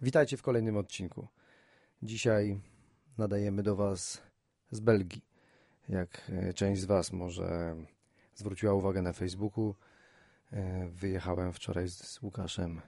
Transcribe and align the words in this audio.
Witajcie 0.00 0.36
w 0.36 0.42
kolejnym 0.42 0.76
odcinku. 0.76 1.28
Dzisiaj 2.02 2.60
nadajemy 3.18 3.62
do 3.62 3.76
Was 3.76 4.22
z 4.70 4.80
Belgii. 4.80 5.22
Jak 5.88 6.30
e, 6.30 6.52
część 6.52 6.80
z 6.80 6.84
Was 6.84 7.12
może 7.12 7.76
zwróciła 8.34 8.74
uwagę 8.74 9.02
na 9.02 9.12
Facebooku, 9.12 9.74
e, 10.52 10.88
wyjechałem 10.88 11.52
wczoraj 11.52 11.88
z 11.88 12.22
Łukaszem 12.22 12.80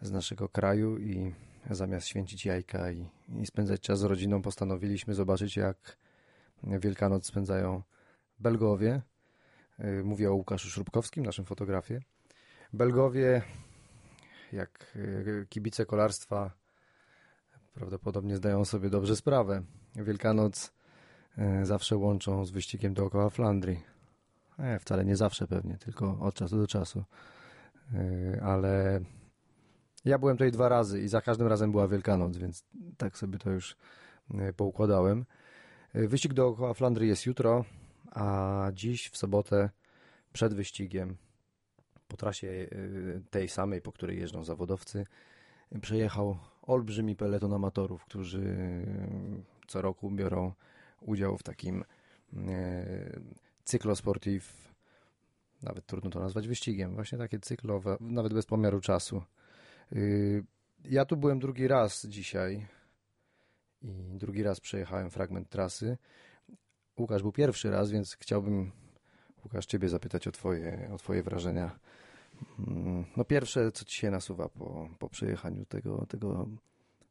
z 0.00 0.10
naszego 0.10 0.48
kraju 0.48 0.98
i 0.98 1.34
zamiast 1.70 2.06
święcić 2.06 2.46
jajka 2.46 2.90
i, 2.90 3.06
i 3.42 3.46
spędzać 3.46 3.80
czas 3.80 3.98
z 3.98 4.02
rodziną, 4.02 4.42
postanowiliśmy 4.42 5.14
zobaczyć, 5.14 5.56
jak 5.56 5.96
Wielkanoc 6.62 7.26
spędzają 7.26 7.82
Belgowie. 8.38 9.02
E, 9.78 10.02
mówię 10.02 10.30
o 10.30 10.34
Łukaszu 10.34 10.68
Szrubkowskim, 10.68 11.26
naszym 11.26 11.44
fotografie. 11.44 12.00
Belgowie 12.72 13.42
jak 14.52 14.96
e, 15.42 15.46
kibice 15.46 15.86
kolarstwa 15.86 16.50
prawdopodobnie 17.76 18.36
zdają 18.36 18.64
sobie 18.64 18.90
dobrze 18.90 19.16
sprawę. 19.16 19.62
Wielkanoc 19.96 20.72
e, 21.38 21.66
zawsze 21.66 21.96
łączą 21.96 22.44
z 22.44 22.50
wyścigiem 22.50 22.94
dookoła 22.94 23.30
Flandrii. 23.30 23.82
E, 24.58 24.78
wcale 24.78 25.04
nie 25.04 25.16
zawsze 25.16 25.46
pewnie, 25.46 25.78
tylko 25.78 26.18
od 26.20 26.34
czasu 26.34 26.56
do 26.58 26.66
czasu. 26.66 27.04
E, 27.94 28.42
ale 28.42 29.00
ja 30.04 30.18
byłem 30.18 30.36
tutaj 30.36 30.52
dwa 30.52 30.68
razy 30.68 31.00
i 31.00 31.08
za 31.08 31.20
każdym 31.20 31.46
razem 31.46 31.70
była 31.70 31.88
Wielkanoc, 31.88 32.36
więc 32.36 32.64
tak 32.96 33.18
sobie 33.18 33.38
to 33.38 33.50
już 33.50 33.76
poukładałem. 34.56 35.24
Wyścig 35.94 36.34
dookoła 36.34 36.74
Flandrii 36.74 37.08
jest 37.08 37.26
jutro, 37.26 37.64
a 38.10 38.68
dziś 38.74 39.08
w 39.08 39.16
sobotę 39.16 39.70
przed 40.32 40.54
wyścigiem 40.54 41.16
po 42.08 42.16
trasie 42.16 42.48
y, 42.48 43.22
tej 43.30 43.48
samej, 43.48 43.82
po 43.82 43.92
której 43.92 44.18
jeżdżą 44.18 44.44
zawodowcy, 44.44 45.06
przejechał 45.80 46.38
olbrzymi 46.62 47.16
peleton 47.16 47.52
amatorów, 47.52 48.04
którzy 48.04 48.40
y, 48.40 49.66
co 49.66 49.82
roku 49.82 50.10
biorą 50.10 50.52
udział 51.00 51.38
w 51.38 51.42
takim 51.42 51.84
y, 52.32 53.20
cyklosportiv, 53.64 54.72
nawet 55.62 55.86
trudno 55.86 56.10
to 56.10 56.20
nazwać 56.20 56.48
wyścigiem, 56.48 56.94
właśnie 56.94 57.18
takie 57.18 57.38
cyklowe, 57.38 57.96
nawet 58.00 58.34
bez 58.34 58.46
pomiaru 58.46 58.80
czasu. 58.80 59.22
Ja 60.84 61.04
tu 61.04 61.16
byłem 61.16 61.38
drugi 61.38 61.68
raz 61.68 62.06
dzisiaj 62.06 62.66
i 63.82 64.18
drugi 64.18 64.42
raz 64.42 64.60
przejechałem 64.60 65.10
fragment 65.10 65.48
trasy. 65.48 65.98
Łukasz 66.98 67.22
był 67.22 67.32
pierwszy 67.32 67.70
raz, 67.70 67.90
więc 67.90 68.16
chciałbym 68.20 68.72
Łukasz, 69.46 69.66
ciebie 69.66 69.88
zapytać 69.88 70.28
o 70.28 70.32
twoje, 70.32 70.90
o 70.94 70.98
twoje 70.98 71.22
wrażenia. 71.22 71.78
Mm, 72.68 73.04
No 73.16 73.24
pierwsze, 73.24 73.72
co 73.72 73.84
ci 73.84 73.98
się 73.98 74.10
nasuwa 74.10 74.48
po, 74.48 74.88
po 74.98 75.08
przejechaniu 75.08 75.64
tego, 75.64 76.06
tego 76.06 76.46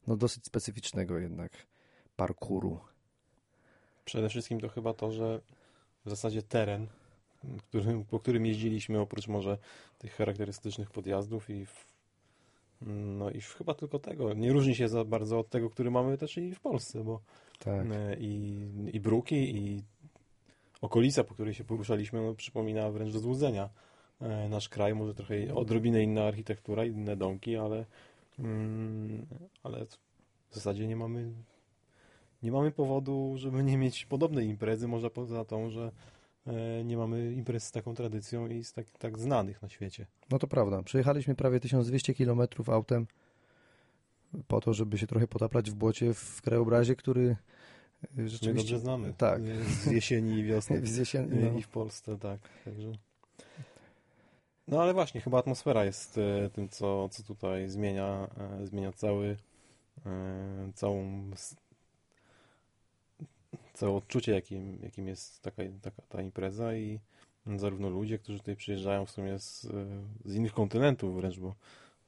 no 0.08 0.18
dosyć 0.18 0.46
specyficznego 0.46 1.18
jednak 1.20 1.52
parkuru. 2.16 2.80
Przede 4.06 4.30
wszystkim 4.30 4.60
to 4.60 4.70
chyba 4.70 4.94
to, 4.94 5.12
że 5.12 5.42
w 6.06 6.10
zasadzie 6.10 6.42
teren, 6.44 6.88
którym, 7.70 8.06
po 8.06 8.20
którym 8.20 8.46
jeździliśmy, 8.46 9.00
oprócz 9.00 9.28
może 9.28 9.58
tych 10.00 10.16
charakterystycznych 10.16 10.92
podjazdów 10.92 11.50
i 11.50 11.66
w, 11.66 11.86
no 13.18 13.32
i 13.32 13.42
chyba 13.42 13.74
tylko 13.74 14.00
tego, 14.00 14.34
nie 14.34 14.54
różni 14.54 14.76
się 14.76 14.90
za 14.90 15.04
bardzo 15.06 15.40
od 15.40 15.50
tego, 15.50 15.70
który 15.70 15.92
mamy 15.92 16.18
też 16.18 16.38
i 16.38 16.56
w 16.56 16.60
Polsce, 16.60 17.04
bo 17.04 17.22
Tak. 17.60 17.86
e, 17.92 18.16
i, 18.20 18.68
i 18.94 19.00
bruki, 19.00 19.58
i 19.58 19.84
okolica, 20.86 21.24
po 21.24 21.34
której 21.34 21.54
się 21.54 21.64
poruszaliśmy, 21.64 22.22
no, 22.22 22.34
przypomina 22.34 22.92
wręcz 22.92 23.14
do 23.14 23.20
złudzenia 23.20 23.70
e, 24.22 24.50
nasz 24.50 24.70
kraj, 24.70 24.96
może 24.96 25.14
trochę 25.14 25.56
odrobinę 25.56 26.04
inna 26.04 26.24
architektura, 26.24 26.86
inne 26.86 27.18
domki, 27.18 27.56
ale, 27.56 27.86
mm, 28.40 29.26
ale 29.64 29.86
w 30.50 30.56
zasadzie 30.56 30.88
nie 30.88 30.96
mamy 30.96 31.34
nie 32.44 32.52
mamy 32.52 32.72
powodu, 32.72 33.34
żeby 33.38 33.64
nie 33.64 33.78
mieć 33.78 34.06
podobnej 34.06 34.48
imprezy, 34.48 34.88
może 34.88 35.10
poza 35.10 35.46
tą, 35.46 35.70
że 35.70 35.92
e, 36.48 36.84
nie 36.84 36.98
mamy 36.98 37.34
imprez 37.34 37.64
z 37.64 37.72
taką 37.72 37.96
tradycją 37.96 38.48
i 38.48 38.64
z 38.64 38.74
tak, 38.74 38.90
tak 39.00 39.20
znanych 39.20 39.62
na 39.62 39.70
świecie. 39.70 40.06
No 40.30 40.40
to 40.40 40.48
prawda. 40.48 40.84
Przejechaliśmy 40.84 41.36
prawie 41.36 41.60
1200 41.60 42.14
km 42.14 42.42
autem 42.68 43.08
po 44.48 44.62
to, 44.62 44.74
żeby 44.74 44.98
się 44.98 45.08
trochę 45.08 45.28
potaplać 45.28 45.72
w 45.72 45.74
błocie 45.74 46.14
w 46.14 46.42
krajobrazie, 46.42 46.96
który 46.96 47.36
y, 48.18 48.22
My 48.22 48.30
rzeczywiście... 48.30 48.62
dobrze 48.62 48.80
znamy. 48.80 49.14
Tak. 49.18 49.42
Z 49.68 49.92
jesieni 49.92 50.34
i 50.34 50.44
wiosny. 50.44 50.88
Z 50.88 50.98
jesieni, 50.98 51.38
E, 51.38 51.52
no. 51.52 51.60
I 51.60 51.62
w 51.62 51.68
Polsce, 51.68 52.18
tak. 52.18 52.40
Także... 52.66 52.92
No 54.68 54.82
ale 54.82 54.94
właśnie, 54.94 55.22
chyba 55.22 55.40
atmosfera 55.40 55.86
jest 55.86 56.20
tym, 56.54 56.70
co, 56.70 57.10
co 57.10 57.24
tutaj 57.24 57.70
zmienia, 57.70 58.28
zmienia 58.64 58.92
cały, 58.92 59.38
całą, 60.76 61.32
całe 63.74 63.92
odczucie, 63.92 64.32
jakim, 64.32 64.80
jakim 64.84 65.08
jest 65.08 65.42
taka, 65.42 65.64
taka 65.82 66.02
ta 66.10 66.22
impreza 66.22 66.76
i 66.76 67.00
zarówno 67.56 67.90
ludzie, 67.90 68.20
którzy 68.20 68.40
tutaj 68.40 68.56
przyjeżdżają 68.56 69.06
w 69.06 69.12
sumie 69.12 69.40
z, 69.40 69.68
z 70.26 70.36
innych 70.36 70.54
kontynentów 70.54 71.16
wręcz, 71.16 71.40
bo 71.40 71.56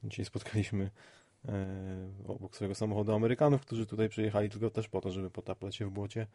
dzisiaj 0.04 0.24
spotkaliśmy 0.24 0.90
obok 2.28 2.56
swojego 2.56 2.74
samochodu 2.74 3.12
Amerykanów, 3.12 3.60
którzy 3.60 3.86
tutaj 3.86 4.08
przyjechali 4.08 4.50
tylko 4.50 4.70
też 4.70 4.88
po 4.88 5.00
to, 5.00 5.10
żeby 5.10 5.30
potaplać 5.30 5.76
się 5.76 5.86
w 5.86 5.90
błocie 5.90 6.26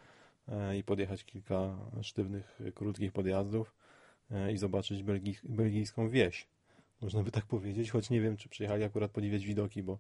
e, 0.48 0.78
i 0.78 0.84
podjechać 0.84 1.24
kilka 1.24 1.78
sztywnych, 2.02 2.62
e, 2.68 2.72
krótkich 2.72 3.12
podjazdów 3.12 3.74
e, 4.32 4.52
i 4.54 4.58
zobaczyć 4.58 5.04
belgij, 5.04 5.36
belgijską 5.44 6.10
wieś. 6.10 6.48
Można 7.02 7.24
by 7.24 7.32
tak 7.32 7.46
powiedzieć, 7.46 7.92
choć 7.92 8.10
nie 8.10 8.22
wiem, 8.22 8.38
czy 8.38 8.50
przyjechali 8.50 8.84
akurat 8.84 9.12
podziwiać 9.12 9.46
widoki, 9.46 9.84
bo, 9.84 9.98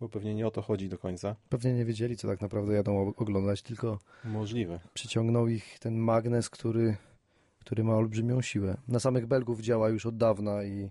bo 0.00 0.08
pewnie 0.08 0.34
nie 0.34 0.46
o 0.46 0.50
to 0.50 0.62
chodzi 0.62 0.88
do 0.88 0.98
końca. 0.98 1.36
Pewnie 1.48 1.74
nie 1.74 1.84
wiedzieli, 1.84 2.16
co 2.16 2.28
tak 2.28 2.40
naprawdę 2.40 2.74
jadą 2.74 3.14
oglądać, 3.16 3.62
tylko 3.62 3.98
Możliwe. 4.24 4.80
przyciągnął 4.94 5.48
ich 5.48 5.78
ten 5.78 5.96
magnes, 5.96 6.50
który, 6.50 6.96
który 7.60 7.84
ma 7.84 7.94
olbrzymią 7.94 8.42
siłę. 8.42 8.76
Na 8.88 9.00
samych 9.00 9.26
Belgów 9.26 9.60
działa 9.60 9.88
już 9.88 10.06
od 10.06 10.16
dawna 10.16 10.64
i 10.64 10.90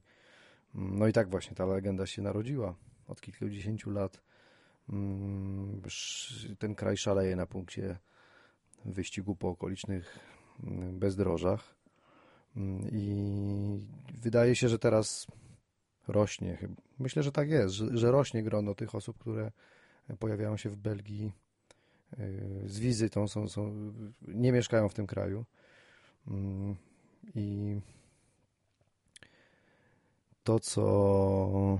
no 0.73 1.07
i 1.07 1.13
tak 1.13 1.29
właśnie 1.29 1.55
ta 1.55 1.65
legenda 1.65 2.05
się 2.05 2.21
narodziła 2.21 2.75
od 3.07 3.21
kilkudziesięciu 3.21 3.89
lat. 3.89 4.21
Mm, 4.89 5.81
Ten 6.59 6.75
kraj 6.75 6.97
szaleje 6.97 7.35
na 7.35 7.45
punkcie 7.45 7.97
wyścigu 8.85 9.35
po 9.35 9.49
okolicznych 9.49 10.19
mm, 10.63 10.99
bezdrożach 10.99 11.75
Mm, 12.57 12.89
i 12.91 13.85
wydaje 14.21 14.55
się, 14.55 14.69
że 14.69 14.79
teraz 14.79 15.27
rośnie. 16.07 16.57
Myślę, 16.99 17.23
że 17.23 17.31
tak 17.31 17.49
jest, 17.49 17.75
że, 17.75 18.11
rośnie 18.11 18.43
grono 18.43 18.75
tych 18.75 18.95
osób, 18.95 19.17
które 19.17 19.51
pojawiają 20.19 20.57
się 20.57 20.69
w 20.69 20.75
Belgii 20.75 21.31
y, 22.19 22.63
z 22.65 22.79
wizytą, 22.79 23.27
są, 23.27 23.47
są, 23.47 23.93
nie 24.21 24.51
mieszkają 24.51 24.89
w 24.89 24.93
tym 24.93 25.07
kraju. 25.07 25.45
I 27.35 27.79
to, 30.43 30.59
co 30.59 31.79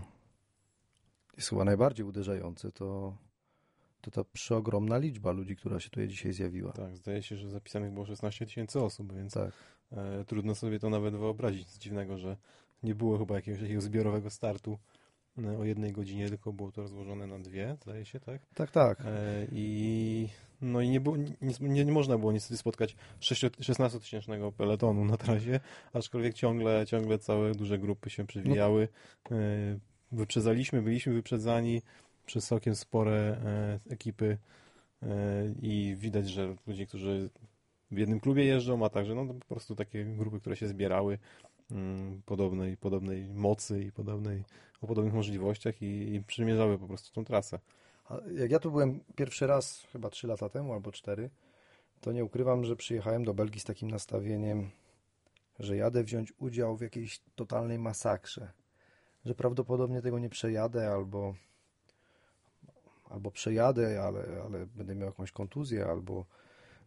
jest 1.38 1.50
chyba 1.50 1.66
najbardziej 1.66 2.06
uderzające, 2.06 2.72
to, 2.72 3.18
to 4.01 4.12
ta 4.12 4.23
przeogromna 4.23 4.97
liczba 4.97 5.31
ludzi, 5.31 5.56
która 5.56 5.79
się 5.79 5.90
tutaj 5.90 6.07
dzisiaj 6.07 6.34
zjawiła. 6.34 6.72
Tak, 6.72 6.97
zdaje 6.97 7.23
się, 7.23 7.38
że 7.38 7.50
zapisanych 7.50 7.91
było 7.91 8.06
16 8.06 8.46
tysięcy 8.46 8.81
osób, 8.81 9.13
więc 9.13 9.34
Tak. 9.34 9.51
e, 9.91 10.25
trudno 10.25 10.56
sobie 10.56 10.79
to 10.79 10.90
nawet 10.90 11.16
wyobrazić. 11.16 11.59
Nic 11.59 11.78
dziwnego, 11.78 12.18
że 12.18 12.38
nie 12.84 12.96
było 12.96 13.18
chyba 13.18 13.35
jakiegoś 13.35 13.62
takiego 13.62 13.81
zbiorowego 13.81 14.29
startu 14.29 14.78
e, 15.44 15.57
o 15.57 15.66
jednej 15.66 15.91
godzinie, 15.91 16.29
tylko 16.29 16.53
było 16.53 16.72
to 16.72 16.81
rozłożone 16.81 17.28
na 17.28 17.40
dwie, 17.40 17.78
zdaje 17.81 18.06
się, 18.06 18.19
tak? 18.19 18.41
Tak, 18.53 18.72
tak. 18.72 19.02
E, 19.06 19.47
I 19.52 20.29
no 20.62 20.81
i 20.81 20.90
nie, 20.90 21.00
było, 21.00 21.17
nie, 21.17 21.53
nie, 21.62 21.85
nie 21.85 21.91
można 21.91 22.17
było 22.17 22.31
niestety 22.31 22.58
spotkać 22.58 22.96
16-tysięcznego 23.20 24.52
peletonu 24.52 25.05
na 25.05 25.17
trasie, 25.17 25.59
aczkolwiek 25.93 26.34
ciągle, 26.34 26.85
ciągle 26.88 27.20
całe 27.20 27.52
duże 27.52 27.79
grupy 27.79 28.09
się 28.09 28.28
przewijały. 28.28 28.88
E, 29.31 29.35
Wyprzedzaliśmy, 30.11 30.81
byliśmy 30.81 31.13
wyprzedzani 31.13 31.81
przez 32.25 32.47
całkiem 32.47 32.75
spore 32.75 33.37
e, 33.46 33.79
ekipy 33.90 34.37
e, 35.03 35.07
i 35.61 35.96
widać, 35.97 36.29
że 36.29 36.55
ludzie, 36.67 36.85
którzy 36.85 37.29
w 37.91 37.97
jednym 37.97 38.19
klubie 38.19 38.46
jeżdżą, 38.46 38.85
a 38.85 38.90
także 38.90 39.16
no, 39.16 39.25
po 39.25 39.46
prostu 39.46 39.75
takie 39.75 40.05
grupy, 40.05 40.40
które 40.40 40.55
się 40.55 40.67
zbierały 40.67 41.17
mm, 41.72 42.22
podobnej, 42.25 42.78
podobnej 42.78 43.34
mocy 43.34 43.84
i 43.84 43.91
podobnej, 43.91 44.43
o 44.81 44.87
podobnych 44.87 45.13
możliwościach 45.13 45.81
i, 45.81 46.13
i 46.13 46.23
przymierzały 46.23 46.79
po 46.79 46.87
prostu 46.87 47.13
tą 47.13 47.25
trasę. 47.25 47.59
A 48.09 48.17
Jak 48.37 48.52
ja 48.52 48.59
tu 48.59 48.72
byłem 48.72 48.99
pierwszy 49.16 49.47
raz, 49.47 49.84
chyba 49.91 50.09
trzy 50.09 50.28
lata 50.28 50.49
temu 50.49 50.73
albo 50.73 50.91
cztery, 50.91 51.29
to 52.02 52.11
nie 52.11 52.25
ukrywam, 52.25 52.66
że 52.66 52.75
przyjechałem 52.75 53.23
do 53.23 53.34
Belgii 53.34 53.59
z 53.59 53.63
takim 53.63 53.91
nastawieniem, 53.91 54.69
że 55.59 55.78
jadę 55.78 56.03
wziąć 56.03 56.34
udział 56.37 56.78
w 56.78 56.81
jakiejś 56.81 57.22
totalnej 57.35 57.79
masakrze. 57.79 58.52
Że 59.26 59.36
prawdopodobnie 59.36 60.02
tego 60.02 60.20
nie 60.20 60.30
przejadę 60.30 60.92
albo, 60.92 61.36
albo 63.10 63.32
przejadę, 63.32 64.04
ale, 64.04 64.26
ale 64.46 64.66
będę 64.66 64.96
miał 64.96 65.08
jakąś 65.08 65.32
kontuzję 65.32 65.86
albo, 65.86 66.26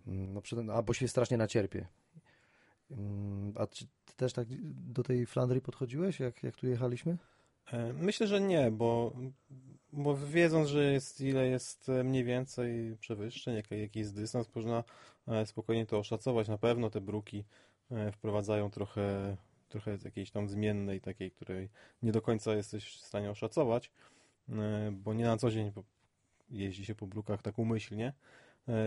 mm, 0.06 0.34
no, 0.34 0.72
albo 0.72 0.94
się 0.94 1.08
strasznie 1.08 1.36
nacierpię. 1.36 1.86
Mm, 2.90 3.52
A 3.56 3.66
czy 3.66 3.86
ty 4.04 4.12
też 4.16 4.32
tak 4.32 4.48
do 4.92 5.02
tej 5.02 5.26
Flandrii 5.26 5.60
podchodziłeś, 5.60 6.20
jak, 6.20 6.42
jak 6.42 6.56
tu 6.56 6.66
jechaliśmy? 6.66 7.16
E, 7.72 7.92
Myślę, 7.92 8.26
że 8.26 8.40
nie, 8.40 8.70
bo 8.70 9.12
bo 9.92 10.16
wiedząc, 10.16 10.68
że 10.68 10.92
jest 10.92 11.20
ile 11.20 11.48
jest 11.48 11.88
e, 11.88 12.04
mniej 12.04 12.24
więcej 12.24 12.96
przewyższeń, 13.00 13.54
jaki, 13.54 13.80
jaki 13.80 13.98
jest 13.98 14.14
dystans, 14.14 14.54
można 14.54 14.84
e, 15.28 15.46
spokojnie 15.46 15.86
to 15.86 15.98
oszacować. 15.98 16.48
Na 16.48 16.58
pewno 16.58 16.90
te 16.90 17.00
bruki 17.00 17.44
wprowadzają 18.12 18.70
trochę, 18.70 19.36
trochę 19.68 19.98
jakiejś 20.04 20.30
tam 20.30 20.48
zmiennej, 20.48 21.00
takiej, 21.00 21.30
której 21.30 21.68
nie 22.02 22.12
do 22.12 22.22
końca 22.22 22.54
jesteś 22.54 22.84
w 22.84 23.06
stanie 23.06 23.30
oszacować, 23.30 23.90
bo 24.92 25.14
nie 25.14 25.24
na 25.24 25.36
co 25.36 25.50
dzień 25.50 25.72
jeździ 26.50 26.84
się 26.84 26.94
po 26.94 27.06
brukach 27.06 27.42
tak 27.42 27.58
umyślnie, 27.58 28.12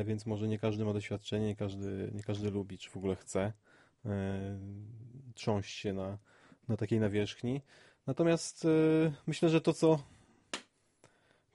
więc 0.05 0.25
może 0.25 0.47
nie 0.47 0.59
każdy 0.59 0.85
ma 0.85 0.93
doświadczenie, 0.93 1.47
nie 1.47 1.55
każdy, 1.55 2.11
nie 2.13 2.23
każdy 2.23 2.51
lubi, 2.51 2.77
czy 2.77 2.89
w 2.89 2.97
ogóle 2.97 3.15
chce 3.15 3.53
trząść 5.35 5.79
się 5.79 5.93
na, 5.93 6.17
na 6.67 6.77
takiej 6.77 6.99
nawierzchni. 6.99 7.61
Natomiast 8.07 8.67
myślę, 9.27 9.49
że 9.49 9.61
to, 9.61 9.73
co 9.73 10.03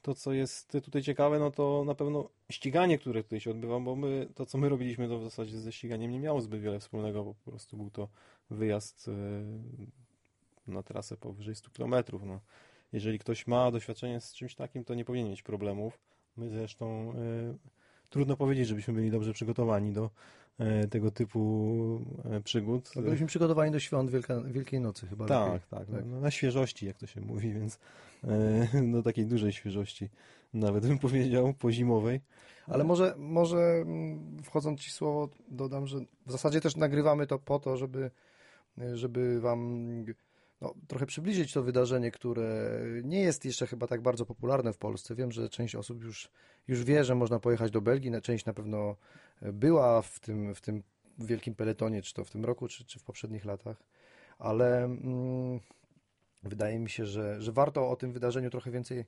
to, 0.06 0.14
co 0.14 0.32
jest 0.32 0.72
tutaj 0.84 1.02
ciekawe, 1.02 1.38
no 1.38 1.50
to 1.50 1.84
na 1.86 1.94
pewno 1.94 2.28
ściganie, 2.50 2.98
które 2.98 3.22
tutaj 3.22 3.40
się 3.40 3.50
odbywa, 3.50 3.80
bo 3.80 3.96
my, 3.96 4.28
to, 4.34 4.46
co 4.46 4.58
my 4.58 4.68
robiliśmy, 4.68 5.08
to 5.08 5.18
w 5.18 5.24
zasadzie 5.24 5.58
ze 5.58 5.72
ściganiem 5.72 6.10
nie 6.10 6.20
miało 6.20 6.40
zbyt 6.40 6.60
wiele 6.60 6.80
wspólnego, 6.80 7.24
bo 7.24 7.34
po 7.34 7.50
prostu 7.50 7.76
był 7.76 7.90
to 7.90 8.08
wyjazd 8.50 9.08
e, 9.08 9.12
na 10.70 10.82
trasę 10.82 11.16
powyżej 11.16 11.54
100 11.54 11.70
km. 11.70 11.94
No. 12.22 12.40
Jeżeli 12.92 13.18
ktoś 13.18 13.46
ma 13.46 13.70
doświadczenie 13.70 14.20
z 14.20 14.34
czymś 14.34 14.54
takim, 14.54 14.84
to 14.84 14.94
nie 14.94 15.04
powinien 15.04 15.28
mieć 15.28 15.42
problemów. 15.42 15.98
My 16.36 16.50
zresztą 16.50 17.12
y, 17.12 17.58
trudno 18.10 18.36
powiedzieć, 18.36 18.68
żebyśmy 18.68 18.94
byli 18.94 19.10
dobrze 19.10 19.32
przygotowani 19.32 19.92
do 19.92 20.10
y, 20.84 20.88
tego 20.88 21.10
typu 21.10 22.00
y, 22.38 22.42
przygód. 22.42 22.90
No, 22.96 23.02
byliśmy 23.02 23.26
przygotowani 23.26 23.72
do 23.72 23.80
świąt 23.80 24.10
Wielka, 24.10 24.40
Wielkiej 24.40 24.80
Nocy 24.80 25.06
chyba. 25.06 25.26
Tak, 25.26 25.66
tak. 25.66 25.86
tak. 25.86 26.04
No, 26.06 26.20
na 26.20 26.30
świeżości, 26.30 26.86
jak 26.86 26.96
to 26.96 27.06
się 27.06 27.20
mówi, 27.20 27.52
więc 27.52 27.78
do 28.92 29.02
takiej 29.02 29.26
dużej 29.26 29.52
świeżości 29.52 30.08
nawet 30.54 30.86
bym 30.86 30.98
powiedział, 30.98 31.54
pozimowej. 31.54 32.20
Ale 32.66 32.84
może, 32.84 33.14
może 33.18 33.58
mm, 33.58 34.42
wchodząc 34.42 34.80
Ci 34.80 34.90
słowo 34.90 35.28
dodam, 35.48 35.86
że 35.86 35.98
w 36.26 36.32
zasadzie 36.32 36.60
też 36.60 36.76
nagrywamy 36.76 37.26
to 37.26 37.38
po 37.38 37.58
to, 37.58 37.76
żeby, 37.76 38.10
żeby 38.94 39.40
Wam 39.40 39.86
no, 40.60 40.74
trochę 40.88 41.06
przybliżyć 41.06 41.52
to 41.52 41.62
wydarzenie, 41.62 42.10
które 42.10 42.80
nie 43.04 43.20
jest 43.20 43.44
jeszcze 43.44 43.66
chyba 43.66 43.86
tak 43.86 44.02
bardzo 44.02 44.26
popularne 44.26 44.72
w 44.72 44.78
Polsce. 44.78 45.14
Wiem, 45.14 45.32
że 45.32 45.48
część 45.48 45.74
osób 45.74 46.04
już, 46.04 46.28
już 46.68 46.84
wie, 46.84 47.04
że 47.04 47.14
można 47.14 47.38
pojechać 47.38 47.70
do 47.70 47.80
Belgii, 47.80 48.12
część 48.22 48.44
na 48.44 48.54
pewno 48.54 48.96
była 49.42 50.02
w 50.02 50.20
tym, 50.20 50.54
w 50.54 50.60
tym 50.60 50.82
wielkim 51.18 51.54
peletonie, 51.54 52.02
czy 52.02 52.14
to 52.14 52.24
w 52.24 52.30
tym 52.30 52.44
roku, 52.44 52.68
czy, 52.68 52.84
czy 52.84 52.98
w 52.98 53.04
poprzednich 53.04 53.44
latach, 53.44 53.82
ale 54.38 54.84
mm, 54.84 55.60
wydaje 56.42 56.78
mi 56.78 56.90
się, 56.90 57.06
że, 57.06 57.42
że 57.42 57.52
warto 57.52 57.90
o 57.90 57.96
tym 57.96 58.12
wydarzeniu 58.12 58.50
trochę 58.50 58.70
więcej 58.70 59.04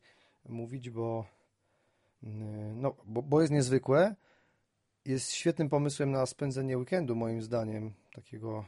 mówić, 0.48 0.90
bo, 0.90 1.24
mm, 2.22 2.80
no, 2.80 2.94
bo, 3.04 3.22
bo 3.22 3.40
jest 3.40 3.52
niezwykłe. 3.52 4.14
Jest 5.04 5.32
świetnym 5.32 5.68
pomysłem 5.68 6.10
na 6.10 6.26
spędzenie 6.26 6.78
weekendu, 6.78 7.16
moim 7.16 7.42
zdaniem, 7.42 7.92
takiego 8.12 8.64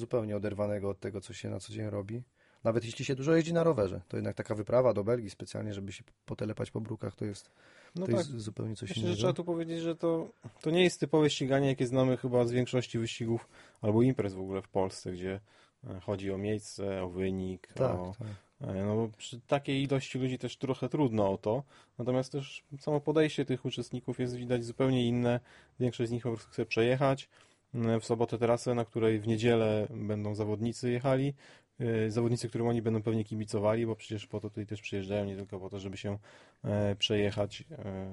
zupełnie 0.00 0.36
oderwanego 0.36 0.90
od 0.90 1.00
tego, 1.00 1.20
co 1.20 1.32
się 1.32 1.50
na 1.50 1.60
co 1.60 1.72
dzień 1.72 1.90
robi. 1.90 2.22
Nawet 2.64 2.84
jeśli 2.84 3.04
się 3.04 3.14
dużo 3.14 3.34
jeździ 3.34 3.52
na 3.52 3.64
rowerze, 3.64 4.00
to 4.08 4.16
jednak 4.16 4.36
taka 4.36 4.54
wyprawa 4.54 4.94
do 4.94 5.04
Belgii 5.04 5.30
specjalnie, 5.30 5.74
żeby 5.74 5.92
się 5.92 6.04
potelepać 6.26 6.70
po 6.70 6.80
brukach, 6.80 7.16
to 7.16 7.24
jest, 7.24 7.50
no 7.94 8.06
to 8.06 8.12
tak. 8.12 8.16
jest 8.16 8.30
zupełnie 8.30 8.76
coś 8.76 8.88
Myślę, 8.88 9.00
innego. 9.00 9.14
Że 9.14 9.18
trzeba 9.18 9.32
tu 9.32 9.44
powiedzieć, 9.44 9.80
że 9.80 9.96
to, 9.96 10.32
to 10.60 10.70
nie 10.70 10.84
jest 10.84 11.00
typowe 11.00 11.30
ściganie, 11.30 11.68
jakie 11.68 11.86
znamy 11.86 12.16
chyba 12.16 12.44
z 12.44 12.52
większości 12.52 12.98
wyścigów 12.98 13.48
albo 13.80 14.02
imprez 14.02 14.34
w 14.34 14.40
ogóle 14.40 14.62
w 14.62 14.68
Polsce, 14.68 15.12
gdzie 15.12 15.40
e, 15.84 16.00
chodzi 16.00 16.32
o 16.32 16.38
miejsce, 16.38 17.02
o 17.02 17.08
wynik, 17.08 17.72
tak, 17.74 17.94
o, 17.94 18.14
tak. 18.18 18.28
E, 18.60 18.84
no, 18.84 19.08
przy 19.16 19.40
takiej 19.40 19.82
ilości 19.82 20.18
ludzi 20.18 20.38
też 20.38 20.56
trochę 20.56 20.88
trudno 20.88 21.30
o 21.32 21.38
to, 21.38 21.62
natomiast 21.98 22.32
też 22.32 22.64
samo 22.78 23.00
podejście 23.00 23.44
tych 23.44 23.64
uczestników 23.64 24.20
jest 24.20 24.36
widać 24.36 24.64
zupełnie 24.64 25.06
inne. 25.08 25.40
Większość 25.80 26.08
z 26.08 26.12
nich 26.12 26.22
po 26.22 26.28
prostu 26.28 26.50
chce 26.50 26.66
przejechać, 26.66 27.28
w 27.74 28.04
sobotę 28.04 28.38
trasę, 28.38 28.74
na 28.74 28.84
której 28.84 29.20
w 29.20 29.26
niedzielę 29.26 29.86
będą 29.90 30.34
zawodnicy 30.34 30.90
jechali. 30.90 31.34
E, 31.80 32.10
zawodnicy, 32.10 32.48
którym 32.48 32.66
oni 32.66 32.82
będą 32.82 33.02
pewnie 33.02 33.24
kibicowali, 33.24 33.86
bo 33.86 33.96
przecież 33.96 34.26
po 34.26 34.40
to 34.40 34.48
tutaj 34.48 34.66
też 34.66 34.80
przyjeżdżają, 34.80 35.24
nie 35.24 35.36
tylko 35.36 35.60
po 35.60 35.70
to, 35.70 35.78
żeby 35.78 35.96
się 35.96 36.18
e, 36.64 36.96
przejechać 36.96 37.64
e, 37.70 38.10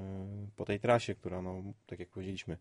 po 0.55 0.65
tej 0.65 0.79
trasie, 0.79 1.15
która, 1.15 1.41
no, 1.41 1.63
tak 1.85 1.99
jak 1.99 2.09
powiedzieliśmy, 2.09 2.57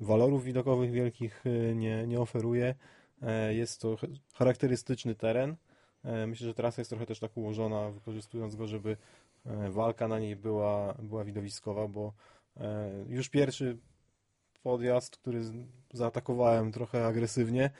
walorów 0.00 0.44
widokowych 0.44 0.90
wielkich 0.90 1.44
nie, 1.74 2.06
nie 2.06 2.20
oferuje. 2.20 2.74
Jest 3.50 3.80
to 3.80 3.96
charakterystyczny 4.34 5.14
teren. 5.14 5.56
Myślę, 6.26 6.46
że 6.46 6.54
trasa 6.54 6.80
jest 6.80 6.90
trochę 6.90 7.06
też 7.06 7.18
tak 7.18 7.36
ułożona, 7.36 7.90
wykorzystując 7.90 8.56
go, 8.56 8.66
żeby 8.66 8.96
walka 9.70 10.08
na 10.08 10.18
niej 10.18 10.36
była, 10.36 10.94
była 11.02 11.24
widowiskowa, 11.24 11.88
bo 11.88 12.12
już 13.08 13.28
pierwszy 13.28 13.78
podjazd, 14.64 15.16
który 15.16 15.40
zaatakowałem 15.92 16.72
trochę 16.72 17.06
agresywnie, 17.06 17.70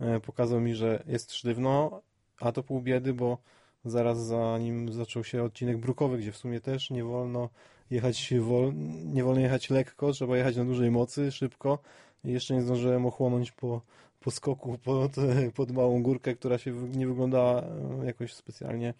e, 0.00 0.20
pokazał 0.20 0.60
mi, 0.60 0.74
że 0.74 1.02
jest 1.06 1.32
sztywno, 1.32 2.00
a 2.40 2.52
to 2.52 2.62
pół 2.62 2.80
biedy, 2.80 3.14
bo 3.14 3.38
zaraz 3.84 4.26
za 4.26 4.58
nim 4.58 4.92
zaczął 4.92 5.24
się 5.24 5.42
odcinek 5.42 5.78
brukowy, 5.78 6.18
gdzie 6.18 6.32
w 6.32 6.36
sumie 6.36 6.60
też 6.60 6.90
nie 6.90 7.04
wolno 7.04 7.48
jechać 7.90 8.34
wol... 8.40 8.72
nie 9.04 9.24
wolno 9.24 9.40
jechać 9.40 9.70
lekko, 9.70 10.12
trzeba 10.12 10.36
jechać 10.36 10.56
na 10.56 10.64
dużej 10.64 10.90
mocy, 10.90 11.32
szybko. 11.32 11.78
I 12.24 12.32
jeszcze 12.32 12.54
nie 12.54 12.62
zdążyłem 12.62 13.06
ochłonąć 13.06 13.52
po, 13.52 13.80
po 14.20 14.30
skoku 14.30 14.78
pod, 14.78 15.12
pod 15.56 15.70
małą 15.72 16.02
górkę, 16.02 16.34
która 16.34 16.58
się 16.58 16.72
nie 16.72 17.06
wyglądała 17.06 17.62
e, 17.62 18.06
jakoś 18.06 18.34
specjalnie 18.34 18.94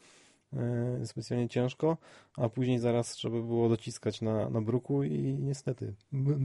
specjalnie 1.05 1.49
ciężko, 1.49 1.97
a 2.37 2.49
później 2.49 2.79
zaraz 2.79 3.13
trzeba 3.13 3.41
było 3.41 3.69
dociskać 3.69 4.21
na, 4.21 4.51
na 4.51 4.61
bruku 4.61 5.03
i 5.03 5.39
niestety 5.41 5.95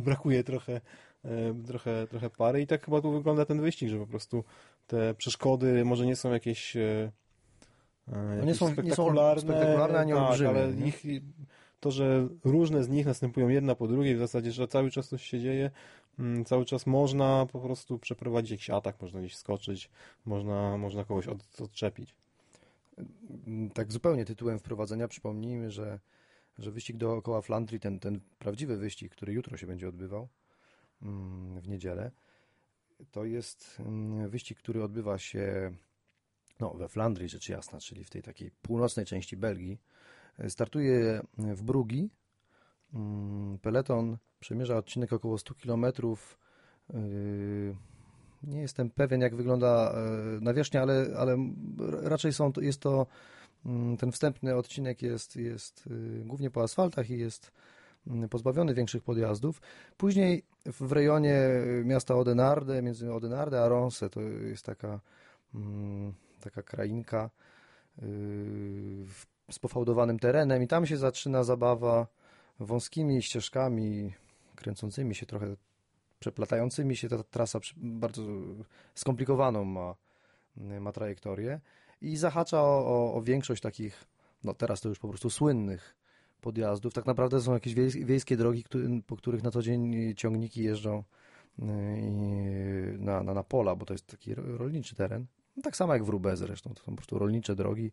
brakuje 0.08 0.44
trochę, 0.44 0.82
e, 1.26 1.64
trochę, 1.68 2.08
trochę 2.08 2.30
pary. 2.30 2.62
I 2.62 2.68
tak 2.68 2.86
chyba 2.86 3.02
tu 3.02 3.12
wygląda 3.12 3.46
ten 3.46 3.62
wyścig, 3.62 3.90
że 3.90 4.00
po 4.00 4.08
prostu 4.08 4.44
te 4.88 5.14
przeszkody 5.14 5.86
może 5.86 6.06
nie 6.06 6.16
są 6.16 6.32
jakieś, 6.32 6.76
e, 6.76 7.12
no 8.08 8.46
nie, 8.46 8.56
są, 8.56 8.72
spektakularne, 8.72 9.42
nie 9.42 9.42
są 9.42 9.58
spektakularne, 9.58 10.00
ani 10.00 10.12
tak, 10.12 10.42
ale 10.42 10.72
ich, 10.72 11.04
to, 11.80 11.92
że 11.92 12.28
różne 12.44 12.84
z 12.84 12.90
nich 12.90 13.06
następują 13.06 13.48
jedna 13.48 13.76
po 13.76 13.88
drugiej, 13.88 14.16
w 14.16 14.20
zasadzie, 14.20 14.52
że 14.52 14.68
cały 14.68 14.92
czas 14.92 15.08
coś 15.08 15.24
się 15.24 15.40
dzieje, 15.40 15.72
mm, 16.20 16.46
cały 16.46 16.66
czas 16.66 16.88
można 16.88 17.46
po 17.52 17.60
prostu 17.60 18.00
przeprowadzić 18.00 18.52
jakiś 18.52 18.70
atak, 18.70 19.02
można 19.02 19.20
gdzieś 19.20 19.36
skoczyć, 19.36 19.90
można, 20.26 20.78
można 20.78 21.04
kogoś 21.04 21.28
od, 21.28 21.62
odczepić 21.62 22.16
tak 23.74 23.92
zupełnie 23.92 24.26
tytułem 24.26 24.60
wprowadzenia 24.60 25.08
przypomnijmy, 25.08 25.72
że, 25.72 26.00
że 26.58 26.72
wyścig 26.72 26.98
dookoła 26.98 27.42
Flandrii, 27.42 27.80
ten, 27.80 28.00
ten 28.00 28.20
prawdziwy 28.40 28.78
wyścig, 28.78 29.12
który 29.12 29.34
jutro 29.34 29.58
się 29.58 29.68
będzie 29.68 29.88
odbywał 29.88 30.28
mm, 31.02 31.62
w 31.62 31.68
niedzielę, 31.68 32.12
to 33.12 33.26
jest 33.26 33.78
mm, 33.80 34.30
wyścig, 34.30 34.58
który 34.58 34.84
odbywa 34.84 35.18
się 35.18 35.72
no, 36.60 36.74
we 36.74 36.88
Flandrii, 36.88 37.30
rzecz 37.30 37.50
jasna, 37.50 37.80
czyli 37.80 38.04
w 38.04 38.10
tej 38.10 38.22
takiej 38.22 38.52
północnej 38.62 39.06
części 39.06 39.38
Belgii. 39.38 39.82
Startuje 40.48 41.22
w 41.38 41.64
Brugi. 41.64 42.10
Mm, 42.94 43.60
peleton 43.60 44.18
przemierza 44.40 44.78
odcinek 44.78 45.14
około 45.14 45.38
100 45.38 45.54
kilometrów 45.54 46.40
nie 48.44 48.62
jestem 48.62 48.90
pewien, 48.90 49.22
jak 49.22 49.36
wygląda 49.36 49.92
e, 49.92 49.96
nawierzchnia, 50.42 50.82
ale, 50.82 51.06
ale 51.18 51.38
raczej 52.02 52.34
są, 52.34 52.52
jest 52.62 52.82
to 52.82 53.08
mm, 53.66 53.98
ten 53.98 54.12
wstępny 54.12 54.56
odcinek 54.56 55.02
jest, 55.02 55.36
jest 55.36 55.88
y, 55.88 56.24
głównie 56.26 56.52
po 56.52 56.64
asfaltach 56.64 57.10
i 57.10 57.18
jest 57.18 57.52
mm, 58.08 58.30
pozbawiony 58.30 58.74
większych 58.74 59.04
podjazdów. 59.04 59.62
Później 59.98 60.44
w 60.66 60.92
rejonie 60.92 61.40
miasta 61.84 62.16
Odenarde, 62.16 62.82
między 62.82 63.14
Odenarde 63.14 63.64
a 63.64 63.68
Ronse, 63.68 64.10
to 64.10 64.22
jest 64.22 64.66
taka, 64.66 65.00
mm, 65.56 66.14
taka 66.42 66.64
krainka 66.64 67.30
y, 68.00 68.06
z 69.52 69.60
pofałdowanym 69.60 70.20
terenem 70.20 70.64
i 70.64 70.68
tam 70.68 70.86
się 70.86 70.98
zaczyna 70.98 71.44
zabawa 71.44 72.08
wąskimi 72.60 73.22
ścieżkami 73.22 74.14
kręcącymi 74.56 75.16
się 75.16 75.26
trochę 75.26 75.56
przeplatającymi 76.20 76.96
się 76.96 77.10
ta 77.10 77.24
trasa 77.24 77.60
bardzo 77.78 78.24
skomplikowaną 78.96 79.66
ma, 79.66 79.96
ma 80.56 80.92
trajektorię 80.92 81.60
i 82.02 82.18
zahacza 82.18 82.62
o, 82.62 82.86
o, 82.86 83.14
o 83.14 83.22
większość 83.22 83.62
takich, 83.62 84.06
no 84.44 84.54
teraz 84.54 84.82
to 84.82 84.90
już 84.90 85.00
po 85.00 85.08
prostu 85.08 85.30
słynnych 85.30 85.96
podjazdów. 86.42 86.94
Tak 86.94 87.06
naprawdę 87.06 87.42
są 87.42 87.54
jakieś 87.54 87.74
wiejskie 88.06 88.38
drogi, 88.38 88.64
po 89.08 89.18
których 89.18 89.44
na 89.44 89.52
co 89.52 89.62
dzień 89.62 90.16
ciągniki 90.16 90.64
jeżdżą 90.64 91.04
y, 91.60 91.64
na, 93.00 93.24
na, 93.24 93.34
na 93.34 93.44
pola, 93.44 93.76
bo 93.76 93.86
to 93.86 93.94
jest 93.94 94.08
taki 94.08 94.36
rolniczy 94.36 94.96
teren. 94.96 95.26
No 95.58 95.64
tak 95.64 95.76
samo 95.76 95.94
jak 95.94 96.04
w 96.04 96.10
Rubę 96.10 96.38
zresztą, 96.38 96.74
to 96.74 96.84
są 96.84 96.92
po 96.92 96.96
prostu 96.96 97.20
rolnicze 97.20 97.56
drogi, 97.56 97.92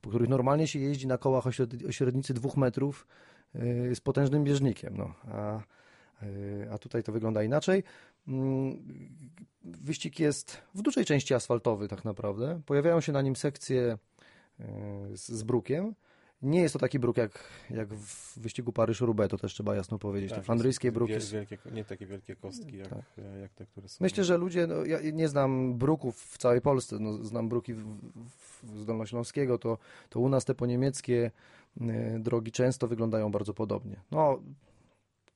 po 0.00 0.08
których 0.08 0.28
normalnie 0.28 0.66
się 0.66 0.78
jeździ 0.78 1.06
na 1.06 1.18
kołach 1.18 1.44
o 1.88 1.92
średnicy 1.92 2.34
dwóch 2.34 2.56
metrów 2.56 3.06
y, 3.54 3.94
z 3.94 4.00
potężnym 4.00 4.44
bieżnikiem. 4.44 4.96
No. 4.96 5.14
A 5.24 5.60
a 6.72 6.78
tutaj 6.78 7.02
to 7.02 7.12
wygląda 7.12 7.42
inaczej. 7.42 7.82
Mm, 8.28 8.82
wyścig 9.64 10.20
jest 10.20 10.58
w 10.74 10.82
dużej 10.82 11.04
części 11.04 11.34
asfaltowy 11.34 11.88
tak 11.88 12.04
naprawdę. 12.04 12.60
Pojawiają 12.66 13.00
się 13.00 13.12
na 13.12 13.22
nim 13.22 13.36
sekcje 13.36 13.98
e, 14.60 14.66
z, 15.16 15.28
z 15.28 15.42
brukiem 15.42 15.94
nie 16.42 16.60
jest 16.60 16.72
to 16.72 16.78
taki 16.78 16.98
bruk 16.98 17.16
jak, 17.16 17.44
jak 17.70 17.94
w 17.94 18.38
wyścigu 18.38 18.72
Paryż-Roubaix, 18.72 19.28
to 19.30 19.38
też 19.38 19.54
trzeba 19.54 19.74
jasno 19.76 19.98
powiedzieć. 19.98 20.30
Tak, 20.30 20.38
te 20.38 20.44
flandryjskie 20.44 20.88
jest 20.88 20.94
bruki. 20.94 21.12
wiel- 21.12 21.30
Wielkie, 21.32 21.58
nie 21.72 21.84
takie 21.84 22.06
wielkie 22.06 22.36
kostki 22.36 22.76
jak, 22.78 22.88
Tak. 22.88 23.02
jak 23.40 23.52
te, 23.54 23.66
które 23.66 23.88
są. 23.88 23.98
Myślę, 24.04 24.24
że 24.24 24.36
ludzie, 24.38 24.66
no, 24.66 24.84
ja 24.84 24.98
nie 25.12 25.28
znam 25.28 25.74
bruków 25.78 26.16
w 26.22 26.38
całej 26.38 26.60
Polsce, 26.60 26.96
no, 27.00 27.24
znam 27.24 27.48
bruki 27.48 27.74
w, 27.74 27.84
w, 28.62 28.78
z 28.80 28.86
Dolnośląskiego, 28.86 29.58
to, 29.58 29.78
to 30.08 30.20
u 30.20 30.28
nas 30.28 30.44
te 30.44 30.54
poniemieckie 30.54 31.30
drogi 32.18 32.52
często 32.52 32.88
wyglądają 32.88 33.30
bardzo 33.30 33.54
podobnie. 33.54 33.96
No, 34.10 34.40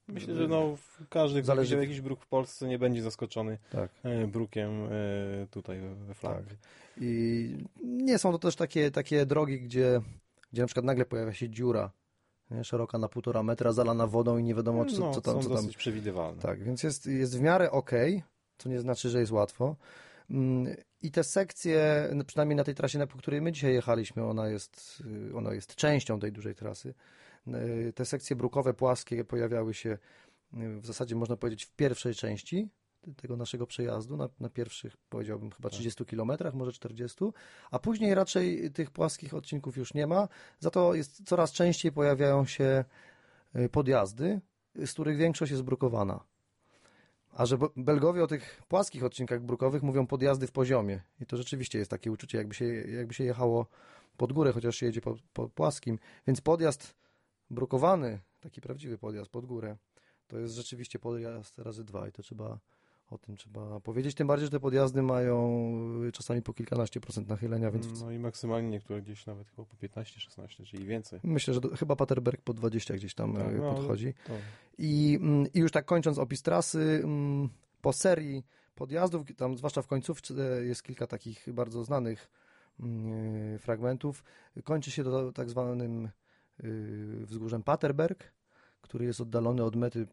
Myślę, 0.08 0.34
że 0.34 0.48
no, 0.48 0.76
każdy, 1.10 1.42
kto 1.42 1.46
Zależy- 1.46 1.68
widział 1.68 1.80
jakiś 1.80 2.00
bruk 2.00 2.20
w 2.22 2.26
Polsce, 2.26 2.68
nie 2.68 2.78
będzie 2.78 3.02
zaskoczony 3.02 3.58
tak. 3.70 3.90
e, 4.02 4.26
brukiem 4.26 4.70
e, 4.84 5.46
tutaj 5.50 5.80
we- 5.80 6.14
Flandrii. 6.14 6.58
I 7.00 7.64
nie 7.82 8.18
są 8.18 8.32
to 8.32 8.38
też 8.38 8.56
takie, 8.56 8.90
takie 8.90 9.26
drogi, 9.26 9.60
gdzie, 9.60 10.00
gdzie 10.52 10.62
na 10.62 10.66
przykład 10.66 10.84
nagle 10.86 11.04
pojawia 11.04 11.32
się 11.32 11.48
dziura, 11.50 11.90
nie? 12.50 12.64
szeroka 12.64 12.98
na 12.98 13.08
półtora 13.08 13.42
metra, 13.42 13.72
zalana 13.72 14.06
wodą 14.06 14.38
i 14.38 14.42
nie 14.42 14.54
wiadomo, 14.54 14.84
co, 14.84 15.00
no, 15.00 15.14
co 15.14 15.20
tam, 15.20 15.34
są 15.34 15.42
co 15.42 15.48
tam 15.48 15.56
dosyć 15.56 15.76
przewidywalne. 15.76 16.42
Tak, 16.42 16.62
więc 16.64 16.82
jest, 16.82 17.06
jest 17.06 17.38
w 17.38 17.40
miarę 17.40 17.70
okej, 17.70 18.22
co 18.58 18.68
nie 18.68 18.80
znaczy, 18.80 19.10
że 19.10 19.20
jest 19.20 19.32
łatwo. 19.32 19.76
Mm, 20.30 20.75
I 21.02 21.10
te 21.10 21.25
sekcje, 21.25 22.08
przynajmniej 22.26 22.56
na 22.56 22.64
tej 22.64 22.75
trasie, 22.75 22.98
na 22.98 23.06
po 23.06 23.18
której 23.18 23.40
my 23.42 23.52
dzisiaj 23.52 23.75
jechaliśmy, 23.75 24.25
ona 24.25 24.48
jest, 24.48 25.02
y, 25.30 25.36
ona 25.36 25.54
jest 25.54 25.75
częścią 25.75 26.20
tej 26.20 26.32
dużej 26.32 26.54
trasy. 26.54 26.94
Y, 27.49 27.93
Te 27.93 28.05
sekcje 28.05 28.37
brukowe, 28.37 28.75
płaskie 28.75 29.25
pojawiały 29.25 29.75
się 29.75 29.91
y, 30.55 30.81
w 30.81 30.87
zasadzie, 30.87 31.17
można 31.17 31.37
powiedzieć, 31.37 31.65
w 31.65 31.71
pierwszej 31.71 32.15
części 32.15 32.69
tego 33.17 33.37
naszego 33.37 33.67
przejazdu, 33.67 34.17
na, 34.17 34.29
na 34.41 34.49
pierwszych, 34.49 34.97
powiedziałbym, 35.11 35.50
chyba 35.50 35.71
30 35.71 36.05
kilometrach, 36.05 36.55
może 36.55 36.73
40, 36.73 37.25
a 37.71 37.79
później 37.79 38.15
raczej 38.15 38.71
tych 38.71 38.91
płaskich 38.91 39.35
odcinków 39.35 39.76
już 39.76 39.95
nie 39.95 40.07
ma, 40.07 40.29
za 40.61 40.71
to 40.71 40.95
jest 40.95 41.25
coraz 41.25 41.53
częściej 41.53 41.93
pojawiają 41.93 42.47
się 42.47 42.85
y, 43.57 43.69
podjazdy, 43.69 44.41
z 44.87 44.93
których 44.93 45.17
większość 45.17 45.53
jest 45.53 45.62
brukowana. 45.62 46.21
A 47.33 47.47
że 47.47 47.59
Belgowie 47.76 48.25
o 48.25 48.26
tych 48.26 48.62
płaskich 48.69 49.05
odcinkach 49.05 49.41
brukowych 49.41 49.83
mówią 49.83 50.07
podjazdy 50.07 50.47
w 50.47 50.53
poziomie. 50.53 51.00
I 51.21 51.26
to 51.26 51.37
rzeczywiście 51.37 51.79
jest 51.79 51.91
takie 51.91 52.12
uczucie, 52.12 52.38
jakby 52.38 52.55
się, 52.55 52.65
jakby 52.75 53.15
się 53.15 53.25
jechało 53.25 53.67
pod 54.17 54.33
górę, 54.33 54.53
chociaż 54.53 54.76
się 54.76 54.87
jedzie 54.87 55.00
po, 55.00 55.17
po 55.33 55.49
płaskim. 55.49 55.99
Więc 56.26 56.41
podjazd 56.41 56.95
brukowany, 57.50 58.21
taki 58.41 58.61
prawdziwy 58.61 58.99
podjazd 58.99 59.31
pod 59.31 59.47
górę, 59.47 59.76
to 60.29 60.38
jest 60.38 60.55
rzeczywiście 60.55 60.99
podjazd 60.99 61.59
razy 61.59 61.85
dwa 61.85 62.09
i 62.09 62.12
to 62.12 62.23
trzeba 62.23 62.59
o 63.11 63.19
tym 63.19 63.37
trzeba 63.37 63.81
powiedzieć. 63.81 64.15
Tym 64.15 64.26
bardziej, 64.26 64.47
że 64.47 64.50
te 64.50 64.61
podjazdy 64.61 65.03
mają 65.03 65.71
czasami 66.12 66.43
po 66.43 66.53
kilkanaście 66.53 67.00
procent 67.00 67.29
nachylenia, 67.29 67.71
więc 67.71 68.00
No 68.00 68.11
i 68.11 68.19
maksymalnie 68.19 68.71
niektóre 68.71 69.03
gdzieś 69.03 69.26
nawet 69.26 69.49
chyba 69.49 69.65
po 69.65 69.76
15-16, 69.76 70.65
czyli 70.67 70.87
więcej. 70.87 71.21
myślę, 71.23 71.55
że 71.55 71.61
do, 71.61 71.76
chyba 71.76 71.97
Paterberg 71.97 72.43
po 72.43 72.55
20 72.55 72.95
gdzieś 72.95 73.15
tam 73.15 73.35
Tak, 73.35 73.53
y, 73.53 73.59
no, 73.59 73.75
podchodzi. 73.75 74.15
To, 74.26 74.33
I, 74.79 75.19
mm, 75.21 75.47
I 75.55 75.59
już 75.59 75.73
tak 75.73 75.85
kończąc 75.85 76.19
opis 76.19 76.43
trasy, 76.43 77.00
mm, 77.05 77.49
po 77.83 77.93
serii 77.93 78.45
podjazdów, 78.75 79.26
tam 79.37 79.57
zwłaszcza 79.57 79.83
w 79.83 79.87
końcówce 79.87 80.65
jest 80.65 80.83
kilka 80.83 81.07
takich 81.07 81.53
bardzo 81.53 81.85
znanych 81.85 82.31
mm, 82.81 83.59
fragmentów. 83.59 84.25
Kończy 84.65 84.91
się 84.91 85.05
to 85.05 85.33
tak 85.33 85.50
zwanym 85.50 86.09
wzgórzem 87.20 87.62
Paterberg, 87.62 88.32
który 88.80 89.04
jest 89.04 89.20
oddalony 89.20 89.64
od 89.64 89.76
mety, 89.76 90.06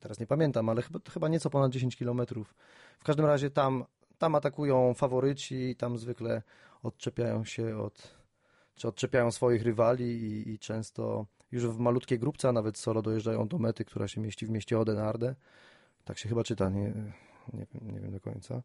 teraz 0.00 0.20
nie 0.20 0.26
pamiętam, 0.26 0.68
ale 0.68 0.82
chyba, 1.12 1.28
nieco 1.28 1.50
ponad 1.50 1.72
10 1.72 1.96
kilometrów. 1.96 2.54
W 3.00 3.04
każdym 3.04 3.26
razie 3.26 3.50
tam, 3.50 3.84
tam 4.18 4.34
atakują 4.34 4.94
faworyci, 4.94 5.76
tam 5.76 5.98
zwykle 5.98 6.42
odczepiają 6.82 7.44
się 7.44 7.78
od, 7.78 8.14
czy 8.74 8.88
odczepiają 8.88 9.30
swoich 9.30 9.62
rywali 9.62 10.04
i, 10.04 10.50
i 10.50 10.58
często 10.58 11.26
już 11.52 11.66
w 11.66 11.78
malutkiej 11.78 12.18
grupce, 12.18 12.48
a 12.48 12.52
nawet 12.52 12.78
solo 12.78 13.02
dojeżdżają 13.02 13.48
do 13.48 13.58
mety, 13.58 13.84
która 13.84 14.08
się 14.08 14.20
mieści 14.20 14.46
w 14.46 14.50
mieście 14.50 14.78
Odenarde. 14.78 15.34
Tak 16.04 16.18
się 16.18 16.28
chyba 16.28 16.44
czyta, 16.44 16.68
nie, 16.68 16.92
nie, 17.52 17.66
nie 17.92 18.00
wiem 18.00 18.12
do 18.12 18.20
końca. 18.20 18.62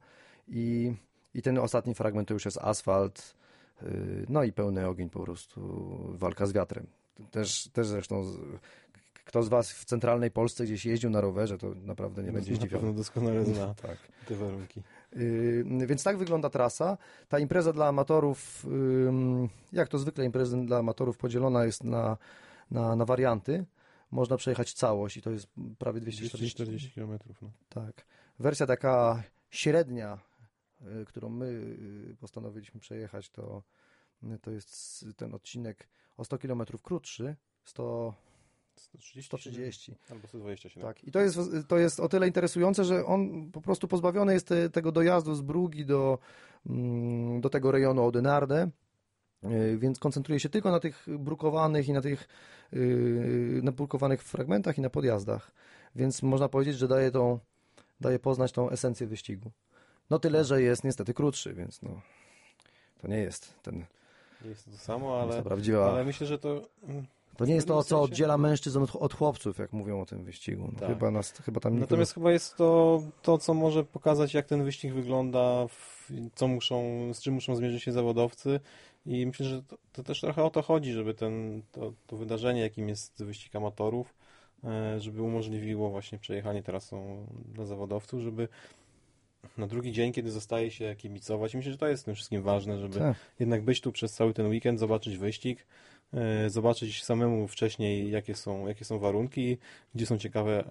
I, 0.47 0.93
I 1.33 1.41
ten 1.41 1.57
ostatni 1.57 1.95
fragment 1.95 2.27
to 2.27 2.33
już 2.33 2.45
jest 2.45 2.57
asfalt, 2.57 3.35
no 4.29 4.43
i 4.43 4.51
pełny 4.53 4.87
ogień 4.87 5.09
po 5.09 5.19
prostu, 5.19 5.61
walka 6.13 6.45
z 6.45 6.53
wiatrem. 6.53 6.87
Też, 7.31 7.69
też 7.73 7.87
zresztą 7.87 8.23
kto 9.25 9.43
z 9.43 9.47
Was 9.49 9.71
w 9.73 9.85
centralnej 9.85 10.31
Polsce 10.31 10.63
gdzieś 10.63 10.85
jeździł 10.85 11.09
na 11.09 11.21
rowerze, 11.21 11.57
to 11.57 11.75
naprawdę 11.83 12.23
nie 12.23 12.31
będzie 12.31 12.51
na 12.51 12.57
pewno 12.57 12.77
zdziwiony. 12.77 12.97
doskonale 12.97 13.45
zna 13.55 13.73
Tak. 13.73 13.97
te 14.27 14.35
warunki. 14.35 14.81
Yy, 15.15 15.87
Więc 15.87 16.03
tak 16.03 16.17
wygląda 16.17 16.49
trasa. 16.49 16.97
Ta 17.29 17.39
impreza 17.39 17.73
dla 17.73 17.87
amatorów, 17.87 18.65
jak 19.73 19.89
to 19.89 19.99
zwykle 19.99 20.25
impreza 20.25 20.57
dla 20.57 20.77
amatorów 20.77 21.17
podzielona 21.17 21.65
jest 21.65 21.83
na, 21.83 22.17
na, 22.71 22.95
na 22.95 23.05
warianty. 23.05 23.65
Można 24.11 24.37
przejechać 24.37 24.73
całość 24.73 25.17
i 25.17 25.21
to 25.21 25.31
jest 25.31 25.47
prawie 25.79 25.99
240 26.01 26.37
240 26.37 26.91
km. 26.91 27.19
No. 27.41 27.49
Tak. 27.69 28.05
Wersja 28.39 28.65
taka 28.65 29.23
średnia, 29.49 30.13
y, 30.13 30.34
którą 31.05 31.29
my 31.29 31.45
y, 32.11 32.15
postanowiliśmy 32.19 32.79
przejechać, 32.79 33.29
to, 33.29 33.63
to 34.41 34.51
jest 34.51 35.05
ten 35.17 35.33
odcinek 35.33 35.89
o 36.17 36.25
100 36.25 36.37
km 36.37 36.63
krótszy, 36.83 37.35
100, 37.63 38.13
130, 38.75 39.27
130. 39.27 39.95
albo 40.11 40.27
127. 40.27 40.83
Tak. 40.83 41.03
I 41.03 41.11
to 41.11 41.19
jest, 41.19 41.39
to 41.67 41.77
jest 41.77 41.99
o 41.99 42.09
tyle 42.09 42.27
interesujące, 42.27 42.83
że 42.83 43.05
on 43.05 43.51
po 43.51 43.61
prostu 43.61 43.87
pozbawiony 43.87 44.33
jest 44.33 44.47
te, 44.47 44.69
tego 44.69 44.91
dojazdu 44.91 45.35
z 45.35 45.41
Brugi 45.41 45.85
do, 45.85 46.19
mm, 46.65 47.41
do 47.41 47.49
tego 47.49 47.71
rejonu 47.71 48.05
Odenarde, 48.05 48.69
y, 49.43 49.77
więc 49.77 49.99
koncentruje 49.99 50.39
się 50.39 50.49
tylko 50.49 50.71
na 50.71 50.79
tych 50.79 51.05
brukowanych 51.19 51.87
i 51.87 51.93
na 51.93 52.01
tych 52.01 52.27
na 53.61 53.71
brukowanych 53.71 54.23
fragmentach 54.23 54.77
i 54.77 54.81
na 54.81 54.89
podjazdach. 54.89 55.51
Więc 55.95 56.23
można 56.23 56.49
powiedzieć, 56.49 56.77
że 56.77 56.87
daje 56.87 57.11
tą, 57.11 57.39
daje 58.01 58.19
poznać 58.19 58.51
tą 58.51 58.69
esencję 58.69 59.07
wyścigu. 59.07 59.51
No 60.09 60.19
tyle, 60.19 60.43
że 60.43 60.61
jest 60.61 60.83
niestety 60.83 61.13
krótszy, 61.13 61.53
więc 61.53 61.81
no, 61.81 62.01
to 63.01 63.07
nie 63.07 63.17
jest 63.17 63.53
ten, 63.63 63.85
Nie 64.41 64.49
jest 64.49 64.71
to 64.71 64.77
samo, 64.77 65.21
ale, 65.21 65.43
prawdziwa... 65.43 65.91
ale 65.91 66.03
myślę, 66.03 66.27
że 66.27 66.39
to 66.39 66.61
mm, 66.87 67.05
To 67.37 67.45
nie 67.45 67.55
jest 67.55 67.67
to, 67.67 67.83
co 67.83 68.01
oddziela 68.01 68.37
mężczyzn 68.37 68.83
od, 68.83 68.95
od 68.95 69.13
chłopców, 69.13 69.57
jak 69.57 69.73
mówią 69.73 70.01
o 70.01 70.05
tym 70.05 70.23
wyścigu. 70.23 70.69
No, 70.73 70.79
Tak. 70.79 70.89
chyba, 70.89 71.11
nas, 71.11 71.31
chyba 71.31 71.59
tam 71.59 71.73
nikogo... 71.73 71.85
Natomiast 71.85 72.13
chyba 72.13 72.31
jest 72.31 72.55
to, 72.55 73.01
to, 73.21 73.37
co 73.37 73.53
może 73.53 73.83
pokazać, 73.83 74.33
jak 74.33 74.45
ten 74.45 74.63
wyścig 74.63 74.93
wygląda, 74.93 75.67
w, 75.67 76.11
co 76.35 76.47
muszą, 76.47 76.83
z 77.13 77.21
czym 77.21 77.33
muszą 77.33 77.55
zmierzyć 77.55 77.83
się 77.83 77.91
zawodowcy. 77.91 78.59
I 79.05 79.25
myślę, 79.25 79.45
że 79.45 79.63
to, 79.63 79.77
to 79.93 80.03
też 80.03 80.21
trochę 80.21 80.43
o 80.43 80.49
to 80.49 80.61
chodzi, 80.61 80.93
żeby 80.93 81.13
ten, 81.13 81.61
to, 81.71 81.93
to 82.07 82.17
wydarzenie, 82.17 82.61
jakim 82.61 82.89
jest 82.89 83.23
wyścig 83.23 83.55
amatorów, 83.55 84.13
e, 84.63 84.99
żeby 84.99 85.21
umożliwiło 85.21 85.89
właśnie 85.89 86.19
przejechanie 86.19 86.63
trasą 86.63 87.25
dla 87.53 87.65
zawodowców, 87.65 88.21
żeby 88.21 88.47
na 89.57 89.67
drugi 89.67 89.91
dzień, 89.91 90.13
kiedy 90.13 90.31
zostaje 90.31 90.71
się 90.71 90.95
kibicować, 90.95 91.55
myślę, 91.55 91.71
że 91.71 91.77
to 91.77 91.87
jest 91.87 92.03
w 92.03 92.05
tym 92.05 92.15
wszystkim 92.15 92.41
ważne, 92.41 92.79
żeby 92.79 92.99
Tak. 92.99 93.17
jednak 93.39 93.63
być 93.63 93.81
tu 93.81 93.91
przez 93.91 94.13
cały 94.13 94.33
ten 94.33 94.47
weekend, 94.47 94.79
zobaczyć 94.79 95.17
wyścig, 95.17 95.65
e, 96.13 96.49
zobaczyć 96.49 97.03
samemu 97.03 97.47
wcześniej, 97.47 98.11
jakie 98.11 98.35
są, 98.35 98.67
jakie 98.67 98.85
są 98.85 98.99
warunki, 98.99 99.57
gdzie 99.95 100.05
są 100.05 100.17
ciekawe, 100.17 100.63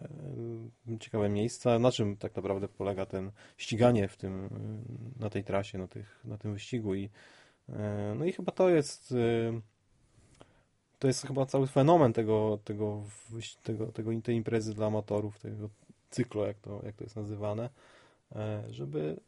e, 0.88 0.98
ciekawe 0.98 1.28
miejsca, 1.28 1.78
na 1.78 1.92
czym 1.92 2.16
tak 2.16 2.36
naprawdę 2.36 2.68
polega 2.68 3.06
ten 3.06 3.30
ściganie 3.56 4.08
w 4.08 4.16
tym, 4.16 4.44
e, 4.44 5.20
na 5.22 5.30
tej 5.30 5.44
trasie, 5.44 5.78
na, 5.78 5.88
tych, 5.88 6.20
na 6.24 6.38
tym 6.38 6.52
wyścigu. 6.52 6.94
I 6.94 7.10
no 8.16 8.24
i 8.24 8.32
chyba 8.32 8.52
to 8.52 8.68
jest 8.68 9.14
to 10.98 11.06
jest 11.06 11.26
chyba 11.26 11.46
cały 11.46 11.66
fenomen 11.66 12.12
tego, 12.12 12.58
tego, 12.64 13.02
tego, 13.62 13.86
tego 13.86 14.10
tej 14.22 14.36
imprezy 14.36 14.74
dla 14.74 14.86
amatorów, 14.86 15.38
tego 15.38 15.68
cyklu, 16.10 16.44
jak 16.44 16.58
to, 16.58 16.80
jak 16.86 16.96
to 16.96 17.04
jest 17.04 17.16
nazywane, 17.16 17.70
żeby 18.70 19.20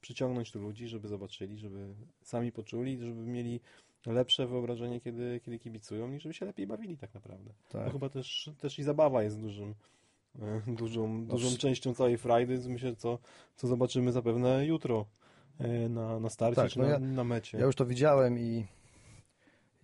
przyciągnąć 0.00 0.52
tu 0.52 0.58
ludzi, 0.58 0.88
żeby 0.88 1.08
zobaczyli, 1.08 1.58
żeby 1.58 1.94
sami 2.22 2.52
poczuli, 2.52 2.98
żeby 2.98 3.14
mieli 3.26 3.60
lepsze 4.06 4.46
wyobrażenie, 4.46 5.00
kiedy, 5.00 5.40
kiedy 5.44 5.58
kibicują 5.58 6.12
i 6.12 6.20
żeby 6.20 6.34
się 6.34 6.46
lepiej 6.46 6.66
bawili 6.66 6.98
tak 6.98 7.14
naprawdę. 7.14 7.52
Tak. 7.68 7.86
No 7.86 7.92
chyba 7.92 8.08
też, 8.08 8.50
też 8.58 8.78
i 8.78 8.82
zabawa 8.82 9.22
jest 9.22 9.40
dużym, 9.40 9.74
e, 10.38 10.62
dużą, 10.66 11.26
dużą 11.26 11.48
wsz- 11.48 11.58
częścią 11.58 11.94
całej 11.94 12.18
frajdy, 12.18 12.58
myślę, 12.68 12.96
co, 12.96 13.18
co 13.56 13.66
zobaczymy 13.68 14.12
zapewne 14.12 14.66
jutro 14.66 15.06
e, 15.58 15.88
na, 15.88 16.20
na 16.20 16.30
starcie 16.30 16.56
Tak, 16.62 16.70
czy 16.70 16.78
no 16.78 16.84
na, 16.84 16.90
ja- 16.90 16.98
na 16.98 17.24
mecie. 17.24 17.58
Ja 17.58 17.64
już 17.66 17.74
to 17.76 17.86
widziałem 17.86 18.38
i, 18.38 18.66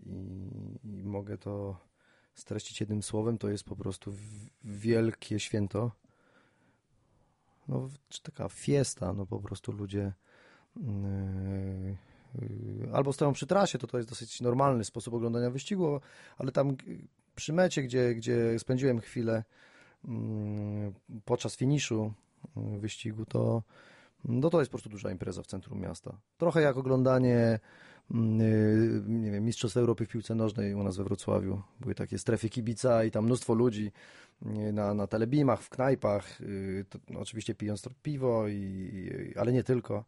i, 0.06 0.12
i 0.84 1.04
mogę 1.04 1.38
to 1.38 1.76
streścić 2.34 2.80
jednym 2.80 3.02
słowem. 3.02 3.38
To 3.38 3.48
jest 3.48 3.64
po 3.64 3.76
prostu 3.76 4.14
wielkie 4.64 5.40
święto. 5.40 5.90
No, 7.68 7.88
czy 8.08 8.22
taka 8.22 8.48
fiesta, 8.48 9.12
no 9.12 9.26
po 9.26 9.40
prostu 9.40 9.72
ludzie 9.72 10.12
yy, 10.76 10.82
yy, 12.34 12.88
albo 12.92 13.12
stoją 13.12 13.32
przy 13.32 13.46
trasie, 13.46 13.78
to 13.78 13.86
to 13.86 13.96
jest 13.96 14.08
dosyć 14.08 14.40
normalny 14.40 14.84
sposób 14.84 15.14
oglądania 15.14 15.50
wyścigu, 15.50 16.00
ale 16.38 16.52
tam 16.52 16.76
g- 16.76 16.84
przy 17.34 17.52
mecie, 17.52 17.82
gdzie, 17.82 18.14
gdzie 18.14 18.58
spędziłem 18.58 19.00
chwilę 19.00 19.44
podczas 21.24 21.56
finiszu 21.56 22.12
yy, 22.56 22.78
wyścigu, 22.78 23.26
to 23.26 23.62
no 24.24 24.50
to 24.50 24.58
jest 24.60 24.70
po 24.70 24.72
prostu 24.78 24.90
duża 24.90 25.10
impreza 25.10 25.42
w 25.42 25.46
centrum 25.46 25.80
miasta. 25.80 26.18
Trochę 26.38 26.62
jak 26.62 26.76
oglądanie 26.76 27.60
nie 29.06 29.30
wiem, 29.30 29.44
Mistrzostw 29.44 29.76
Europy 29.76 30.06
w 30.06 30.08
piłce 30.08 30.34
nożnej 30.34 30.74
u 30.74 30.82
nas 30.82 30.96
we 30.96 31.04
Wrocławiu. 31.04 31.62
Były 31.80 31.94
takie 31.94 32.18
strefy 32.18 32.48
kibica 32.48 33.04
i 33.04 33.10
tam 33.10 33.24
mnóstwo 33.24 33.54
ludzi 33.54 33.92
y, 34.46 34.72
na, 34.72 34.94
na 34.94 35.06
telebimach, 35.06 35.62
w 35.62 35.68
knajpach, 35.68 36.40
y, 36.40 36.84
to, 36.88 36.98
no, 37.10 37.20
oczywiście 37.20 37.54
pijąc 37.54 37.88
piwo, 38.02 38.48
i, 38.48 39.34
ale 39.36 39.52
nie 39.52 39.64
tylko. 39.64 40.04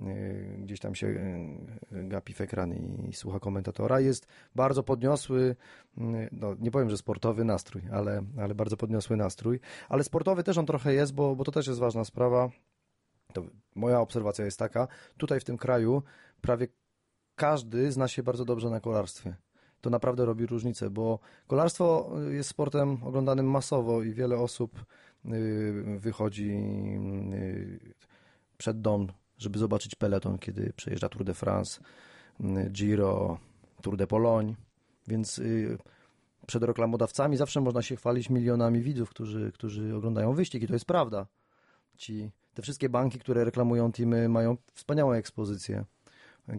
Y, 0.00 0.56
Gdzieś 0.58 0.80
tam 0.80 0.94
się 0.94 1.06
y, 1.06 2.08
gapi 2.08 2.34
w 2.34 2.40
ekran 2.40 2.74
i, 2.74 3.08
i 3.08 3.12
słucha 3.12 3.40
komentatora. 3.40 4.00
Jest 4.00 4.26
bardzo 4.54 4.82
podniosły, 4.82 5.56
y, 5.98 6.28
no 6.32 6.54
nie 6.58 6.70
powiem, 6.70 6.90
że 6.90 6.96
sportowy 6.96 7.44
nastrój, 7.44 7.82
ale, 7.92 8.22
ale 8.38 8.54
bardzo 8.54 8.76
podniosły 8.76 9.16
nastrój. 9.16 9.60
Ale 9.88 10.04
sportowy 10.04 10.42
też 10.42 10.58
on 10.58 10.66
trochę 10.66 10.94
jest, 10.94 11.14
bo, 11.14 11.36
bo 11.36 11.44
to 11.44 11.52
też 11.52 11.66
jest 11.66 11.80
ważna 11.80 12.04
sprawa. 12.04 12.50
To 13.32 13.44
moja 13.74 14.00
obserwacja 14.00 14.44
jest 14.44 14.58
taka, 14.58 14.88
tutaj 15.16 15.40
w 15.40 15.44
tym 15.44 15.56
kraju 15.56 16.02
prawie 16.40 16.68
każdy 17.34 17.92
zna 17.92 18.08
się 18.08 18.22
bardzo 18.22 18.44
dobrze 18.44 18.70
na 18.70 18.80
kolarstwie. 18.80 19.36
To 19.80 19.90
naprawdę 19.90 20.24
robi 20.24 20.46
różnicę, 20.46 20.90
bo 20.90 21.18
kolarstwo 21.46 22.10
jest 22.30 22.50
sportem 22.50 22.98
oglądanym 23.02 23.50
masowo 23.50 24.02
i 24.02 24.12
wiele 24.12 24.36
osób 24.36 24.84
y, 25.26 25.98
wychodzi 25.98 26.50
y, 27.34 27.94
przed 28.58 28.80
dom, 28.80 29.08
żeby 29.38 29.58
zobaczyć 29.58 29.94
peleton, 29.94 30.38
kiedy 30.38 30.72
przejeżdża 30.76 31.08
Tour 31.08 31.24
de 31.24 31.34
France, 31.34 31.80
y, 32.40 32.70
Giro, 32.70 33.38
Tour 33.82 33.96
de 33.96 34.06
Pologne, 34.06 34.54
więc 35.06 35.40
przed 36.46 36.62
reklamodawcami 36.62 37.36
zawsze 37.36 37.60
można 37.60 37.82
się 37.82 37.96
chwalić 37.96 38.30
milionami 38.30 38.80
widzów, 38.80 39.10
którzy, 39.10 39.52
którzy 39.52 39.96
oglądają 39.96 40.34
wyścig 40.34 40.62
i 40.62 40.66
to 40.66 40.72
jest 40.72 40.84
prawda. 40.84 41.26
Ci, 41.96 42.30
te 42.54 42.62
wszystkie 42.62 42.88
banki, 42.88 43.18
które 43.18 43.44
reklamują 43.44 43.92
teamy 43.92 44.28
mają 44.28 44.56
wspaniałą 44.74 45.12
ekspozycję 45.12 45.84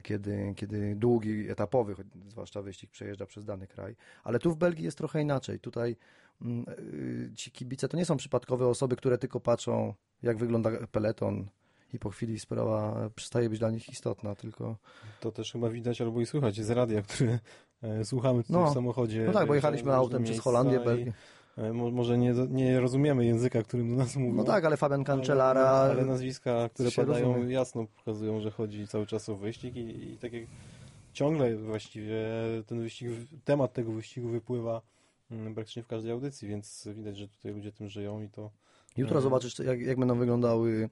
kiedy, 0.03 0.53
kiedy 0.55 0.95
długi, 0.95 1.49
etapowy, 1.49 1.95
zwłaszcza 2.27 2.61
wyścig 2.61 2.91
przejeżdża 2.91 3.25
przez 3.25 3.45
dany 3.45 3.67
kraj. 3.67 3.95
Ale 4.23 4.39
tu 4.39 4.51
w 4.51 4.57
Belgii 4.57 4.85
jest 4.85 4.97
trochę 4.97 5.21
inaczej. 5.21 5.59
Tutaj 5.59 5.95
mm, 6.41 6.65
y, 6.69 7.31
ci 7.35 7.51
kibice 7.51 7.87
to 7.87 7.97
nie 7.97 8.05
są 8.05 8.17
przypadkowe 8.17 8.67
osoby, 8.67 8.95
które 8.95 9.17
tylko 9.17 9.39
patrzą, 9.39 9.93
jak 10.23 10.37
wygląda 10.37 10.71
peleton 10.91 11.47
i 11.93 11.99
po 11.99 12.09
chwili 12.09 12.39
sprawa 12.39 13.09
przestaje 13.15 13.49
być 13.49 13.59
dla 13.59 13.71
nich 13.71 13.89
istotna, 13.89 14.35
tylko... 14.35 14.77
To 15.19 15.31
też 15.31 15.51
chyba 15.51 15.69
widać 15.69 16.01
albo 16.01 16.21
i 16.21 16.25
słychać 16.25 16.61
z 16.61 16.69
radia, 16.69 17.01
które 17.01 17.39
e, 17.81 18.05
słuchamy 18.05 18.43
tutaj 18.43 18.61
No. 18.61 18.71
w 18.71 18.73
samochodzie. 18.73 19.23
No 19.27 19.33
tak, 19.33 19.47
bo 19.47 19.53
e, 19.53 19.55
jechaliśmy 19.55 19.93
autem 19.93 20.23
przez 20.23 20.39
Holandię, 20.39 20.79
Belgię. 20.79 21.13
E, 21.57 21.73
mo- 21.73 21.91
Może 21.91 22.17
nie, 22.17 22.33
nie 22.49 22.79
rozumiemy 22.79 23.25
języka, 23.25 23.63
którym 23.63 23.89
do 23.89 23.95
nas 23.95 24.15
mówią. 24.15 24.33
No 24.35 24.43
tak, 24.43 24.65
ale 24.65 24.77
Fabian 24.77 25.03
Cancellara... 25.03 25.61
Ale, 25.69 25.91
ale 25.91 26.05
nazwiska, 26.05 26.69
które 26.73 26.91
padają, 26.91 27.33
rozumie. 27.33 27.53
jasno 27.53 27.85
pokazują, 27.97 28.39
że 28.41 28.51
chodzi 28.51 28.87
cały 28.87 29.05
czas 29.05 29.29
o 29.29 29.35
wyścig 29.35 29.75
i, 29.75 30.11
i 30.13 30.17
tak 30.17 30.33
jak 30.33 30.43
ciągle 31.13 31.55
właściwie 31.55 32.17
ten 32.67 32.81
wyścig, 32.81 33.09
temat 33.45 33.73
tego 33.73 33.91
wyścigu 33.91 34.29
wypływa 34.29 34.81
mm, 35.31 35.53
praktycznie 35.55 35.83
w 35.83 35.87
każdej 35.87 36.11
audycji, 36.11 36.47
więc 36.47 36.87
widać, 36.95 37.17
że 37.17 37.27
tutaj 37.27 37.51
ludzie 37.53 37.71
tym 37.71 37.89
żyją 37.89 38.21
i 38.21 38.29
to 38.29 38.51
Jutro 38.97 39.15
Mhm. 39.17 39.23
zobaczysz, 39.23 39.59
jak, 39.59 39.81
jak 39.81 39.99
będą 39.99 40.15
wyglądały 40.17 40.89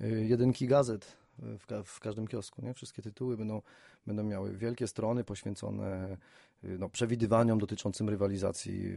y, 0.00 0.26
jedynki 0.28 0.66
gazet 0.68 1.16
w, 1.58 1.66
ka- 1.66 1.82
w 1.82 2.00
każdym 2.00 2.26
kiosku. 2.26 2.62
Nie? 2.62 2.74
Wszystkie 2.74 3.02
tytuły 3.02 3.36
będą, 3.36 3.62
będą 4.06 4.22
miały 4.24 4.56
wielkie 4.56 4.86
strony 4.86 5.24
poświęcone 5.24 6.16
no, 6.62 6.88
przewidywaniom 6.88 7.58
dotyczącym 7.58 8.08
rywalizacji 8.08 8.96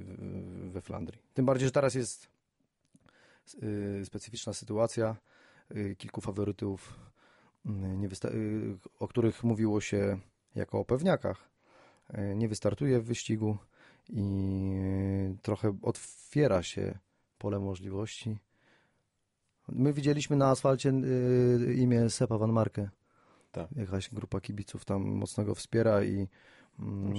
we 0.69 0.81
Flandrii. 0.81 1.21
Tym 1.33 1.45
bardziej, 1.45 1.67
że 1.67 1.71
teraz 1.71 1.95
jest 1.95 2.27
y, 3.63 4.05
specyficzna 4.05 4.53
sytuacja. 4.53 5.15
Y, 5.75 5.95
Kilku 5.95 6.21
faworytów, 6.21 6.99
y, 7.65 8.27
y, 8.27 8.77
o 8.99 9.07
których 9.07 9.43
mówiło 9.43 9.81
się 9.81 10.19
jako 10.55 10.79
o 10.79 10.85
pewniakach, 10.85 11.49
y, 12.17 12.35
nie 12.35 12.47
wystartuje 12.47 12.99
w 12.99 13.05
wyścigu 13.05 13.57
i 14.09 14.21
y, 15.33 15.37
trochę 15.41 15.77
otwiera 15.81 16.63
się 16.63 16.99
pole 17.37 17.59
możliwości. 17.59 18.37
My 19.67 19.93
widzieliśmy 19.93 20.35
na 20.35 20.49
asfalcie 20.49 20.89
y, 20.89 21.73
imię 21.73 22.09
Sepa 22.09 22.37
Van 22.37 22.51
Marke. 22.51 22.89
Tak. 23.51 23.67
Jakaś 23.75 24.09
grupa 24.09 24.41
kibiców 24.41 24.85
tam 24.85 25.01
mocno 25.01 25.43
go 25.45 25.55
wspiera 25.55 26.03
i 26.03 26.27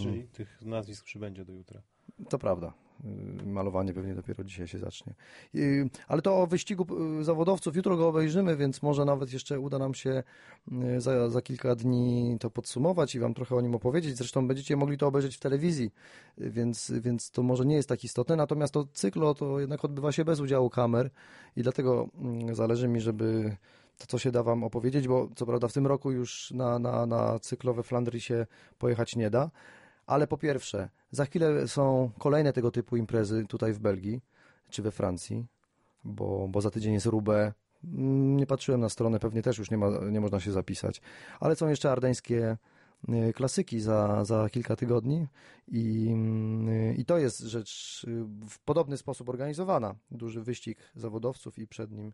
czyli 0.03 0.29
tych 0.29 0.63
nazwisk 0.63 1.05
przybędzie 1.05 1.45
do 1.45 1.53
jutra. 1.53 1.83
to 2.29 2.39
prawda. 2.39 2.73
Y, 3.43 3.47
Malowanie 3.47 3.95
pewnie 3.95 4.15
dopiero 4.15 4.45
dzisiaj 4.45 4.69
się 4.69 4.79
zacznie. 4.79 5.15
Y, 5.55 5.91
Ale 6.09 6.23
to 6.23 6.43
o 6.43 6.47
wyścigu 6.47 6.87
y, 7.21 7.25
zawodowców 7.25 7.77
jutro 7.77 7.97
go 7.97 8.09
obejrzymy, 8.09 8.57
więc 8.57 8.83
może 8.83 9.05
nawet 9.05 9.33
jeszcze 9.33 9.61
uda 9.61 9.79
nam 9.79 9.95
się 9.95 10.23
za, 10.99 11.31
za 11.31 11.43
kilka 11.43 11.75
dni 11.75 12.37
to 12.41 12.51
podsumować 12.51 13.15
i 13.15 13.19
wam 13.19 13.35
trochę 13.35 13.57
o 13.57 13.61
nim 13.61 13.75
opowiedzieć. 13.75 14.17
Zresztą 14.17 14.49
będziecie 14.49 14.77
mogli 14.77 14.99
to 14.99 15.07
obejrzeć 15.07 15.37
w 15.37 15.41
telewizji, 15.41 15.91
więc, 16.39 16.93
więc 17.01 17.31
to 17.31 17.43
może 17.43 17.67
nie 17.67 17.77
jest 17.77 17.89
tak 17.89 18.05
istotne. 18.05 18.37
Natomiast 18.37 18.75
to 18.75 18.87
cyklo 18.93 19.35
to 19.35 19.61
jednak 19.61 19.85
odbywa 19.85 20.13
się 20.13 20.25
bez 20.25 20.41
udziału 20.41 20.71
kamer 20.71 21.11
i 21.57 21.63
dlatego 21.63 22.09
mm, 22.19 22.55
zależy 22.55 22.89
mi, 22.89 23.01
żeby 23.01 23.57
to, 23.99 24.07
co 24.07 24.19
się 24.19 24.31
da 24.31 24.43
wam 24.43 24.65
opowiedzieć, 24.65 25.09
bo 25.09 25.29
co 25.37 25.47
prawda 25.47 25.69
w 25.69 25.73
tym 25.73 25.87
roku 25.87 26.13
już 26.13 26.51
na, 26.51 26.79
na, 26.79 27.07
na 27.07 27.39
cyklo 27.39 27.75
we 27.75 27.83
Flandrii 27.83 28.21
się 28.21 28.47
pojechać 28.79 29.17
nie 29.17 29.31
da, 29.31 29.51
ale 30.07 30.27
po 30.27 30.39
pierwsze, 30.39 30.89
za 31.11 31.25
chwilę 31.25 31.69
są 31.69 32.11
kolejne 32.19 32.53
tego 32.53 32.71
typu 32.71 32.97
imprezy 32.97 33.45
tutaj 33.49 33.73
w 33.73 33.79
Belgii 33.79 34.21
czy 34.71 34.83
we 34.83 34.91
Francji, 34.91 35.47
bo, 36.05 36.49
bo 36.49 36.61
za 36.61 36.71
tydzień 36.71 36.95
jest 36.95 37.07
Roubaix. 37.07 37.55
Mm, 37.85 38.37
Nie 38.37 38.47
patrzyłem 38.47 38.81
na 38.81 38.89
stronę, 38.89 39.19
pewnie 39.19 39.43
też 39.43 39.59
już 39.59 39.71
nie, 39.71 39.79
ma, 39.79 39.89
nie 40.11 40.21
można 40.21 40.41
się 40.41 40.53
zapisać, 40.53 41.01
ale 41.41 41.57
są 41.57 41.69
jeszcze 41.69 41.91
ardeńskie 41.91 42.57
y, 43.09 43.33
klasyki 43.33 43.81
za, 43.81 44.25
za 44.25 44.49
kilka 44.51 44.77
tygodni 44.77 45.27
i, 45.69 46.09
mm, 46.13 46.97
i 46.97 47.05
to 47.05 47.19
jest 47.19 47.41
rzecz 47.41 48.05
y, 48.09 48.25
w 48.49 48.59
podobny 48.59 48.97
sposób 48.97 49.29
organizowana. 49.29 49.95
Duży 50.11 50.43
wyścig 50.43 50.79
zawodowców 50.95 51.59
i 51.59 51.67
przed 51.67 51.91
nim 51.91 52.09
y, 52.09 52.13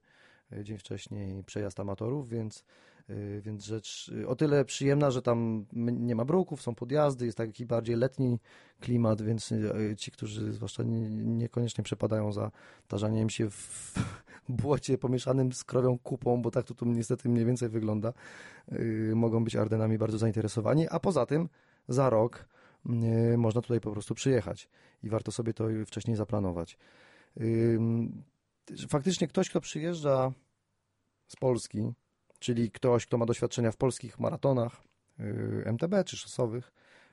dzień 0.63 0.79
wcześniej 0.79 1.45
przejazd 1.45 1.81
amatorów, 1.81 2.29
więc, 2.29 2.65
y, 3.11 3.43
więc 3.45 3.65
rzecz 3.65 4.13
y, 4.23 4.29
o 4.29 4.37
tyle 4.37 4.65
przyjemna, 4.65 5.11
że 5.11 5.23
tam 5.23 5.67
nie 5.93 6.15
ma 6.15 6.25
bruków, 6.25 6.63
są 6.63 6.75
podjazdy, 6.75 7.27
jest 7.27 7.39
taki 7.39 7.67
bardziej 7.67 7.97
letni 7.97 8.39
klimat, 8.81 9.23
więc 9.23 9.55
ci, 9.97 10.11
którzy 10.11 10.53
zwłaszcza 10.53 10.83
nie, 10.83 11.11
niekoniecznie 11.11 11.85
przepadają 11.85 12.33
za 12.33 12.51
tarzaniem 12.89 13.31
się 13.31 13.51
w 13.51 13.95
błocie 14.49 14.99
pomieszanym 14.99 15.53
z 15.53 15.65
krowią 15.65 15.99
kupą, 15.99 16.43
bo 16.43 16.51
tak 16.51 16.67
to 16.67 16.75
tu 16.75 16.87
niestety 16.87 17.29
mniej 17.29 17.45
więcej 17.45 17.69
wygląda, 17.69 18.13
mogą 19.15 19.45
być 19.45 19.57
Ardenami 19.57 19.99
bardzo 19.99 20.19
zainteresowani, 20.19 20.89
a 20.89 21.01
poza 21.01 21.27
tym 21.27 21.49
za 21.89 22.11
rok 22.11 22.49
można 23.37 23.61
tutaj 23.63 23.81
po 23.81 23.93
prostu 23.93 24.15
przyjechać 24.15 24.69
i 25.03 25.09
warto 25.09 25.33
sobie 25.33 25.55
to 25.55 25.65
wcześniej 25.87 26.17
zaplanować. 26.17 26.79
Faktycznie 28.89 29.29
ktoś, 29.29 29.51
kto 29.51 29.61
przyjeżdża 29.61 30.33
z 31.27 31.37
Polski, 31.37 31.93
czyli 32.39 32.71
ktoś, 32.71 33.07
kto 33.07 33.19
ma 33.19 33.27
doświadczenia 33.27 33.73
w 33.73 33.77
polskich 33.77 34.19
maratonach, 34.19 34.83
y, 35.21 35.63
MTB 35.67 36.05
czy 36.05 36.17
szosowych, 36.17 36.73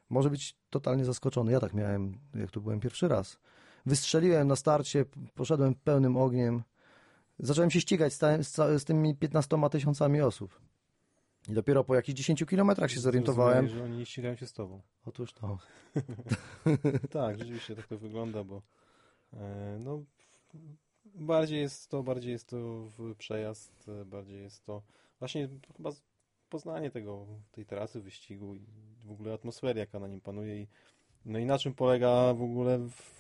może 0.09 0.29
być 0.29 0.55
totalnie 0.69 1.05
zaskoczony. 1.05 1.51
Ja 1.51 1.59
tak 1.59 1.73
miałem, 1.73 2.19
jak 2.35 2.51
tu 2.51 2.61
byłem 2.61 2.79
pierwszy 2.79 3.07
raz. 3.07 3.37
Wystrzeliłem 3.85 4.47
na 4.47 4.55
starcie, 4.55 5.05
poszedłem 5.35 5.75
pełnym 5.75 6.17
ogniem. 6.17 6.63
Zacząłem 7.39 7.71
się 7.71 7.81
ścigać 7.81 8.13
z, 8.13 8.17
ta- 8.19 8.43
z, 8.43 8.81
z 8.81 8.85
tymi 8.85 9.15
15 9.15 9.57
tysiącami 9.71 10.21
osób. 10.21 10.59
I 11.49 11.53
dopiero 11.53 11.83
po 11.83 11.95
jakichś 11.95 12.17
10 12.17 12.43
kilometrach 12.49 12.91
się 12.91 12.99
zorientowałem. 12.99 13.67
Że 13.67 13.83
oni 13.83 13.97
nie 13.97 14.05
ścigają 14.05 14.35
się 14.35 14.47
z 14.47 14.53
tobą. 14.53 14.81
Otóż 15.05 15.33
to. 15.33 15.57
tak, 17.19 17.37
rzeczywiście 17.37 17.75
tak 17.75 17.87
to 17.87 17.97
wygląda, 17.97 18.43
bo 18.43 18.61
e, 19.33 19.77
no 19.79 20.03
bardziej 21.17 21.59
jest 21.59 21.89
to, 21.89 22.03
bardziej 22.03 22.31
jest 22.31 22.47
to 22.47 22.57
w 22.97 23.15
przejazd, 23.15 23.89
e, 23.89 24.05
bardziej 24.05 24.41
jest 24.41 24.65
to 24.65 24.81
właśnie 25.19 25.49
chyba 25.77 25.89
poznanie 26.49 26.91
tego, 26.91 27.27
tej 27.51 27.65
trasy 27.65 28.01
wyścigu 28.01 28.55
i 28.55 28.65
w 29.05 29.11
ogóle 29.11 29.33
atmosfery, 29.33 29.79
jaka 29.79 29.99
na 29.99 30.07
nim 30.07 30.21
panuje 30.21 30.61
i 30.61 30.67
no 31.25 31.39
i 31.39 31.45
na 31.45 31.59
czym 31.59 31.73
polega 31.73 32.33
w 32.33 32.41
ogóle 32.41 32.79
w, 32.79 33.17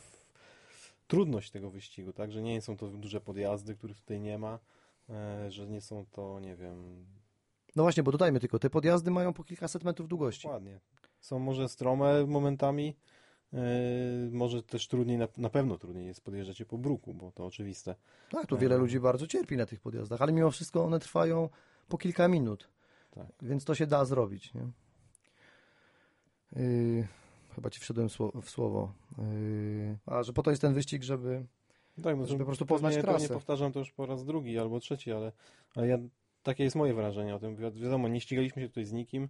trudność 1.07 1.51
tego 1.51 1.69
wyścigu, 1.69 2.13
tak, 2.13 2.31
że 2.31 2.41
nie 2.41 2.61
są 2.61 2.77
to 2.77 2.87
duże 2.87 3.21
podjazdy, 3.21 3.75
których 3.75 3.97
tutaj 3.99 4.19
nie 4.19 4.37
ma, 4.37 4.59
e, 5.09 5.51
że 5.51 5.67
nie 5.67 5.81
są 5.81 6.05
to, 6.11 6.39
nie 6.39 6.55
wiem, 6.55 7.05
No 7.75 7.83
właśnie, 7.83 8.03
bo 8.03 8.11
dodajmy 8.11 8.39
tylko, 8.39 8.59
te 8.59 8.69
podjazdy 8.69 9.11
mają 9.11 9.33
po 9.33 9.43
kilkaset 9.43 9.83
metrów 9.83 10.07
długości. 10.07 10.43
Dokładnie. 10.43 10.79
Są 11.21 11.39
może 11.39 11.69
strome 11.69 12.25
momentami, 12.25 12.95
może 14.31 14.63
też 14.63 14.87
trudniej, 14.87 15.17
na, 15.37 15.49
pewno 15.49 15.77
trudniej 15.77 16.05
jest 16.05 16.21
podjeżdżać 16.21 16.59
je 16.59 16.65
po 16.65 16.77
bruku, 16.77 17.13
bo 17.13 17.31
to 17.31 17.45
oczywiste. 17.45 17.95
Tak, 18.31 18.45
tu 18.45 18.57
wiele 18.57 18.77
ludzi 18.77 18.99
bardzo 18.99 19.27
cierpi 19.27 19.57
na 19.57 19.65
tych 19.65 19.79
podjazdach, 19.79 20.21
ale 20.21 20.31
mimo 20.33 20.51
wszystko 20.51 20.83
one 20.85 20.99
trwają 20.99 21.49
po 21.87 21.97
kilka 21.97 22.27
minut, 22.27 22.69
Tak. 23.11 23.27
więc 23.41 23.65
to 23.65 23.75
się 23.75 23.87
da 23.87 24.05
zrobić. 24.05 24.53
Nie? 24.53 24.67
Yy, 26.55 27.07
chyba 27.55 27.69
ci 27.69 27.79
wszedłem 27.79 28.09
w 28.41 28.49
słowo. 28.49 28.93
Yy, 29.17 29.97
a, 30.05 30.23
że 30.23 30.33
po 30.33 30.43
to 30.43 30.49
jest 30.49 30.61
ten 30.61 30.73
wyścig, 30.73 31.03
żeby... 31.03 31.45
Tak, 32.03 32.15
Żeby 32.15 32.27
że 32.27 32.37
po 32.37 32.45
prostu 32.45 32.65
poznać 32.65 32.93
pewnie, 32.93 33.03
trasę. 33.03 33.19
pewnie 33.19 33.33
powtarzam 33.33 33.71
to 33.71 33.79
już 33.79 33.91
po 33.91 34.05
raz 34.05 34.25
drugi 34.25 34.59
albo 34.59 34.79
trzeci, 34.79 35.11
ale, 35.11 35.31
ale 35.75 35.87
ja, 35.87 35.97
takie 36.43 36.63
jest 36.63 36.75
moje 36.75 36.93
wrażenie 36.93 37.35
o 37.35 37.39
tym. 37.39 37.55
Wi- 37.55 37.81
Wiadomo, 37.81 38.07
nie 38.07 38.21
ścigaliśmy 38.21 38.61
się 38.61 38.67
tutaj 38.67 38.85
z 38.85 38.91
nikim, 38.91 39.29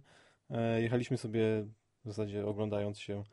e, 0.50 0.82
jechaliśmy 0.82 1.18
sobie 1.18 1.64
w 2.04 2.08
zasadzie 2.08 2.46
oglądając 2.46 2.98
się 2.98 3.24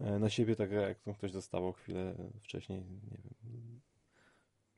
na 0.00 0.30
siebie, 0.30 0.56
tak 0.56 0.70
jak 0.70 0.98
ktoś 1.16 1.32
dostawał 1.32 1.72
chwilę 1.72 2.14
wcześniej, 2.40 2.80
nie 2.80 3.18
wiem, 3.18 3.80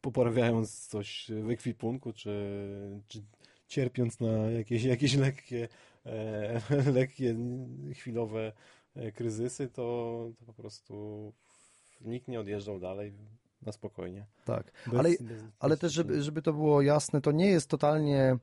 poprawiając 0.01 0.87
coś 0.87 1.31
w 1.45 1.51
ekwipunku, 1.51 2.13
czy, 2.13 2.31
czy 3.09 3.23
cierpiąc 3.67 4.21
na 4.21 4.29
jakieś, 4.29 4.85
jakieś 4.85 5.15
lekkie, 5.15 5.69
e, 6.07 6.61
lekkie, 6.99 7.37
chwilowe 7.95 8.53
e, 8.97 9.13
kryzysy, 9.13 9.69
to, 9.69 10.29
to 10.39 10.45
po 10.45 10.53
prostu 10.53 11.33
nikt 12.01 12.29
nie 12.29 12.41
odjeżdżał 12.41 12.81
dalej 12.81 13.13
na 13.63 13.73
spokojnie. 13.73 14.27
Tak, 14.45 14.73
Bez- 14.87 14.99
ale, 14.99 15.09
bez- 15.09 15.45
ale 15.59 15.77
też, 15.77 15.93
żeby, 15.93 16.23
żeby 16.23 16.43
to 16.43 16.53
było 16.53 16.83
jasne, 16.83 17.21
to 17.21 17.33
nie 17.33 17.47
jest 17.47 17.69
totalnie 17.69 18.37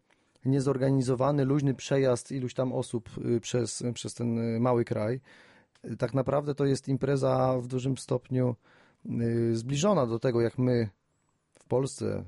niezorganizowany, 0.45 1.45
luźny 1.45 1.73
przejazd 1.73 2.31
iluś 2.31 2.53
tam 2.53 2.73
osób 2.73 3.09
y, 3.17 3.39
przez, 3.39 3.83
przez 3.93 4.13
ten 4.13 4.55
y, 4.55 4.59
mały 4.59 4.85
kraj. 4.85 5.21
Tak 5.97 6.13
naprawdę 6.13 6.55
to 6.55 6.65
jest 6.65 6.87
impreza 6.87 7.57
w 7.59 7.67
dużym 7.67 7.97
stopniu 7.97 8.55
y, 9.05 9.55
zbliżona 9.55 10.07
do 10.07 10.19
tego, 10.19 10.41
jak 10.41 10.57
my 10.57 10.89
w 11.53 11.63
Polsce 11.65 12.23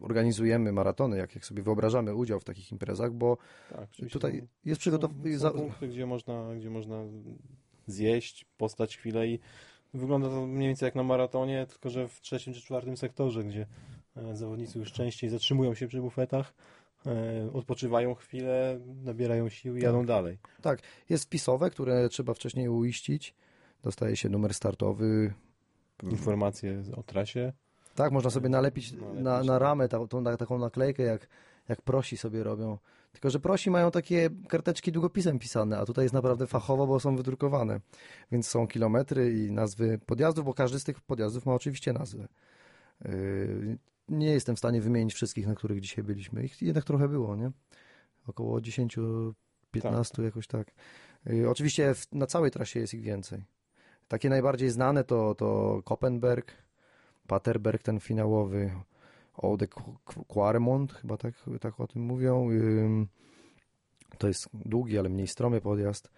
y, 0.00 0.04
organizujemy 0.04 0.72
maratony, 0.72 1.16
jak, 1.18 1.34
jak 1.34 1.44
sobie 1.44 1.62
wyobrażamy 1.62 2.14
udział 2.14 2.40
w 2.40 2.44
takich 2.44 2.72
imprezach, 2.72 3.12
bo 3.12 3.36
tak, 3.70 3.88
tutaj 4.12 4.32
są- 4.40 4.46
jest 4.64 4.78
Są, 4.78 4.80
przygotowane... 4.80 5.38
są 5.38 5.50
punkty, 5.50 5.88
gdzie 5.88 6.06
można, 6.06 6.54
gdzie 6.56 6.70
można 6.70 7.04
zjeść, 7.86 8.44
postać 8.56 8.96
chwilę 8.96 9.28
i 9.28 9.38
wygląda 9.94 10.28
to 10.28 10.46
mniej 10.46 10.68
więcej 10.68 10.86
jak 10.86 10.94
na 10.94 11.02
maratonie, 11.02 11.66
tylko 11.66 11.90
że 11.90 12.08
w 12.08 12.20
trzecim 12.20 12.54
czy 12.54 12.60
czwartym 12.60 12.96
sektorze, 12.96 13.44
gdzie 13.44 13.66
e, 14.16 14.36
zawodnicy 14.36 14.78
już 14.78 14.92
częściej 14.92 15.30
zatrzymują 15.30 15.74
się 15.74 15.86
przy 15.88 16.00
bufetach, 16.00 16.54
odpoczywają 17.52 18.14
chwilę, 18.14 18.80
nabierają 19.04 19.48
sił 19.48 19.76
i 19.76 19.82
jadą 19.82 20.06
dalej. 20.06 20.38
Tak, 20.62 20.80
jest 21.08 21.24
wpisowe, 21.24 21.70
które 21.70 22.08
trzeba 22.08 22.34
wcześniej 22.34 22.68
uiścić. 22.68 23.34
Dostaje 23.82 24.16
się 24.16 24.28
numer 24.28 24.54
startowy, 24.54 25.34
Informacje 26.02 26.82
o 26.96 27.02
trasie. 27.02 27.52
Tak, 27.94 28.12
można 28.12 28.30
sobie 28.30 28.48
nalepić 28.48 28.92
Nalepić, 28.92 29.24
na, 29.24 29.42
na 29.42 29.52
tak. 29.52 29.62
ramę 29.62 29.88
ta, 29.88 30.06
tą, 30.06 30.20
na, 30.20 30.36
taką 30.36 30.58
naklejkę, 30.58 31.02
jak, 31.02 31.28
jak 31.68 31.82
prosi 31.82 32.16
sobie 32.16 32.42
robią. 32.42 32.78
Tylko, 33.12 33.30
że 33.30 33.40
prosi 33.40 33.70
mają 33.70 33.90
takie 33.90 34.30
karteczki 34.48 34.92
długopisem 34.92 35.38
pisane, 35.38 35.78
a 35.78 35.84
tutaj 35.84 36.04
jest 36.04 36.14
naprawdę 36.14 36.46
fachowo, 36.46 36.86
bo 36.86 37.00
są 37.00 37.16
wydrukowane. 37.16 37.80
Więc 38.32 38.48
są 38.48 38.66
kilometry 38.66 39.38
i 39.38 39.52
nazwy 39.52 39.98
podjazdów, 40.06 40.44
bo 40.44 40.54
każdy 40.54 40.80
z 40.80 40.84
tych 40.84 41.00
podjazdów 41.00 41.46
ma 41.46 41.54
oczywiście 41.54 41.92
nazwę. 41.92 42.28
Yy, 43.04 43.78
nie 44.08 44.30
jestem 44.30 44.56
w 44.56 44.58
stanie 44.58 44.80
wymienić 44.80 45.14
wszystkich, 45.14 45.46
na 45.46 45.54
których 45.54 45.80
dzisiaj 45.80 46.04
byliśmy. 46.04 46.44
Ich 46.44 46.62
jednak 46.62 46.84
trochę 46.84 47.08
było, 47.08 47.36
nie? 47.36 47.50
Około 48.26 48.60
10, 48.60 48.96
15 49.70 50.22
jakoś 50.22 50.46
tak. 50.46 50.72
Yy, 51.26 51.50
oczywiście 51.50 51.94
w, 51.94 52.12
na 52.12 52.26
całej 52.26 52.50
trasie 52.50 52.80
jest 52.80 52.94
ich 52.94 53.02
więcej. 53.02 53.44
Takie 54.08 54.28
najbardziej 54.28 54.70
znane 54.70 55.04
to, 55.04 55.34
to 55.34 55.80
Koppenberg, 55.84 56.52
Paterberg, 57.26 57.82
ten 57.82 58.00
finałowy, 58.00 58.70
Ode 59.36 59.66
Quaremont, 60.28 60.92
chyba 60.92 61.16
tak, 61.16 61.34
tak 61.60 61.80
o 61.80 61.86
tym 61.86 62.02
mówią. 62.02 62.48
To 64.18 64.28
jest 64.28 64.48
długi, 64.52 64.98
ale 64.98 65.08
mniej 65.08 65.26
stromy 65.26 65.60
podjazd. 65.60 66.10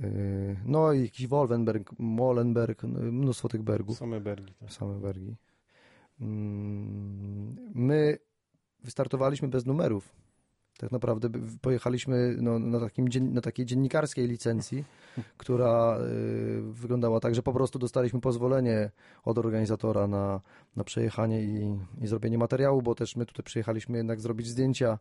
Yy, 0.00 0.56
No 0.64 0.92
i 0.92 1.02
jakiś 1.02 1.26
Wolvenberg, 1.26 1.92
Molenberg, 1.98 2.82
no, 2.82 3.00
mnóstwo 3.00 3.48
tych 3.48 3.62
bergów, 3.62 3.98
Same 3.98 4.20
bergi. 4.20 4.54
Tak. 4.54 4.72
same 4.72 5.00
bergi. 5.00 5.36
Ym, 6.20 7.56
My 7.74 8.18
wystartowaliśmy 8.84 9.48
bez 9.48 9.66
numerów. 9.66 10.18
Tak 10.78 10.92
naprawdę 10.92 11.28
pojechaliśmy 11.60 12.36
no, 12.40 12.58
na, 12.58 12.80
takim, 12.80 13.08
na 13.34 13.40
takiej 13.40 13.66
dziennikarskiej 13.66 14.28
licencji, 14.28 14.84
która 15.38 15.98
y, 15.98 16.62
wyglądała 16.62 17.20
tak, 17.20 17.34
że 17.34 17.42
po 17.42 17.52
prostu 17.52 17.78
dostaliśmy 17.78 18.20
pozwolenie 18.20 18.90
od 19.24 19.38
organizatora 19.38 20.06
na, 20.06 20.40
na 20.76 20.84
przejechanie 20.84 21.42
i, 21.42 21.78
i 22.00 22.06
zrobienie 22.06 22.38
materiału, 22.38 22.82
bo 22.82 22.94
też 22.94 23.16
my 23.16 23.26
tutaj 23.26 23.44
przyjechaliśmy 23.44 23.96
jednak 23.96 24.20
zrobić 24.20 24.46
zdjęcia 24.46 24.98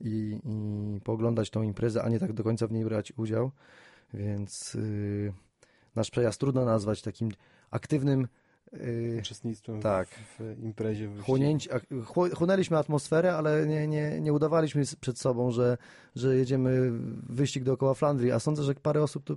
i, 0.00 0.40
i 0.44 1.00
pooglądać 1.00 1.50
tą 1.50 1.62
imprezę, 1.62 2.02
a 2.02 2.08
nie 2.08 2.18
tak 2.18 2.32
do 2.32 2.44
końca 2.44 2.66
w 2.66 2.72
niej 2.72 2.84
brać 2.84 3.12
udział. 3.16 3.50
Więc 4.14 4.74
y, 4.74 5.32
nasz 5.96 6.10
przejazd 6.10 6.40
trudno 6.40 6.64
nazwać 6.64 7.02
takim 7.02 7.28
aktywnym 7.70 8.28
Uczestnictwem 9.18 9.80
Tak. 9.80 10.08
w, 10.08 10.62
imprezie. 10.62 11.08
w 11.08 11.22
chłonęliśmy 12.34 12.78
atmosferę, 12.78 13.34
ale 13.36 13.66
nie, 13.66 13.88
nie, 13.88 14.20
nie 14.20 14.32
udawaliśmy 14.32 14.82
przed 15.00 15.18
sobą, 15.18 15.50
że, 15.50 15.78
że 16.14 16.36
jedziemy 16.36 16.90
wyścig 17.28 17.64
dookoła 17.64 17.94
Flandrii, 17.94 18.32
a 18.32 18.38
sądzę, 18.38 18.62
że 18.62 18.74
parę 18.74 19.02
osób 19.02 19.24
to 19.24 19.36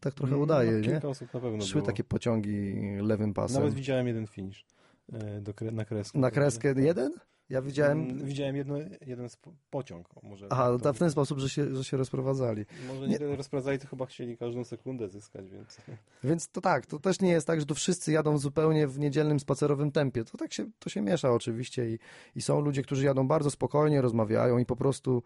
tak 0.00 0.14
trochę 0.14 0.36
udaje, 0.36 0.72
no, 0.72 0.78
nie? 0.78 0.84
Kilka 0.84 1.08
osób 1.08 1.34
na 1.34 1.40
pewno 1.40 1.64
Szły 1.64 1.80
było. 1.80 1.86
takie 1.86 2.04
pociągi 2.04 2.74
lewym 3.02 3.34
pasem. 3.34 3.60
Nawet 3.60 3.74
widziałem 3.74 4.06
jeden 4.06 4.26
finish 4.26 4.66
e, 5.12 5.40
do 5.40 5.52
na 5.72 5.84
kreskę. 5.84 6.18
Na 6.18 6.30
kreskę 6.30 6.74
jeden? 6.76 7.12
Ja 7.50 7.62
widziałem... 7.62 8.00
Mm, 8.10 8.24
Widziałem 8.26 8.56
jedno, 8.56 8.76
jeden 9.06 9.28
pociąg. 9.70 10.08
Może 10.22 10.46
Aha, 10.50 10.66
to- 10.66 10.78
to 10.78 10.92
w 10.92 10.98
ten 10.98 11.10
sposób, 11.10 11.38
że 11.38 11.48
się, 11.48 11.74
że 11.76 11.84
się 11.84 11.96
rozprowadzali. 11.96 12.64
Może 12.88 13.08
Nie- 13.08 13.18
nie 13.18 13.36
rozprowadzali, 13.36 13.78
to 13.78 13.88
chyba 13.88 14.06
chcieli 14.06 14.36
każdą 14.36 14.64
sekundę 14.64 15.08
zyskać, 15.08 15.50
więc... 15.50 15.76
Więc 16.24 16.48
to 16.48 16.60
tak, 16.60 16.86
to 16.86 16.98
też 16.98 17.20
nie 17.20 17.30
jest 17.30 17.46
tak, 17.46 17.60
że 17.60 17.66
tu 17.66 17.74
wszyscy 17.74 18.12
jadą 18.12 18.38
zupełnie 18.38 18.86
w 18.86 18.98
niedzielnym 18.98 19.40
spacerowym 19.40 19.92
tempie. 19.92 20.24
To 20.24 20.38
tak 20.38 20.52
się, 20.52 20.66
to 20.78 20.90
się 20.90 21.00
miesza 21.02 21.32
oczywiście 21.32 21.90
i, 21.90 21.98
i 22.36 22.42
są 22.42 22.60
ludzie, 22.60 22.82
którzy 22.82 23.04
jadą 23.04 23.28
bardzo 23.28 23.50
spokojnie, 23.50 24.00
rozmawiają 24.02 24.58
i 24.58 24.66
po 24.66 24.76
prostu 24.76 25.22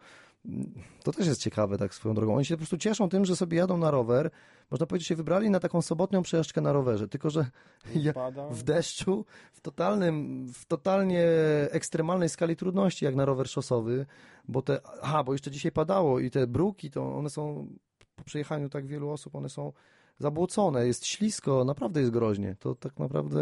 to 1.03 1.13
też 1.13 1.27
jest 1.27 1.41
ciekawe 1.41 1.79
tak 1.79 1.95
swoją 1.95 2.15
drogą. 2.15 2.37
Oni 2.37 2.45
się 2.45 2.55
po 2.55 2.59
prostu 2.59 2.79
cieszą 2.79 3.09
tym, 3.09 3.25
że 3.25 3.37
sobie 3.37 3.59
jadą 3.59 3.77
na 3.77 3.91
rower. 3.91 4.31
Można 4.71 4.87
powiedzieć, 4.87 5.09
się 5.09 5.17
wybrali 5.17 5.51
na 5.51 5.61
taką 5.61 5.83
sobotnią 5.83 6.23
przejażdżkę 6.23 6.61
na 6.61 6.73
rowerze, 6.73 7.09
tylko 7.09 7.31
że 7.31 7.47
ja, 7.95 8.13
w 8.51 8.63
deszczu, 8.63 9.25
w 9.53 9.61
totalnym, 9.61 10.47
w 10.53 10.65
totalnie 10.65 11.27
ekstremalnej 11.71 12.29
skali 12.29 12.57
trudności, 12.57 13.05
jak 13.05 13.15
na 13.15 13.25
rower 13.25 13.49
szosowy, 13.49 14.07
bo 14.49 14.63
te, 14.63 14.81
aha, 15.03 15.25
bo 15.25 15.33
jeszcze 15.33 15.51
dzisiaj 15.51 15.73
padało 15.73 16.21
i 16.21 16.31
te 16.31 16.47
bruki, 16.47 16.91
to 16.91 17.17
one 17.17 17.31
są, 17.31 17.69
po 18.17 18.25
przejechaniu 18.25 18.69
tak 18.69 18.87
wielu 18.87 19.11
osób, 19.11 19.35
one 19.35 19.49
są 19.49 19.73
zabłocone, 20.19 20.87
jest 20.87 21.07
ślisko, 21.07 21.65
naprawdę 21.65 22.01
jest 22.01 22.13
groźnie. 22.13 22.57
To 22.59 22.75
tak 22.75 22.99
naprawdę 22.99 23.41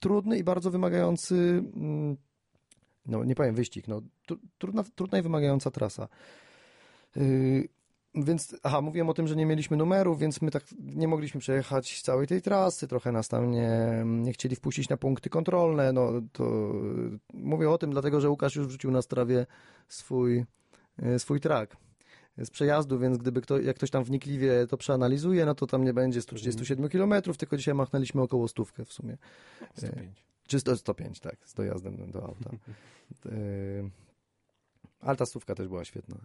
trudny 0.00 0.38
i 0.38 0.44
bardzo 0.44 0.70
wymagający, 0.70 1.34
mm, 1.76 2.16
no 3.06 3.24
nie 3.24 3.34
powiem 3.34 3.54
wyścig, 3.54 3.88
no 3.88 4.02
tru- 4.28 4.38
trudna, 4.58 4.84
trudna 4.94 5.18
i 5.18 5.22
wymagająca 5.22 5.70
trasa. 5.70 6.08
Yy, 7.16 7.68
więc, 8.14 8.56
aha, 8.62 8.80
mówiłem 8.80 9.08
o 9.08 9.14
tym, 9.14 9.26
że 9.26 9.36
nie 9.36 9.46
mieliśmy 9.46 9.76
numerów, 9.76 10.18
więc 10.18 10.42
my 10.42 10.50
tak 10.50 10.64
nie 10.80 11.08
mogliśmy 11.08 11.40
przejechać 11.40 12.02
całej 12.02 12.26
tej 12.26 12.42
trasy, 12.42 12.88
trochę 12.88 13.12
nas 13.12 13.28
tam 13.28 13.50
nie, 13.50 14.02
nie 14.04 14.32
chcieli 14.32 14.56
wpuścić 14.56 14.88
na 14.88 14.96
punkty 14.96 15.30
kontrolne, 15.30 15.92
no 15.92 16.12
to 16.32 16.44
yy, 16.44 17.18
mówię 17.34 17.70
o 17.70 17.78
tym, 17.78 17.90
dlatego, 17.90 18.20
że 18.20 18.30
Łukasz 18.30 18.56
już 18.56 18.66
wrzucił 18.66 18.90
na 18.90 19.02
strawie 19.02 19.46
swój, 19.88 20.44
yy, 21.02 21.18
swój 21.18 21.40
track 21.40 21.76
z 22.38 22.50
przejazdu, 22.50 22.98
więc 22.98 23.18
gdyby 23.18 23.40
kto, 23.40 23.60
jak 23.60 23.76
ktoś 23.76 23.90
tam 23.90 24.04
wnikliwie 24.04 24.66
to 24.66 24.76
przeanalizuje, 24.76 25.46
no 25.46 25.54
to 25.54 25.66
tam 25.66 25.84
nie 25.84 25.94
będzie 25.94 26.22
137 26.22 26.88
km, 26.88 27.22
tylko 27.38 27.56
dzisiaj 27.56 27.74
machnęliśmy 27.74 28.22
około 28.22 28.48
stówkę 28.48 28.84
w 28.84 28.92
sumie. 28.92 29.16
105. 29.76 30.29
Czy 30.50 30.60
100, 30.60 30.76
105, 30.76 31.20
tak, 31.20 31.36
z 31.44 31.54
dojazdem 31.54 32.10
do 32.10 32.22
auta. 32.24 32.50
Yy, 33.24 33.90
Ale 35.00 35.16
ta 35.16 35.26
stówka 35.26 35.54
też 35.54 35.68
była 35.68 35.84
świetna. 35.84 36.16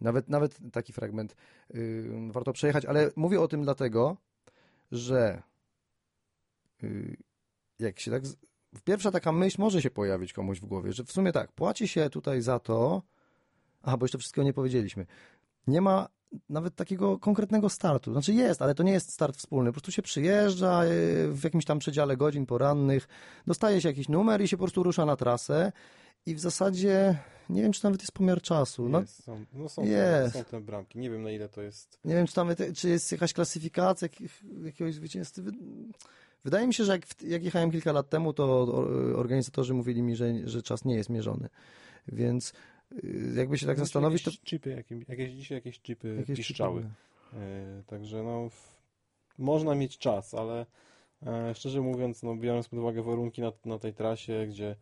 I 0.00 0.04
nawet, 0.04 0.28
nawet 0.28 0.58
taki 0.72 0.92
fragment 0.92 1.36
yy, 1.74 2.32
warto 2.32 2.52
przejechać, 2.52 2.84
ale 2.84 3.10
mówię 3.16 3.40
o 3.40 3.48
tym 3.48 3.62
dlatego, 3.62 4.16
że 4.92 5.42
yy, 6.82 7.16
jak 7.78 8.00
się 8.00 8.10
tak. 8.10 8.22
Pierwsza 8.84 9.10
taka 9.10 9.32
myśl 9.32 9.60
może 9.60 9.82
się 9.82 9.90
pojawić 9.90 10.32
komuś 10.32 10.60
w 10.60 10.66
głowie, 10.66 10.92
że 10.92 11.04
w 11.04 11.12
sumie 11.12 11.32
tak, 11.32 11.52
płaci 11.52 11.88
się 11.88 12.10
tutaj 12.10 12.42
za 12.42 12.58
to. 12.58 13.02
Aha, 13.82 13.96
bo 13.96 14.04
jeszcze 14.04 14.18
wszystkiego 14.18 14.44
nie 14.44 14.52
powiedzieliśmy. 14.52 15.06
Nie 15.66 15.80
ma 15.80 16.08
nawet 16.48 16.74
takiego 16.74 17.18
konkretnego 17.18 17.68
startu. 17.68 18.12
Znaczy 18.12 18.32
jest, 18.34 18.62
ale 18.62 18.74
to 18.74 18.82
nie 18.82 18.92
jest 18.92 19.12
start 19.12 19.36
wspólny. 19.36 19.70
Po 19.70 19.72
prostu 19.72 19.92
się 19.92 20.02
przyjeżdża 20.02 20.84
yy, 20.84 20.92
w 21.32 21.40
jakimś 21.44 21.64
tam 21.64 21.78
przedziale 21.78 22.16
godzin 22.16 22.46
porannych, 22.46 23.08
dostaje 23.46 23.80
się 23.80 23.88
jakiś 23.88 24.08
numer 24.08 24.40
i 24.42 24.48
się 24.48 24.56
po 24.56 24.62
prostu 24.64 24.82
rusza 24.82 25.06
na 25.06 25.16
trasę. 25.16 25.72
I 26.26 26.34
w 26.34 26.40
zasadzie 26.40 27.18
nie 27.50 27.62
wiem, 27.62 27.72
czy 27.72 27.84
nawet 27.84 28.00
jest 28.00 28.12
pomiar 28.12 28.42
czasu. 28.42 28.88
No, 28.88 29.00
Jest, 29.00 29.24
są, 29.24 29.44
no 29.52 29.68
są, 29.68 29.84
Jest. 29.84 30.32
Te, 30.32 30.38
są 30.38 30.44
te 30.44 30.60
bramki. 30.60 30.98
Nie 30.98 31.10
wiem 31.10 31.22
na 31.22 31.30
ile 31.30 31.48
to 31.48 31.62
jest. 31.62 31.98
nie 32.04 32.14
wiem, 32.14 32.26
czy 32.26 32.34
tam 32.34 32.48
czy 32.76 32.88
jest 32.88 33.12
jakaś 33.12 33.32
klasyfikacja 33.32 34.08
jakiegoś 34.64 34.94
zwycięzcy. 34.94 35.42
Wy- 35.42 35.52
Wydaje 36.44 36.66
mi 36.66 36.74
się, 36.74 36.84
że 36.84 36.92
jak, 36.92 37.22
jak 37.22 37.44
jechałem 37.44 37.70
kilka 37.70 37.92
lat 37.92 38.08
temu, 38.08 38.32
to 38.32 38.66
organizatorzy 39.16 39.74
mówili 39.74 40.02
mi, 40.02 40.16
że, 40.16 40.48
że 40.48 40.62
czas 40.62 40.84
nie 40.84 40.94
jest 40.94 41.10
mierzony. 41.10 41.48
Więc 42.08 42.52
jakby 43.36 43.58
się 43.58 43.66
tak 43.66 43.78
zastanowić, 43.78 44.22
to 44.22 44.30
chipy, 44.44 44.70
jakieś, 44.70 45.08
jakieś 45.08 45.32
dzisiaj 45.32 45.58
jakieś 45.58 45.80
chipy 45.80 46.16
jakieś 46.18 46.36
piszczały. 46.36 46.80
typowe. 46.82 47.44
E, 47.44 47.82
także 47.86 48.22
no, 48.22 48.48
w, 48.50 48.76
można 49.38 49.74
mieć 49.74 49.98
czas, 49.98 50.34
ale 50.34 50.66
e, 51.26 51.54
szczerze 51.54 51.80
mówiąc, 51.80 52.22
no, 52.22 52.36
biorąc 52.36 52.68
pod 52.68 52.78
uwagę 52.78 53.02
warunki 53.02 53.42
na, 53.42 53.52
na 53.64 53.78
tej 53.78 53.94
trasie, 53.94 54.46
gdzie 54.48 54.76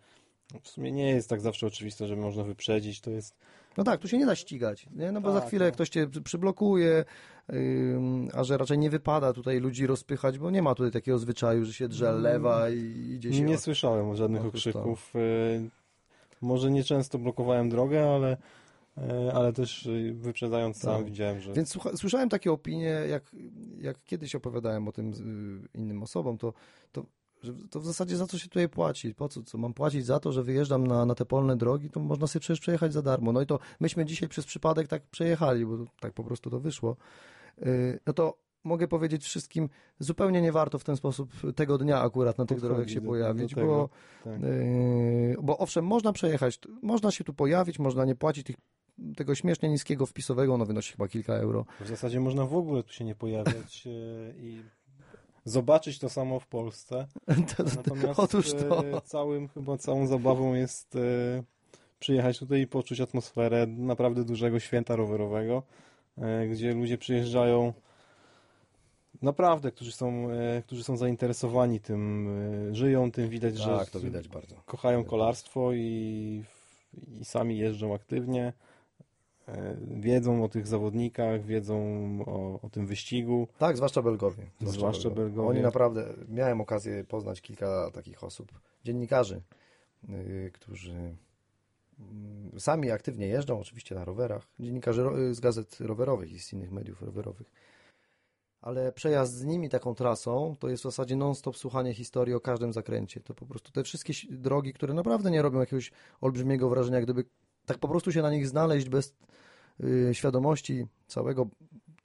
W 0.63 0.69
sumie 0.69 0.93
nie 0.93 1.09
jest 1.11 1.29
tak 1.29 1.41
zawsze 1.41 1.67
oczywiste, 1.67 2.07
że 2.07 2.17
można 2.17 2.45
wyprzedzić. 2.45 3.01
To 3.01 3.11
jest 3.11 3.37
No 3.77 3.85
tak, 3.85 4.01
tu 4.01 4.09
się 4.09 4.19
nie 4.19 4.27
da 4.27 4.35
ścigać, 4.37 4.87
nie? 4.95 5.13
no 5.13 5.21
bo 5.21 5.33
za 5.33 5.41
Tak, 5.41 5.49
chwilę 5.49 5.67
no. 5.67 5.73
ktoś 5.73 5.89
cię 5.89 6.07
przy- 6.07 6.23
przyblokuje, 6.23 7.05
ym, 7.53 8.29
a 8.35 8.45
że 8.45 8.59
raczej 8.59 8.79
nie 8.79 8.91
wypada 8.91 9.33
tutaj 9.33 9.61
ludzi 9.61 9.87
rozpychać, 9.87 10.39
bo 10.39 10.51
nie 10.51 10.63
ma 10.63 10.75
tutaj 10.75 10.93
takiego 10.93 11.19
zwyczaju, 11.19 11.65
że 11.65 11.73
się 11.73 11.89
drze 11.89 12.13
lewa 12.13 12.71
i 12.71 13.13
idzie 13.17 13.33
się... 13.33 13.43
Nie 13.43 13.59
słyszałem 13.59 14.17
żadnych 14.17 14.45
okrzyków. 14.45 15.13
Y, 15.17 15.71
Może 16.41 16.71
nie 16.71 16.85
często 16.85 17.19
blokowałem 17.19 17.69
drogę, 17.69 18.15
ale, 18.15 18.37
y, 18.99 19.33
ale 19.33 19.53
też 19.53 19.87
y, 19.87 20.15
wyprzedzając 20.15 20.77
sam 20.77 20.97
Tak. 20.97 21.05
widziałem, 21.05 21.41
że 21.41 21.53
Więc 21.53 21.69
słucha, 21.69 21.97
słyszałem 21.97 22.29
takie 22.29 22.53
opinie, 22.53 22.87
jak, 23.11 23.37
jak 23.79 24.05
kiedyś 24.05 24.35
opowiadałem 24.35 24.89
o 24.89 24.93
tym 24.93 25.11
y, 25.75 25.79
innym 25.79 26.03
osobom, 26.03 26.39
to, 26.39 26.53
to, 26.93 27.07
że 27.43 27.53
to 27.71 27.81
w 27.81 27.87
zasadzie 27.87 28.17
za 28.17 28.27
co 28.27 28.39
się 28.39 28.49
tutaj 28.49 28.69
płaci? 28.69 29.15
Po 29.15 29.29
co, 29.29 29.43
co 29.43 29.59
mam 29.59 29.75
płacić 29.75 30.07
za 30.07 30.21
to, 30.21 30.33
że 30.33 30.43
wyjeżdżam 30.43 30.87
na, 30.87 31.07
na 31.07 31.15
te 31.15 31.25
polne 31.25 31.57
drogi, 31.57 31.91
to 31.91 32.01
można 32.01 32.27
sobie 32.27 32.41
przecież 32.41 32.61
przejechać 32.61 32.93
za 32.93 33.03
darmo. 33.03 33.33
No 33.33 33.41
i 33.41 33.47
to 33.47 33.59
myśmy 33.81 34.05
dzisiaj 34.05 34.29
przez 34.29 34.47
przypadek 34.47 34.89
tak 34.89 35.03
przejechali, 35.07 35.67
bo 35.67 35.77
tak 36.01 36.13
po 36.13 36.25
prostu 36.25 36.51
to 36.51 36.61
wyszło. 36.61 36.97
Y, 37.63 38.01
No 38.07 38.13
to 38.13 38.44
mogę 38.65 38.89
powiedzieć 38.89 39.25
wszystkim, 39.25 39.69
zupełnie 39.99 40.43
nie 40.43 40.53
warto 40.53 40.79
w 40.79 40.85
ten 40.85 40.97
sposób 40.97 41.31
tego 41.57 41.79
dnia 41.79 42.01
akurat 42.01 42.39
na 42.39 42.47
tych 42.47 42.61
drogach 42.61 42.91
się 42.91 43.01
pojawić, 43.01 43.55
tego. 43.55 43.67
bo, 43.67 43.89
tak. 44.25 44.43
Yy, 44.43 45.37
bo 45.43 45.59
owszem, 45.59 45.87
można 45.87 46.13
przejechać, 46.13 46.59
można 46.83 47.11
się 47.11 47.25
tu 47.25 47.35
pojawić, 47.35 47.79
można 47.79 48.05
nie 48.05 48.15
płacić 48.15 48.47
tych, 48.47 48.57
tego 49.17 49.35
śmiesznie 49.35 49.69
niskiego 49.69 50.07
wpisowego, 50.07 50.59
no 50.59 50.67
wynosi 50.67 50.93
chyba 50.93 51.09
kilka 51.09 51.35
euro. 51.35 51.65
w 51.81 51.89
zasadzie 51.89 52.21
można 52.21 52.47
w 52.47 52.57
ogóle 52.57 52.83
tu 52.83 52.93
się 52.93 53.05
nie 53.05 53.15
pojawiać 53.15 53.87
y, 53.87 54.35
i 54.39 54.63
zobaczyć 55.45 55.99
to 55.99 56.09
samo 56.09 56.41
w 56.41 56.47
Polsce. 56.47 57.07
Natomiast 57.77 58.21
Otóż 58.21 58.53
to. 58.53 58.85
e, 58.85 59.01
całym, 59.01 59.49
chyba 59.49 59.77
całą 59.79 60.07
zabawą 60.07 60.55
jest 60.55 60.97
e, 60.97 60.99
przyjechać 61.99 62.39
tutaj 62.39 62.61
i 62.61 62.67
poczuć 62.67 63.01
atmosferę 63.01 63.67
naprawdę 63.67 64.25
dużego 64.25 64.61
święta 64.61 64.97
rowerowego, 64.97 65.63
e, 66.19 66.49
gdzie 66.49 66.75
ludzie 66.75 66.99
przyjeżdżają 66.99 67.73
naprawdę, 69.23 69.73
którzy 69.73 69.93
są, 69.93 70.31
e, 70.31 70.63
którzy 70.63 70.85
są 70.85 70.97
zainteresowani 70.97 71.81
tym, 71.81 72.29
e, 72.71 72.75
żyją 72.75 73.11
tym, 73.13 73.29
widać, 73.29 73.57
że 73.57 73.79
Tak, 73.79 73.91
to 73.91 74.01
widać 74.01 74.29
bardzo. 74.29 74.57
kochają 74.67 75.05
kolarstwo 75.05 75.73
i, 75.73 76.45
i 77.21 77.25
sami 77.25 77.59
jeżdżą 77.59 77.95
aktywnie. 77.95 78.53
e, 79.49 79.77
Wiedzą 79.97 80.45
o 80.45 80.49
tych 80.49 80.67
zawodnikach, 80.67 81.45
wiedzą 81.45 81.79
o, 82.27 82.61
o 82.63 82.71
tym 82.71 82.87
wyścigu. 82.87 83.49
Tak, 83.59 83.77
zwłaszcza 83.77 84.03
Belgowie. 84.03 84.51
Zwłaszcza 84.61 85.11
Belgowie. 85.11 85.49
Oni 85.49 85.61
naprawdę, 85.61 86.15
miałem 86.29 86.61
okazję 86.61 87.05
poznać 87.05 87.41
kilka 87.41 87.91
takich 87.91 88.25
osób, 88.25 88.53
dziennikarzy, 88.85 89.43
yy, 90.09 90.51
którzy 90.55 90.93
mm, 90.93 92.51
sami 92.59 92.91
aktywnie 92.91 93.27
jeżdżą, 93.27 93.61
oczywiście 93.61 93.95
na 93.95 94.05
rowerach, 94.05 94.47
dziennikarzy 94.61 95.03
y, 95.31 95.35
z 95.35 95.41
gazet 95.41 95.81
rowerowych 95.81 96.33
i 96.33 96.39
z 96.39 96.53
innych 96.53 96.73
mediów 96.73 97.03
rowerowych. 97.03 97.53
Ale 98.65 98.93
przejazd 98.93 99.35
z 99.35 99.45
nimi 99.45 99.69
taką 99.69 99.95
trasą 99.95 100.57
to 100.59 100.69
jest 100.69 100.83
w 100.83 100.85
zasadzie 100.85 101.17
non-stop 101.17 101.57
słuchanie 101.57 101.95
historii 101.95 102.35
o 102.35 102.41
każdym 102.41 102.73
zakręcie. 102.73 103.21
To 103.21 103.35
po 103.35 103.47
prostu 103.47 103.73
te 103.73 103.83
wszystkie 103.85 104.13
drogi, 104.31 104.73
które 104.73 104.95
naprawdę 104.95 105.31
nie 105.31 105.43
robią 105.43 105.61
jakiegoś 105.61 105.93
olbrzymiego 106.21 106.69
wrażenia, 106.69 107.01
gdyby 107.01 107.25
tak 107.67 107.79
po 107.79 107.89
prostu 107.89 108.13
się 108.13 108.23
na 108.23 108.31
nich 108.31 108.49
znaleźć 108.49 108.89
bez 108.89 109.15
y, 109.85 110.11
świadomości 110.13 110.87
całego 111.07 111.49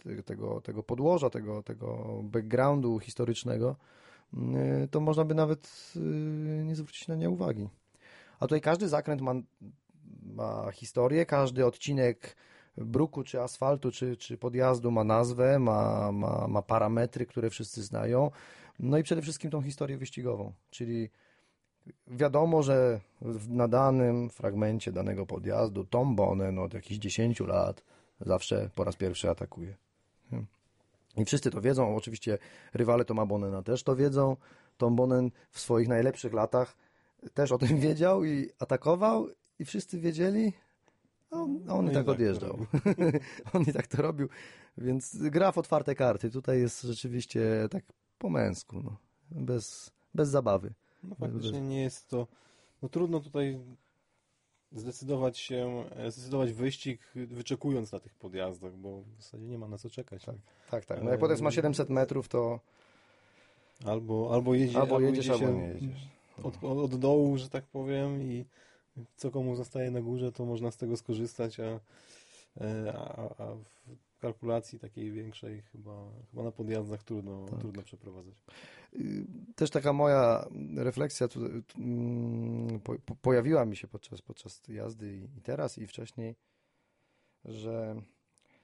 te- 0.04 0.24
tego, 0.24 0.62
tego 0.62 0.84
podłoża, 0.84 1.30
tego, 1.30 1.64
tego 1.64 2.20
backgroundu 2.24 3.00
historycznego, 3.00 3.76
y, 4.34 4.88
to 4.88 5.00
można 5.00 5.26
by 5.26 5.36
nawet 5.36 5.94
y, 5.96 6.64
nie 6.66 6.76
zwrócić 6.76 7.08
na 7.08 7.16
nie 7.16 7.30
uwagi. 7.30 7.70
A 8.40 8.46
tutaj 8.46 8.62
każdy 8.62 8.88
zakręt 8.88 9.22
ma, 9.22 9.34
ma 10.24 10.72
historię, 10.72 11.26
każdy 11.26 11.66
odcinek 11.66 12.36
bruku, 12.80 13.24
czy 13.24 13.42
asfaltu, 13.42 13.92
czy, 13.92 14.18
czy 14.18 14.38
podjazdu 14.38 14.92
ma 14.92 15.04
nazwę, 15.04 15.60
ma, 15.60 16.12
ma, 16.12 16.48
ma 16.48 16.62
parametry, 16.62 17.26
które 17.26 17.50
wszyscy 17.50 17.84
znają. 17.84 18.32
No 18.80 18.98
i 18.98 19.04
przede 19.04 19.22
wszystkim 19.22 19.52
tą 19.52 19.62
historię 19.62 19.98
wyścigową, 19.98 20.54
czyli 20.70 21.10
wiadomo, 22.08 22.64
że 22.64 23.00
na 23.50 23.68
danym 23.68 24.30
fragmencie 24.30 24.92
danego 24.92 25.26
podjazdu 25.26 25.84
Tom 25.84 26.16
Bonen 26.16 26.60
od 26.60 26.74
jakichś 26.74 27.00
10 27.00 27.40
lat 27.40 27.84
zawsze 28.22 28.70
po 28.76 28.84
raz 28.84 28.96
pierwszy 28.96 29.30
atakuje. 29.30 29.76
Hmm. 30.30 30.48
I 31.18 31.26
wszyscy 31.26 31.52
to 31.52 31.62
wiedzą, 31.62 31.96
oczywiście 31.96 32.38
rywale 32.74 33.06
Toma 33.06 33.26
Bonena 33.26 33.62
też 33.62 33.84
to 33.84 33.96
wiedzą. 33.96 34.38
Tom 34.78 34.96
Bonen 34.96 35.32
w 35.52 35.60
swoich 35.60 35.88
najlepszych 35.88 36.34
latach 36.34 36.78
też 37.34 37.52
o 37.52 37.58
tym 37.58 37.80
wiedział 37.88 38.26
i 38.26 38.50
atakował 38.60 39.28
i 39.60 39.66
wszyscy 39.66 40.00
wiedzieli, 40.00 40.54
on, 41.32 41.70
on 41.70 41.86
No 41.86 41.92
i 41.92 41.94
tak 41.94 42.06
tak 42.06 42.10
odjeżdżał. 42.16 42.58
on 43.54 43.64
i 43.64 43.74
tak 43.74 43.88
to 43.88 44.02
robił, 44.02 44.30
więc 44.78 45.18
gra 45.18 45.52
w 45.52 45.58
otwarte 45.58 45.96
karty. 45.96 46.30
Tutaj 46.30 46.60
jest 46.60 46.82
rzeczywiście 46.82 47.68
tak 47.72 47.84
po 48.18 48.30
męsku, 48.30 48.82
no. 48.84 48.98
bez, 49.32 49.92
bez 50.14 50.30
zabawy. 50.30 50.74
No 51.04 51.16
faktycznie 51.16 51.62
nie 51.62 51.82
jest 51.82 52.08
to. 52.08 52.28
No 52.82 52.90
trudno 52.90 53.20
tutaj 53.20 53.60
zdecydować 54.72 55.38
się, 55.38 55.84
e, 55.96 56.12
zdecydować 56.12 56.54
wyścig, 56.54 57.02
wyczekując 57.16 57.92
na 57.92 58.00
tych 58.00 58.16
podjazdach, 58.16 58.78
bo 58.78 59.02
w 59.02 59.22
zasadzie 59.22 59.46
nie 59.46 59.58
ma 59.58 59.68
na 59.68 59.78
co 59.78 59.90
czekać. 59.90 60.26
Tak, 60.26 60.36
tak, 60.70 60.86
tak. 60.86 61.04
No 61.04 61.12
jak 61.12 61.20
potem 61.20 61.44
ma 61.44 61.52
700 61.52 61.90
metrów, 61.90 62.28
to 62.28 62.60
Albo, 63.86 64.34
albo, 64.34 64.56
jedzie, 64.56 64.80
albo 64.80 65.00
jedziesz, 65.00 65.30
albo 65.30 65.46
się 65.46 65.54
nie 65.54 65.68
jedziesz. 65.68 66.08
Od, 66.44 66.64
od 66.64 66.96
dołu, 66.96 67.38
że 67.38 67.50
tak 67.50 67.66
powiem, 67.66 68.22
i 68.22 68.46
co 69.16 69.32
komu 69.32 69.56
zostaje 69.56 69.92
na 69.92 70.02
górze, 70.02 70.32
to 70.32 70.46
można 70.46 70.72
z 70.72 70.78
tego 70.78 70.98
skorzystać, 70.98 71.60
a, 71.60 71.80
e, 72.62 72.94
a, 72.94 73.44
a 73.44 73.56
w 73.56 74.20
kalkulacji 74.20 74.80
takiej 74.80 75.12
większej 75.12 75.62
chyba, 75.62 76.12
chyba 76.32 76.44
na 76.44 76.52
podjazdach 76.52 77.04
trudno, 77.04 77.46
Tak. 77.46 77.60
trudno 77.60 77.82
przeprowadzać. 77.84 78.36
Y, 78.96 79.26
Też 79.56 79.70
taka 79.70 79.94
moja 79.94 80.48
refleksja 80.76 81.28
mm, 81.78 82.80
po, 82.80 82.96
po, 83.06 83.16
pojawiła 83.16 83.66
mi 83.66 83.76
się 83.76 83.88
podczas, 83.88 84.22
podczas 84.22 84.62
jazdy 84.68 85.18
i, 85.18 85.38
i 85.38 85.42
teraz, 85.42 85.78
i 85.78 85.88
wcześniej, 85.88 86.36
że 87.46 88.02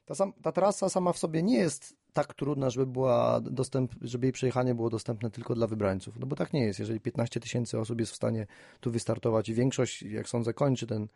ta, 0.06 0.16
sam, 0.16 0.34
ta 0.34 0.52
trasa 0.52 0.90
sama 0.90 1.14
w 1.14 1.18
sobie 1.18 1.44
nie 1.44 1.58
jest 1.58 1.96
tak 2.16 2.34
trudna, 2.34 2.70
żeby, 2.70 2.86
była 2.86 3.42
dostęp, 3.42 3.96
żeby 4.02 4.26
jej 4.26 4.34
przejechanie 4.34 4.76
było 4.76 4.90
dostępne 4.90 5.32
tylko 5.32 5.56
dla 5.56 5.68
wybrańców. 5.68 6.20
No 6.20 6.26
bo 6.28 6.36
tak 6.36 6.54
nie 6.54 6.66
jest. 6.66 6.80
Jeżeli 6.80 7.00
15 7.00 7.40
tysięcy 7.40 7.80
osób 7.80 8.00
jest 8.00 8.12
w 8.12 8.16
stanie 8.16 8.48
tu 8.80 8.92
wystartować 8.92 9.50
i 9.50 9.54
większość, 9.54 10.02
jak 10.02 10.30
sądzę, 10.30 10.54
kończy 10.54 10.88
ten 10.88 11.08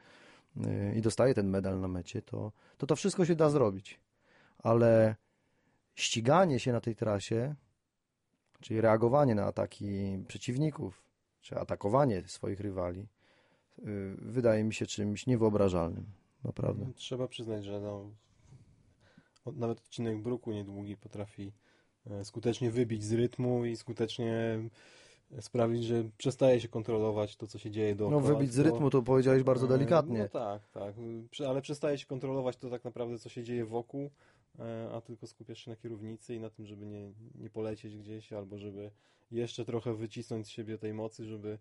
y, 0.58 0.94
i 0.96 1.02
dostaje 1.02 1.34
ten 1.34 1.50
medal 1.50 1.80
na 1.80 1.88
mecie, 1.88 2.22
to, 2.22 2.52
to 2.78 2.88
to 2.88 2.96
wszystko 2.96 3.26
się 3.26 3.36
da 3.36 3.50
zrobić. 3.50 4.00
Ale 4.58 5.16
ściganie 5.96 6.60
się 6.60 6.72
na 6.72 6.82
tej 6.82 6.96
trasie 6.96 7.56
czyli 8.62 8.82
reagowanie 8.82 9.36
na 9.36 9.46
ataki 9.46 10.20
przeciwników, 10.28 11.04
czy 11.42 11.60
atakowanie 11.60 12.22
swoich 12.28 12.60
rywali, 12.60 13.08
y, 13.80 14.16
wydaje 14.18 14.64
mi 14.64 14.74
się 14.74 14.86
czymś 14.86 15.28
niewyobrażalnym. 15.28 16.06
Naprawdę. 16.44 16.86
Trzeba 16.96 17.28
przyznać, 17.28 17.66
że 17.66 17.82
no, 17.82 18.12
nawet 19.56 19.78
odcinek 19.80 20.22
Bruku 20.22 20.52
niedługi 20.52 20.98
potrafi 20.98 21.52
e, 22.06 22.26
skutecznie 22.26 22.72
wybić 22.72 23.04
z 23.04 23.14
rytmu 23.14 23.66
i 23.66 23.76
skutecznie 23.76 24.60
sprawić, 25.42 25.84
że 25.84 26.04
przestaje 26.18 26.60
się 26.62 26.68
kontrolować 26.68 27.36
to, 27.36 27.48
co 27.48 27.60
się 27.60 27.72
dzieje 27.72 27.92
No 27.92 27.96
dookoła. 27.98 28.22
wybić 28.22 28.54
z 28.54 28.60
rytmu 28.60 28.90
to 28.90 29.02
powiedziałeś 29.02 29.44
bardzo 29.44 29.66
E, 29.66 29.70
delikatnie. 29.70 30.20
No 30.20 30.28
tak, 30.30 30.68
tak. 30.68 30.96
Ale 31.48 31.62
przestaje 31.62 31.98
się 31.98 32.06
kontrolować 32.06 32.58
to 32.58 32.70
tak 32.70 32.84
naprawdę, 32.84 33.20
co 33.20 33.30
się 33.30 33.44
dzieje 33.44 33.66
wokół, 33.66 34.10
e, 34.60 34.90
a 34.94 35.02
tylko 35.02 35.28
skupiasz 35.28 35.66
się 35.66 35.72
na 35.72 35.78
kierownicy 35.78 36.36
i 36.36 36.40
na 36.40 36.50
tym, 36.50 36.66
żeby 36.66 36.86
nie, 36.86 37.12
nie 37.36 37.50
polecieć 37.50 37.98
gdzieś, 37.98 38.34
albo 38.34 38.58
żeby 38.58 38.92
jeszcze 39.32 39.66
trochę 39.66 39.94
wycisnąć 39.94 40.48
z 40.48 40.50
siebie 40.50 40.78
tej 40.78 40.94
mocy, 40.94 41.26
żeby 41.26 41.50
e, 41.50 41.60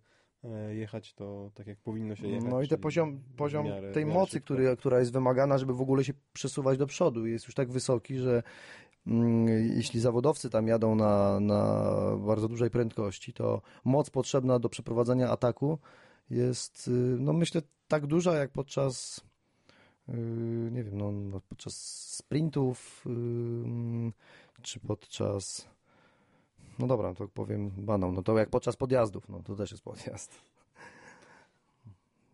jechać 0.71 1.15
to 1.15 1.51
tak, 1.55 1.67
jak 1.67 1.79
powinno 1.79 2.17
się 2.17 2.29
jechać. 2.29 2.51
No 2.51 2.63
i 2.63 2.69
ten 2.69 2.81
poziom, 2.81 3.23
poziom 3.37 3.67
miarę- 3.67 3.93
tej 3.93 4.05
miarę 4.05 4.19
mocy, 4.19 4.33
szybko. 4.33 4.45
który, 4.45 4.77
która 4.77 4.99
jest 4.99 5.13
wymagana, 5.13 5.59
żeby 5.59 5.75
w 5.75 5.81
ogóle 5.81 6.05
się 6.05 6.13
przesuwać 6.33 6.79
do 6.79 6.87
przodu, 6.87 7.27
jest 7.27 7.47
już 7.47 7.55
tak 7.55 7.71
wysoki, 7.71 8.19
że 8.19 8.43
mm, 9.07 9.49
jeśli 9.77 10.01
zawodowcy 10.01 10.51
tam 10.51 10.69
jadą 10.69 10.95
na, 10.95 11.41
na 11.41 11.83
bardzo 12.27 12.49
dużej 12.49 12.71
prędkości, 12.71 13.33
to 13.33 13.63
moc 13.85 14.11
potrzebna 14.11 14.59
do 14.59 14.69
przeprowadzenia 14.69 15.31
ataku 15.31 15.79
jest, 16.31 16.89
y, 16.89 16.91
no 17.19 17.33
myślę, 17.33 17.63
tak 17.89 18.07
duża 18.07 18.35
jak 18.35 18.51
podczas 18.51 19.21
y, 20.09 20.13
nie 20.73 20.85
wiem, 20.85 20.99
no, 20.99 21.13
no 21.13 21.41
podczas 21.49 21.75
sprintów 22.15 23.05
y, 23.07 24.63
czy 24.63 24.81
podczas 24.81 25.69
no 26.79 26.87
dobra, 26.87 27.15
to 27.15 27.29
powiem 27.29 27.71
banał, 27.71 28.13
no 28.13 28.23
to 28.23 28.39
jak 28.39 28.51
podczas 28.51 28.77
podjazdów, 28.77 29.29
no 29.29 29.43
to 29.43 29.57
też 29.57 29.71
jest 29.71 29.85
podjazd. 29.85 30.35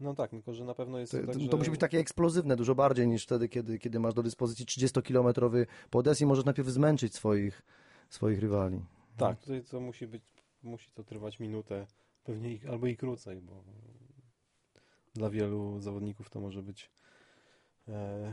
No 0.00 0.14
tak, 0.14 0.30
tylko 0.30 0.54
że 0.54 0.64
na 0.64 0.74
pewno 0.74 0.98
jest 0.98 1.12
To, 1.12 1.26
tak, 1.26 1.40
że... 1.40 1.48
to 1.48 1.56
musi 1.56 1.70
być 1.70 1.80
takie 1.80 1.98
eksplozywne 1.98 2.56
dużo 2.56 2.74
bardziej 2.74 3.08
niż 3.08 3.24
wtedy, 3.24 3.48
kiedy, 3.48 3.78
kiedy 3.78 4.00
masz 4.00 4.14
do 4.14 4.22
dyspozycji 4.22 4.66
30-kilometrowy 4.66 5.66
podest 5.90 6.20
i 6.20 6.26
możesz 6.26 6.44
najpierw 6.44 6.68
zmęczyć 6.68 7.14
swoich, 7.14 7.62
swoich 8.08 8.40
rywali. 8.40 8.80
Tak, 9.16 9.40
tutaj 9.40 9.62
to 9.62 9.80
musi 9.80 10.06
być, 10.06 10.22
musi 10.62 10.90
to 10.90 11.04
trwać 11.04 11.40
minutę, 11.40 11.86
pewnie 12.24 12.54
i, 12.54 12.66
albo 12.68 12.86
i 12.86 12.96
krócej, 12.96 13.40
bo 13.40 13.64
dla 15.14 15.30
wielu 15.30 15.80
zawodników 15.80 16.30
to 16.30 16.40
może 16.40 16.62
być 16.62 16.90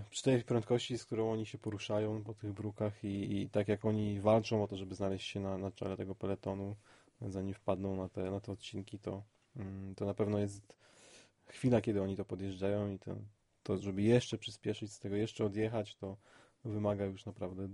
przy 0.10 0.24
tej 0.24 0.44
prędkości, 0.44 0.98
z 0.98 1.06
którą 1.06 1.32
oni 1.32 1.46
się 1.46 1.58
poruszają 1.58 2.24
po 2.24 2.34
tych 2.34 2.54
brukach 2.54 3.04
i, 3.04 3.42
i 3.42 3.50
tak 3.50 3.68
jak 3.68 3.86
oni 3.86 4.20
walczą 4.20 4.64
o 4.64 4.68
to, 4.68 4.78
żeby 4.78 4.96
znaleźć 4.96 5.28
się 5.28 5.40
na, 5.40 5.58
na 5.58 5.72
czele 5.72 5.98
tego 5.98 6.16
peletonu, 6.16 6.76
zanim 7.22 7.54
wpadną 7.54 7.96
na 7.96 8.10
te, 8.10 8.32
na 8.32 8.40
te 8.40 8.52
odcinki, 8.52 9.00
to, 9.00 9.24
mm, 9.56 9.96
to 9.96 10.06
na 10.06 10.14
pewno 10.14 10.40
jest 10.40 10.62
chwila, 11.46 11.82
kiedy 11.82 12.02
oni 12.02 12.16
to 12.16 12.26
podjeżdżają 12.26 12.92
i 12.92 13.00
to, 13.00 13.16
to, 13.64 13.78
żeby 13.78 14.02
jeszcze 14.02 14.38
przyspieszyć, 14.38 14.94
z 14.94 15.00
tego 15.00 15.16
jeszcze 15.16 15.46
odjechać, 15.46 15.96
to 15.96 16.18
wymaga 16.66 17.06
już 17.06 17.26
naprawdę 17.26 17.68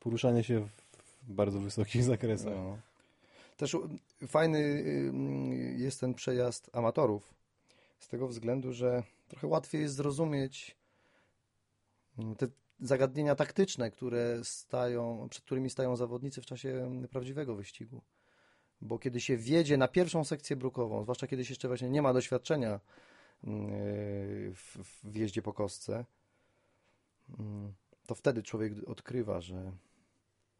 poruszania 0.00 0.42
się 0.42 0.68
w 1.22 1.32
bardzo 1.32 1.60
wysokich 1.60 2.04
zakresach. 2.14 2.54
No. 2.54 2.78
Też 3.56 3.76
fajny 4.28 4.84
jest 5.76 6.00
ten 6.00 6.14
przejazd 6.14 6.70
amatorów, 6.72 7.34
z 7.98 8.08
tego 8.08 8.28
względu, 8.28 8.72
że 8.72 9.02
trochę 9.28 9.46
łatwiej 9.46 9.80
jest 9.80 9.94
zrozumieć 9.94 10.76
te 12.38 12.46
zagadnienia 12.80 13.34
taktyczne, 13.34 13.90
które 13.90 14.44
stają, 14.44 15.28
przed 15.30 15.44
którymi 15.44 15.70
stają 15.70 15.96
zawodnicy 15.96 16.42
w 16.42 16.46
czasie 16.46 17.00
prawdziwego 17.10 17.54
wyścigu. 17.54 18.02
Bo 18.80 18.98
kiedy 18.98 19.20
się 19.20 19.36
wjedzie 19.36 19.76
na 19.76 19.88
pierwszą 19.88 20.24
sekcję 20.24 20.56
brukową, 20.56 21.02
zwłaszcza 21.02 21.26
kiedy 21.26 21.44
się 21.44 21.52
jeszcze 21.52 21.68
właśnie 21.68 21.90
nie 21.90 22.02
ma 22.02 22.12
doświadczenia 22.12 22.80
w, 24.54 24.78
w 25.04 25.16
jeździe 25.16 25.42
po 25.42 25.52
kostce, 25.52 26.04
to 28.06 28.14
wtedy 28.14 28.42
człowiek 28.42 28.72
odkrywa, 28.88 29.40
że 29.40 29.72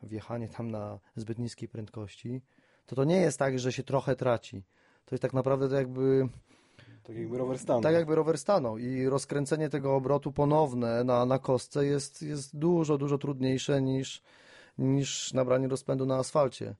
wjechanie 0.02 0.48
tam 0.48 0.70
na 0.70 0.98
zbyt 1.16 1.38
niskiej 1.38 1.68
prędkości, 1.68 2.42
to 2.86 2.96
to 2.96 3.04
nie 3.04 3.16
jest 3.16 3.38
tak, 3.38 3.58
że 3.58 3.72
się 3.72 3.82
trochę 3.82 4.16
traci. 4.16 4.62
To 5.04 5.14
jest 5.14 5.22
tak 5.22 5.32
naprawdę 5.32 5.68
to 5.68 5.74
jakby... 5.74 6.28
Tak 7.04 7.16
jakby 7.16 7.38
rower 7.38 7.58
stanął. 7.58 7.82
Tak 7.82 7.94
jakby 7.94 8.14
rower 8.14 8.38
stanął 8.38 8.78
i 8.78 9.06
rozkręcenie 9.06 9.68
tego 9.68 9.94
obrotu 9.94 10.32
ponowne 10.32 11.04
na, 11.04 11.26
na 11.26 11.38
kostce 11.38 11.86
jest, 11.86 12.22
jest 12.22 12.56
dużo, 12.56 12.98
dużo 12.98 13.18
trudniejsze 13.18 13.82
niż, 13.82 14.22
niż 14.78 15.32
nabranie 15.32 15.68
rozpędu 15.68 16.06
na 16.06 16.16
asfalcie. 16.16 16.74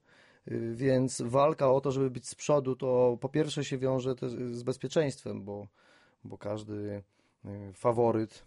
Y, 0.49 0.75
więc 0.75 1.23
walka 1.23 1.73
o 1.73 1.81
to, 1.81 1.93
żeby 1.93 2.11
być 2.11 2.29
z 2.29 2.35
przodu, 2.35 2.77
to 2.77 3.19
po 3.21 3.29
pierwsze 3.29 3.65
się 3.65 3.79
wiąże 3.79 4.15
z 4.53 4.63
bezpieczeństwem, 4.63 5.45
bo, 5.45 5.67
bo 6.25 6.39
każdy 6.39 7.03
y, 7.45 7.73
faworyt 7.73 8.45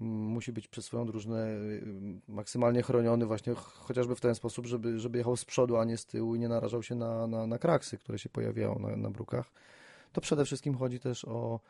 musi 0.00 0.52
być 0.52 0.68
przez 0.68 0.84
swoją 0.84 1.06
drużynę 1.06 1.48
y, 1.48 1.82
maksymalnie 2.28 2.82
chroniony 2.82 3.26
właśnie 3.26 3.54
chociażby 3.54 4.16
w 4.16 4.20
ten 4.20 4.34
sposób, 4.34 4.66
żeby, 4.66 4.98
żeby 4.98 5.18
jechał 5.18 5.36
z 5.36 5.44
przodu, 5.44 5.76
a 5.76 5.84
nie 5.84 5.96
z 5.96 6.06
tyłu 6.06 6.34
i 6.34 6.38
nie 6.38 6.48
narażał 6.48 6.82
się 6.82 6.94
na, 6.94 7.26
na, 7.26 7.46
na 7.46 7.58
kraksy, 7.58 7.98
które 7.98 8.18
się 8.18 8.28
pojawiają 8.28 8.78
na, 8.78 8.96
na 8.96 9.10
brukach. 9.10 9.50
To 10.12 10.20
przede 10.20 10.44
wszystkim 10.44 10.74
chodzi 10.74 11.00
też 11.00 11.24
o 11.24 11.60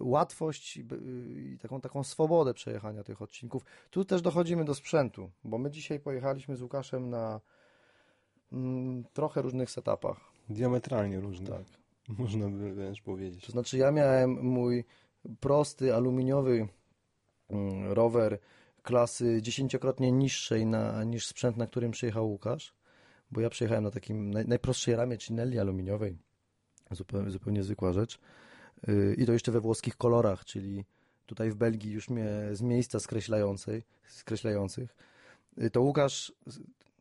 łatwość 0.00 0.76
i, 0.76 1.58
taką, 1.62 1.80
taką 1.80 2.04
swobodę 2.04 2.54
przejechania 2.54 3.04
tych 3.04 3.22
odcinków. 3.22 3.64
Tu 3.90 4.04
też 4.04 4.22
dochodzimy 4.22 4.64
do 4.64 4.74
sprzętu, 4.74 5.30
bo 5.44 5.58
my 5.58 5.70
dzisiaj 5.70 6.00
pojechaliśmy 6.00 6.56
z 6.56 6.62
Łukaszem 6.62 7.10
na 7.10 7.40
mm, 8.52 9.04
trochę 9.12 9.42
różnych 9.42 9.70
setupach. 9.70 10.20
Diametralnie 10.48 11.20
różnych. 11.20 11.50
Tak. 11.50 11.66
Można 12.18 12.48
by 12.48 12.74
wręcz 12.74 13.02
powiedzieć. 13.02 13.46
To 13.46 13.52
znaczy 13.52 13.78
ja 13.78 13.90
miałem 13.90 14.42
mój 14.42 14.84
prosty, 15.40 15.94
aluminiowy 15.94 16.68
Mm, 17.50 17.92
rower 17.92 18.38
klasy 18.82 19.42
dziesięciokrotnie 19.42 20.12
niższej 20.12 20.66
na, 20.66 21.04
niż 21.04 21.26
sprzęt, 21.26 21.56
na 21.56 21.66
którym 21.66 21.90
przyjechał 21.90 22.30
Łukasz, 22.30 22.74
bo 23.30 23.40
ja 23.40 23.50
przyjechałem 23.50 23.84
na 23.84 23.90
takim 23.90 24.30
naj, 24.30 24.46
najprostszej 24.46 24.96
ramie 24.96 25.18
Cinelli 25.18 25.58
aluminiowej, 25.58 26.18
zupełnie, 26.90 27.30
zupełnie 27.30 27.62
zwykła 27.62 27.92
rzecz 27.92 28.20
yy, 28.86 29.14
i 29.14 29.26
to 29.26 29.32
jeszcze 29.32 29.52
we 29.52 29.60
włoskich 29.60 29.96
kolorach, 29.96 30.44
czyli 30.44 30.84
tutaj 31.26 31.50
w 31.50 31.54
Belgii 31.54 31.92
już 31.92 32.08
mnie 32.08 32.28
z 32.52 32.62
miejsca 32.62 33.00
skreślającej, 33.00 33.82
skreślających, 34.06 34.96
yy, 35.56 35.70
to 35.70 35.82
Łukasz, 35.82 36.32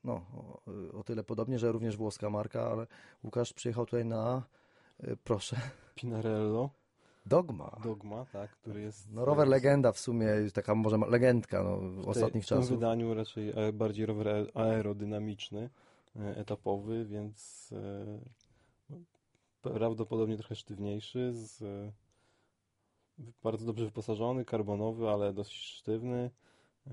no 0.03 0.13
o, 0.13 0.61
o, 0.99 1.03
tyle 1.03 1.23
podobnie, 1.23 1.59
że 1.59 1.71
również 1.71 1.97
włoska 1.97 2.29
marka, 2.29 2.71
ale 2.71 2.87
Łukasz 3.23 3.53
przyjechał 3.53 3.85
tutaj 3.85 4.05
na, 4.05 4.43
yy, 5.03 5.17
proszę... 5.23 5.55
Pinarello. 5.95 6.69
Dogma. 7.25 7.77
Dogma, 7.83 8.25
tak, 8.25 8.51
który 8.51 8.81
jest... 8.81 9.11
No 9.11 9.25
rower 9.25 9.47
legenda 9.47 9.91
w 9.91 9.99
sumie, 9.99 10.27
taka 10.53 10.75
może 10.75 10.97
legendka 10.97 11.63
no, 11.63 11.77
w, 11.77 12.07
ostatnich 12.07 12.45
czasach. 12.45 12.65
W 12.65 12.67
tym 12.67 12.77
wydaniu 12.77 13.13
raczej 13.13 13.49
e, 13.49 13.73
bardziej 13.73 14.05
rower 14.05 14.27
aerodynamiczny, 14.53 15.69
e, 16.15 16.37
etapowy, 16.37 17.05
więc 17.05 17.69
e, 17.71 18.19
prawdopodobnie 19.61 20.37
trochę 20.37 20.55
sztywniejszy, 20.55 21.33
z, 21.33 21.63
bardzo 23.43 23.65
dobrze 23.65 23.85
wyposażony, 23.85 24.45
karbonowy, 24.45 25.09
ale 25.09 25.33
dość 25.33 25.77
sztywny. 25.77 26.29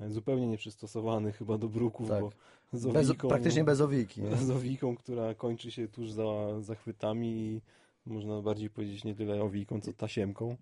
Zupełnie 0.08 0.46
nieprzystosowany 0.46 1.32
chyba 1.32 1.58
do 1.58 1.68
bruków, 1.68 2.08
tak. 2.08 2.20
bo 2.20 2.30
z 2.72 2.86
owiką, 2.86 3.28
bez, 3.28 3.30
praktycznie 3.30 3.64
bez 3.64 3.80
owiki. 3.80 4.22
Nie? 4.22 4.36
Z 4.36 4.50
owiką, 4.50 4.96
która 4.96 5.34
kończy 5.34 5.70
się 5.70 5.88
tuż 5.88 6.10
za 6.10 6.60
zachwytami 6.60 7.28
i 7.28 7.60
można 8.06 8.42
bardziej 8.42 8.70
powiedzieć 8.70 9.04
nie 9.04 9.14
tyle 9.14 9.42
owijką, 9.42 9.80
co 9.80 9.92
tasiemką. 9.92 10.56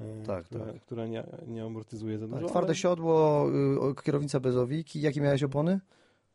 E, 0.00 0.22
tak, 0.26 0.44
która, 0.44 0.64
tak. 0.64 0.80
która 0.80 1.06
nie, 1.06 1.24
nie 1.46 1.64
amortyzuje 1.64 2.18
za 2.18 2.26
dużo. 2.26 2.40
Tak, 2.40 2.50
twarde 2.50 2.68
ale... 2.68 2.74
siodło, 2.74 3.46
y, 3.90 4.02
kierownica 4.04 4.40
bez 4.40 4.56
owiki. 4.56 5.00
Jakie 5.00 5.20
miałeś 5.20 5.42
opony? 5.42 5.80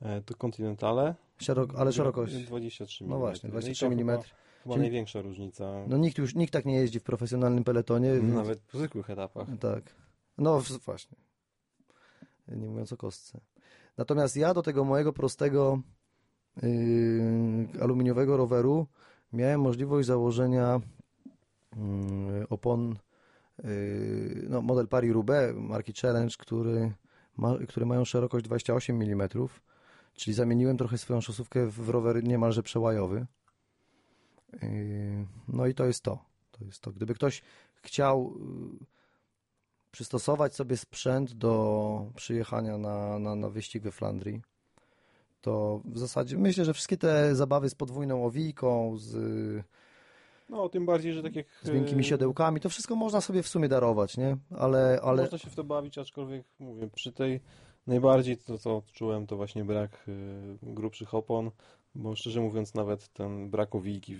E, 0.01 0.21
to 0.21 0.35
Continentale. 0.35 1.15
Szerok, 1.37 1.75
ale 1.77 1.93
szerokość? 1.93 2.35
23 2.35 3.03
mm. 3.03 3.13
No 3.13 3.19
właśnie, 3.19 3.49
23 3.49 3.85
mm. 3.85 4.19
Chyba, 4.65 4.75
Czyli... 4.75 4.83
największa 4.83 5.21
różnica. 5.21 5.85
No 5.87 5.97
nikt 5.97 6.17
już, 6.17 6.35
nikt 6.35 6.53
tak 6.53 6.65
nie 6.65 6.75
jeździ 6.75 6.99
w 6.99 7.03
profesjonalnym 7.03 7.63
peletonie. 7.63 8.13
Więc... 8.13 8.33
Nawet 8.33 8.59
w 8.59 8.77
zwykłych 8.77 9.09
etapach. 9.09 9.47
Tak. 9.59 9.83
No 10.37 10.61
właśnie. 10.85 11.17
Nie 12.47 12.67
mówiąc 12.67 12.93
o 12.93 12.97
kostce. 12.97 13.39
Natomiast 13.97 14.37
ja 14.37 14.53
do 14.53 14.61
tego 14.61 14.85
mojego 14.85 15.13
prostego 15.13 15.81
yy, 16.61 17.67
aluminiowego 17.81 18.37
roweru 18.37 18.87
miałem 19.33 19.61
możliwość 19.61 20.07
założenia 20.07 20.81
mm, 21.77 22.47
opon 22.49 22.95
y, 23.65 24.47
no, 24.49 24.61
model 24.61 24.87
Paris-Roubaix 24.87 25.55
marki 25.57 25.93
Challenge, 26.01 26.35
który 26.39 26.91
ma, 27.37 27.57
które 27.67 27.85
mają 27.85 28.05
szerokość 28.05 28.45
28 28.45 29.01
mm, 29.01 29.29
czyli 30.13 30.33
zamieniłem 30.33 30.77
trochę 30.77 30.97
swoją 30.97 31.21
szosówkę 31.21 31.67
w 31.67 31.89
rower 31.89 32.23
niemalże 32.23 32.63
przełajowy. 32.63 33.25
Y, 34.63 35.27
no 35.47 35.67
i 35.67 35.73
to 35.73 35.85
jest 35.85 36.03
to. 36.03 36.19
To 36.51 36.65
jest 36.65 36.81
to. 36.81 36.91
Gdyby 36.91 37.13
ktoś 37.13 37.41
chciał 37.81 38.33
y, 38.81 38.85
przystosować 39.91 40.55
sobie 40.55 40.77
sprzęt 40.77 41.33
do 41.33 42.11
przyjechania 42.15 42.77
na, 42.77 43.19
na, 43.19 43.35
na 43.35 43.49
wyścig 43.49 43.83
we 43.83 43.91
Flandrii, 43.91 44.41
to 45.41 45.81
w 45.85 45.97
zasadzie 45.97 46.37
myślę, 46.37 46.65
że 46.65 46.73
wszystkie 46.73 46.97
te 46.97 47.35
zabawy 47.35 47.69
z 47.69 47.75
podwójną 47.75 48.25
owijką, 48.25 48.97
z 48.97 49.15
no, 50.49 50.69
tym 50.69 50.85
bardziej, 50.85 51.13
że 51.13 51.23
tak 51.23 51.35
jak... 51.35 51.45
Z 51.63 51.69
miękkimi 51.69 52.01
e, 52.01 52.03
siodełkami, 52.03 52.59
to 52.59 52.69
wszystko 52.69 52.95
można 52.95 53.21
sobie 53.21 53.43
w 53.43 53.47
sumie 53.47 53.69
darować, 53.69 54.17
nie? 54.17 54.37
Ale, 54.57 54.99
ale... 55.03 55.21
Można 55.21 55.37
się 55.37 55.49
w 55.49 55.55
to 55.55 55.63
bawić, 55.63 55.97
aczkolwiek, 55.97 56.45
mówię, 56.59 56.89
przy 56.95 57.11
tej 57.11 57.41
najbardziej 57.87 58.37
to, 58.37 58.57
co 58.57 58.77
odczułem, 58.77 59.27
to 59.27 59.35
właśnie 59.35 59.65
brak 59.65 60.03
y, 60.07 60.57
grubszych 60.63 61.13
opon, 61.13 61.51
bo 61.95 62.15
szczerze 62.15 62.41
mówiąc 62.41 62.73
nawet 62.73 63.07
ten 63.07 63.49
brak 63.49 63.75
owijki, 63.75 64.19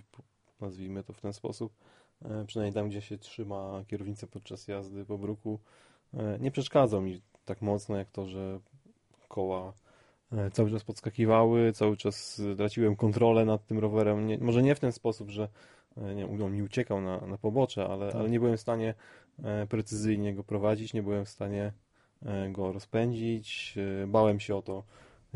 nazwijmy 0.62 1.04
to 1.04 1.14
w 1.14 1.22
ten 1.22 1.34
sposób, 1.34 1.74
y, 2.22 2.46
przynajmniej 2.46 2.74
tam, 2.74 2.90
gdzie 2.90 3.02
się 3.02 3.18
trzyma 3.18 3.84
kierownicę 3.88 4.28
podczas 4.28 4.68
jazdy 4.68 5.06
po 5.06 5.18
bruku, 5.18 5.60
y, 6.14 6.18
nie 6.40 6.52
przeszkadzał 6.52 7.02
mi 7.02 7.22
tak 7.46 7.62
mocno, 7.62 7.98
jak 7.98 8.12
to, 8.12 8.28
że 8.28 8.60
koła 9.28 9.74
E, 10.32 10.52
cały 10.52 10.72
czas 10.72 10.84
podskakiwały, 10.84 11.74
cały 11.74 11.98
czas 11.98 12.42
traciłem 12.58 12.96
kontrolę 12.96 13.46
nad 13.46 13.66
tym 13.66 13.80
rowerem. 13.80 14.28
Nie, 14.28 14.38
może 14.38 14.64
nie 14.64 14.76
w 14.76 14.80
ten 14.80 14.92
sposób, 14.92 15.30
że 15.30 15.50
e, 15.98 16.16
nie, 16.16 16.26
on 16.26 16.52
mi 16.52 16.64
uciekał 16.64 17.02
na, 17.02 17.22
na 17.22 17.38
pobocze, 17.38 17.88
ale, 17.88 18.08
tak. 18.08 18.16
ale 18.16 18.30
nie 18.30 18.40
byłem 18.40 18.58
w 18.58 18.62
stanie 18.62 18.94
e, 19.44 19.68
precyzyjnie 19.68 20.34
go 20.34 20.44
prowadzić, 20.44 20.94
nie 20.94 21.04
byłem 21.04 21.26
w 21.26 21.30
stanie 21.30 21.74
go 22.50 22.72
rozpędzić. 22.72 23.76
Bałem 24.08 24.40
się 24.40 24.56
o 24.56 24.62
to, 24.62 24.84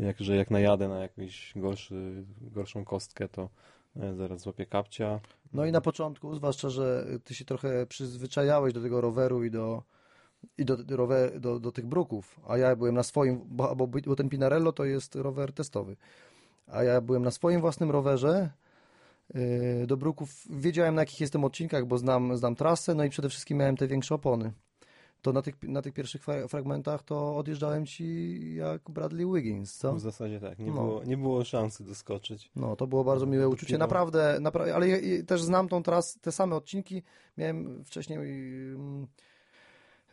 jak, 0.00 0.20
że 0.20 0.36
jak 0.36 0.50
najadę 0.50 0.88
na 0.88 0.98
jakąś 0.98 1.52
gorszy, 1.56 2.24
gorszą 2.40 2.84
kostkę, 2.84 3.28
to 3.28 3.48
zaraz 4.16 4.40
złapię 4.40 4.66
kapcia. 4.66 5.20
No 5.52 5.66
i 5.66 5.72
na 5.72 5.80
początku, 5.80 6.34
zwłaszcza, 6.34 6.70
że 6.70 7.06
ty 7.24 7.34
się 7.34 7.44
trochę 7.44 7.86
przyzwyczajałeś 7.86 8.72
do 8.74 8.82
tego 8.82 9.00
roweru 9.00 9.44
i 9.44 9.50
do 9.50 9.82
i 10.58 10.64
do, 10.64 10.96
rower, 10.96 11.40
do, 11.40 11.60
do 11.60 11.72
tych 11.72 11.86
bruków, 11.86 12.40
a 12.48 12.58
ja 12.58 12.76
byłem 12.76 12.94
na 12.94 13.02
swoim, 13.02 13.40
bo, 13.46 13.76
bo, 13.76 13.86
bo 13.86 14.16
ten 14.16 14.28
Pinarello 14.28 14.72
to 14.72 14.84
jest 14.84 15.14
rower 15.14 15.52
testowy, 15.52 15.96
a 16.66 16.82
ja 16.82 17.00
byłem 17.00 17.22
na 17.22 17.30
swoim 17.30 17.60
własnym 17.60 17.90
rowerze 17.90 18.50
yy, 19.34 19.86
do 19.86 19.96
bruków, 19.96 20.44
wiedziałem 20.50 20.94
na 20.94 21.02
jakich 21.02 21.20
jestem 21.20 21.44
odcinkach, 21.44 21.86
bo 21.86 21.98
znam, 21.98 22.36
znam 22.36 22.54
trasę, 22.54 22.94
no 22.94 23.04
i 23.04 23.10
przede 23.10 23.28
wszystkim 23.28 23.58
miałem 23.58 23.76
te 23.76 23.86
większe 23.86 24.14
opony. 24.14 24.52
To 25.22 25.32
na 25.32 25.42
tych, 25.42 25.62
na 25.62 25.82
tych 25.82 25.94
pierwszych 25.94 26.22
fra- 26.24 26.48
fragmentach 26.48 27.02
to 27.02 27.36
odjeżdżałem 27.36 27.86
ci 27.86 28.36
jak 28.54 28.90
Bradley 28.90 29.26
Wiggins, 29.34 29.76
co? 29.76 29.94
W 29.94 30.00
zasadzie 30.00 30.40
tak, 30.40 30.58
nie, 30.58 30.66
No. 30.66 30.72
było, 30.72 31.04
nie 31.04 31.16
było 31.16 31.44
szansy 31.44 31.84
doskoczyć. 31.84 32.50
No, 32.56 32.76
to 32.76 32.86
było 32.86 33.04
bardzo 33.04 33.26
miłe 33.26 33.48
uczucie. 33.48 33.74
Dopiero- 33.74 33.78
Naprawdę, 33.78 34.38
napra- 34.40 34.70
ale 34.70 34.88
ja, 34.88 34.98
ja 34.98 35.22
też 35.24 35.42
znam 35.42 35.68
tą 35.68 35.82
tras, 35.82 36.18
te 36.20 36.32
same 36.32 36.56
odcinki. 36.56 37.02
Miałem 37.38 37.84
wcześniej. 37.84 38.18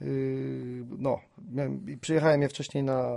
Yy, 0.01 0.85
no, 0.99 1.19
miałem, 1.51 1.89
i 1.89 1.97
przyjechałem 1.97 2.41
je 2.41 2.49
wcześniej 2.49 2.83
na 2.83 3.11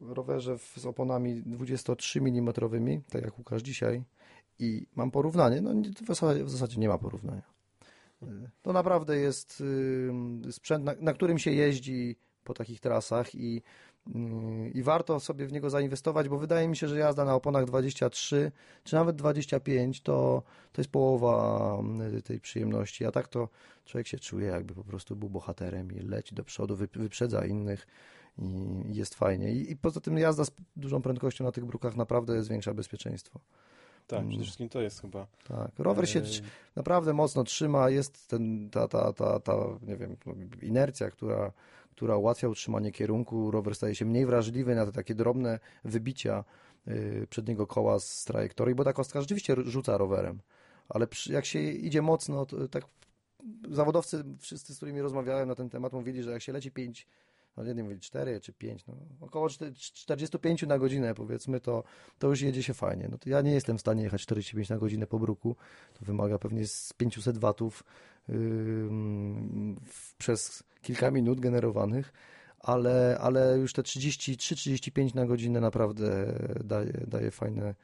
rowerze 0.00 0.58
w, 0.58 0.74
z 0.76 0.86
oponami 0.86 1.42
23 1.42 2.18
mm, 2.20 2.52
tak 3.10 3.22
jak 3.22 3.38
Łukasz 3.38 3.62
dzisiaj, 3.62 4.02
i 4.58 4.86
mam 4.96 5.10
porównanie. 5.10 5.60
No, 5.60 5.70
w 6.02 6.06
zasadzie, 6.06 6.44
w 6.44 6.50
zasadzie 6.50 6.80
nie 6.80 6.88
ma 6.88 6.98
porównania. 6.98 7.42
Yy, 8.22 8.50
To 8.62 8.72
naprawdę 8.72 9.16
jest 9.16 9.62
yy, 10.44 10.52
sprzęt, 10.52 10.84
na, 10.84 10.94
na 11.00 11.12
którym 11.12 11.38
się 11.38 11.50
jeździ 11.50 12.16
po 12.44 12.54
takich 12.54 12.80
trasach 12.80 13.34
i, 13.34 13.62
yy, 14.06 14.70
i 14.74 14.82
warto 14.82 15.20
sobie 15.20 15.46
w 15.46 15.52
niego 15.52 15.70
zainwestować, 15.70 16.28
bo 16.28 16.38
wydaje 16.38 16.68
mi 16.68 16.76
się, 16.76 16.88
że 16.88 16.98
jazda 16.98 17.24
na 17.24 17.34
oponach 17.34 17.64
23 17.64 18.52
czy 18.84 18.94
nawet 18.94 19.16
25 19.16 20.02
to, 20.02 20.42
to 20.72 20.80
jest 20.80 20.90
połowa 20.90 21.78
tej 22.24 22.40
przyjemności, 22.40 23.04
a 23.06 23.10
tak 23.12 23.28
to 23.28 23.48
człowiek 23.84 24.06
się 24.06 24.18
czuje 24.18 24.46
jakby 24.46 24.74
po 24.74 24.84
prostu 24.84 25.16
był 25.16 25.30
bohaterem 25.30 25.92
i 25.92 26.00
leci 26.00 26.34
do 26.34 26.44
przodu, 26.44 26.76
wy- 26.76 26.88
wyprzedza 26.94 27.46
innych 27.46 27.86
i 28.88 28.94
jest 28.94 29.14
fajnie. 29.14 29.52
I, 29.52 29.72
I 29.72 29.76
poza 29.76 30.00
tym 30.00 30.18
jazda 30.18 30.44
z 30.44 30.50
dużą 30.76 31.02
prędkością 31.02 31.44
na 31.44 31.52
tych 31.52 31.64
brukach 31.64 31.96
naprawdę 31.96 32.42
zwiększa 32.42 32.74
bezpieczeństwo. 32.74 33.40
Tak, 34.10 34.18
Mm. 34.18 34.28
przede 34.28 34.44
wszystkim 34.44 34.68
to 34.68 34.80
jest 34.80 35.00
chyba. 35.00 35.26
Tak, 35.48 35.70
rower 35.78 36.08
się 36.08 36.20
e, 36.20 36.22
naprawdę 36.76 37.12
mocno 37.12 37.44
trzyma, 37.44 37.90
jest 37.90 38.28
ten, 38.28 38.70
ta, 38.70 38.88
ta, 38.88 39.12
ta, 39.12 39.40
ta, 39.40 39.54
nie 39.82 39.96
wiem, 39.96 40.16
no, 40.26 40.34
inercja, 40.62 41.10
która, 41.10 41.52
która 41.90 42.16
ułatwia 42.16 42.48
utrzymanie 42.48 42.92
kierunku. 42.92 43.50
Rower 43.50 43.74
staje 43.74 43.94
się 43.94 44.04
mniej 44.04 44.26
wrażliwy 44.26 44.74
na 44.74 44.86
te 44.86 44.92
takie 44.92 45.14
drobne 45.14 45.58
wybicia 45.84 46.44
y, 46.88 47.26
przedniego 47.30 47.66
koła 47.66 47.98
z 48.00 48.24
trajektorii, 48.24 48.74
bo 48.74 48.84
ta 48.84 48.92
kostka 48.92 49.20
rzeczywiście 49.20 49.56
rzuca 49.64 49.96
rowerem. 49.98 50.40
Ale 50.88 51.06
jak 51.26 51.44
się 51.44 51.60
idzie 51.60 52.02
mocno, 52.02 52.46
to 52.46 52.68
tak 52.68 52.84
zawodowcy, 53.70 54.24
wszyscy, 54.38 54.74
z 54.74 54.76
którymi 54.76 55.00
rozmawiałem 55.00 55.48
na 55.48 55.54
ten 55.54 55.70
temat, 55.70 55.92
mówili, 55.92 56.22
że 56.22 56.30
jak 56.30 56.42
się 56.42 56.52
leci 56.52 56.70
5, 56.70 57.06
no 57.56 57.64
jedni 57.64 57.82
mówili 57.82 58.00
4 58.00 58.40
czy 58.40 58.52
5, 58.52 58.86
no, 58.86 58.94
około 59.20 59.48
4 59.48 59.72
45 59.74 60.62
na 60.62 60.78
godzinę 60.78 61.14
powiedzmy, 61.14 61.60
to, 61.60 61.84
to 62.18 62.28
już 62.28 62.40
jedzie 62.40 62.62
się 62.62 62.74
fajnie. 62.74 63.08
No 63.10 63.18
to 63.18 63.30
ja 63.30 63.40
nie 63.40 63.52
jestem 63.52 63.78
w 63.78 63.80
stanie 63.80 64.02
jechać 64.02 64.22
45 64.22 64.68
na 64.68 64.78
godzinę 64.78 65.06
po 65.06 65.18
bruku. 65.18 65.56
To 65.94 66.04
wymaga 66.04 66.38
pewnie 66.38 66.66
z 66.66 66.92
500 66.92 67.38
watów 67.38 67.84
w- 69.86 70.14
przez 70.18 70.62
kilka 70.82 71.10
minut 71.10 71.40
generowanych, 71.40 72.12
ale, 72.58 73.18
ale 73.20 73.58
już 73.58 73.72
te 73.72 73.82
33-35 73.82 75.14
na 75.14 75.26
godzinę 75.26 75.60
naprawdę 75.60 76.32
daje, 76.64 76.92
daje 77.06 77.30
fajne 77.30 77.64
yy, 77.64 77.74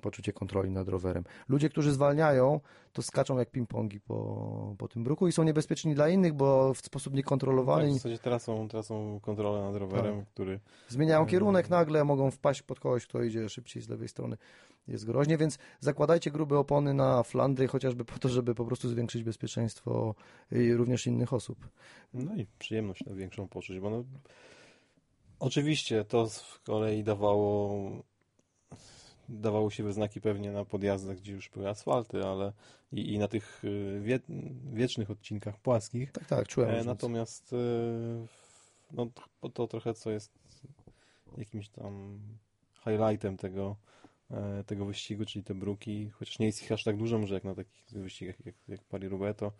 poczucie 0.00 0.32
kontroli 0.32 0.70
nad 0.70 0.88
rowerem. 0.88 1.24
Ludzie, 1.48 1.68
którzy 1.68 1.92
zwalniają, 1.92 2.60
to 2.92 3.02
skaczą 3.02 3.38
jak 3.38 3.50
ping-pongi 3.52 4.00
po, 4.00 4.74
po 4.78 4.88
tym 4.88 5.04
bruku 5.04 5.28
i 5.28 5.32
są 5.32 5.42
niebezpieczni 5.42 5.94
dla 5.94 6.08
innych, 6.08 6.34
bo 6.34 6.74
w 6.74 6.78
sposób 6.78 7.12
Tak, 7.12 7.16
niekontrolowany 7.16 7.90
w 7.90 7.92
zasadzie 7.92 8.18
teraz 8.18 8.42
są, 8.42 8.68
teraz 8.68 8.86
są 8.86 9.20
kontrole 9.22 9.60
nad 9.62 9.76
rowerem, 9.76 10.18
Tak. 10.20 10.28
który 10.28 10.60
Zmieniają 10.88 11.20
Mm. 11.20 11.30
kierunek 11.30 11.70
nagle, 11.70 12.04
mogą 12.04 12.30
wpaść 12.30 12.62
pod 12.62 12.80
kogoś, 12.80 13.06
kto 13.06 13.22
idzie 13.22 13.48
szybciej 13.48 13.82
z 13.82 13.88
lewej 13.88 14.08
strony. 14.08 14.36
Jest 14.88 15.06
groźnie, 15.06 15.38
więc 15.38 15.58
zakładajcie 15.80 16.30
grube 16.30 16.58
opony 16.58 16.94
na 16.94 17.22
flandry, 17.22 17.68
chociażby 17.68 18.04
po 18.04 18.18
to, 18.18 18.28
żeby 18.28 18.54
po 18.54 18.64
prostu 18.64 18.88
zwiększyć 18.88 19.24
bezpieczeństwo 19.24 20.14
y, 20.52 20.76
również 20.76 21.06
innych 21.06 21.32
osób. 21.32 21.68
No 22.14 22.34
i 22.34 22.46
przyjemność 22.58 23.04
na 23.04 23.14
większą 23.14 23.48
poczuć, 23.48 23.80
bo 23.80 23.90
no, 23.90 24.04
oczywiście 25.38 26.04
to 26.04 26.28
z 26.28 26.58
kolei 26.64 27.04
dawało 27.04 27.80
dawało 29.28 29.70
się 29.70 29.82
we 29.82 29.92
znaki 29.92 30.20
pewnie 30.20 30.52
na 30.52 30.64
podjazdach, 30.64 31.16
gdzie 31.16 31.32
już 31.32 31.48
były 31.48 31.68
asfalty, 31.68 32.24
ale 32.24 32.52
i, 32.92 33.12
i 33.12 33.18
na 33.18 33.28
tych 33.28 33.64
y, 33.64 34.00
wie, 34.02 34.20
wiecznych 34.72 35.10
odcinkach 35.10 35.58
płaskich. 35.58 36.12
Tak, 36.12 36.26
tak, 36.26 36.48
czułem. 36.48 36.70
E, 36.70 36.84
natomiast 36.84 37.52
y, 37.52 37.56
no, 38.92 39.06
to, 39.40 39.48
to 39.48 39.66
trochę 39.66 39.94
co 39.94 40.10
jest 40.10 40.32
jakimś 41.38 41.68
tam 41.68 42.18
highlightem 42.84 43.36
tego, 43.36 43.76
e, 44.30 44.64
tego 44.64 44.84
wyścigu, 44.84 45.24
czyli 45.24 45.44
te 45.44 45.54
bruki, 45.54 46.10
chociaż 46.10 46.38
nie 46.38 46.46
jest 46.46 46.62
ich 46.62 46.72
aż 46.72 46.84
tak 46.84 46.96
dużo, 46.96 47.18
może 47.18 47.34
jak 47.34 47.44
na 47.44 47.54
takich 47.54 47.84
wyścigach 47.90 48.46
jak, 48.46 48.54
jak 48.68 48.80
Paris-Roubaix, 48.84 49.34
to, 49.38 49.52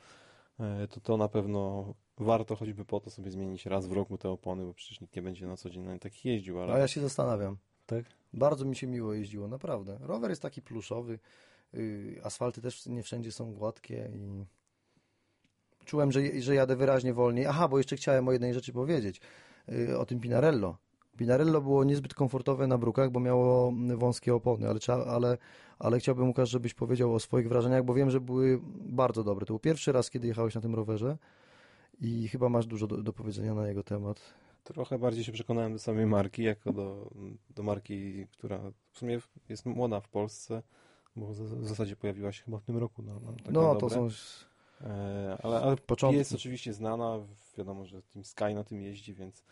e, 0.60 0.88
to 0.88 1.00
to 1.00 1.16
na 1.16 1.28
pewno 1.28 1.94
warto 2.18 2.56
choćby 2.56 2.84
po 2.84 3.00
to 3.00 3.10
sobie 3.10 3.30
zmienić 3.30 3.66
raz 3.66 3.86
w 3.86 3.92
roku 3.92 4.18
te 4.18 4.28
opony, 4.28 4.64
bo 4.64 4.74
przecież 4.74 5.00
nikt 5.00 5.16
nie 5.16 5.22
będzie 5.22 5.46
na 5.46 5.56
co 5.56 5.70
dzień 5.70 5.82
na 5.82 5.98
takich 5.98 6.24
jeździł, 6.24 6.60
ale 6.60 6.72
A 6.72 6.78
ja 6.78 6.88
się 6.88 7.00
zastanawiam. 7.00 7.56
Tak? 7.97 8.05
Bardzo 8.32 8.64
mi 8.64 8.76
się 8.76 8.86
miło 8.86 9.14
jeździło, 9.14 9.49
naprawdę. 9.49 9.99
Rower 10.01 10.30
jest 10.30 10.43
taki 10.43 10.62
pluszowy, 10.62 11.18
y, 11.74 12.20
asfalty 12.24 12.62
też 12.62 12.86
nie 12.86 13.03
wszędzie 13.03 13.32
są 13.32 13.55
gładkie 13.55 14.11
i 14.14 14.45
czułem, 15.84 16.12
że, 16.12 16.40
że 16.40 16.55
jadę 16.55 16.76
wyraźnie 16.76 17.14
wolniej. 17.14 17.47
Aha, 17.47 17.68
bo 17.68 17.78
jeszcze 17.78 17.97
chciałem 17.97 18.28
o 18.28 18.32
jednej 18.32 18.55
rzeczy 18.55 18.72
powiedzieć, 18.72 19.20
y, 19.68 19.99
o 19.99 20.07
tym 20.07 20.20
Pinarello. 20.20 20.76
Pinarello 21.16 21.61
było 21.61 21.84
niezbyt 21.84 22.14
komfortowe 22.14 22.66
na 22.66 22.78
brukach, 22.78 23.11
bo 23.11 23.20
miało 23.20 23.72
wąskie 23.97 24.34
opony, 24.34 24.68
ale, 24.68 24.78
ale, 25.07 25.38
ale 25.78 25.99
chciałbym, 25.99 26.28
Łukasz, 26.28 26.51
żebyś 26.51 26.74
powiedział 26.74 27.14
o 27.14 27.20
swoich 27.20 27.49
wrażeniach, 27.49 27.84
bo 27.84 27.95
wiem, 27.95 28.11
że 28.11 28.20
były 28.20 28.61
bardzo 28.80 29.24
dobre. 29.24 29.47
To 29.47 29.53
był 29.53 29.59
pierwszy 29.59 29.93
raz, 29.93 30.11
kiedy 30.11 30.28
jechałeś 30.28 30.55
na 30.55 30.61
tym 30.61 30.74
rowerze 30.74 31.18
i 32.01 32.28
chyba 32.28 32.49
masz 32.49 32.66
dużo 32.66 32.86
do, 32.86 33.03
do 33.03 33.12
powiedzenia 33.12 33.55
na 33.55 33.68
jego 33.68 33.82
temat. 33.82 34.20
Trochę 34.64 34.98
bardziej 34.98 35.24
się 35.24 35.32
przekonałem 35.32 35.72
do 35.72 35.78
samej 35.78 36.06
marki, 36.06 36.42
jako 36.42 36.72
do, 36.72 37.10
do 37.50 37.62
marki, 37.62 38.26
która 38.26 38.58
w 38.92 38.98
sumie 38.98 39.20
jest 39.48 39.66
młoda 39.66 40.00
w 40.00 40.08
Polsce, 40.08 40.62
bo 41.16 41.26
w 41.26 41.66
zasadzie 41.68 41.96
pojawiła 41.96 42.32
się 42.32 42.44
chyba 42.44 42.58
w 42.58 42.64
tym 42.64 42.76
roku. 42.76 43.02
No, 43.02 43.20
no, 43.24 43.32
tak 43.44 43.54
No, 43.54 43.74
to 43.74 43.90
są... 43.90 44.08
E, 44.80 45.38
ale, 45.42 45.60
ale 45.60 45.76
Początki. 45.76 46.18
jest 46.18 46.32
oczywiście 46.32 46.72
znana, 46.72 47.18
wiadomo, 47.58 47.86
że 47.86 48.02
Team 48.02 48.24
Sky 48.24 48.54
na 48.54 48.64
tym 48.64 48.80
jeździ, 48.80 49.14
więc 49.14 49.44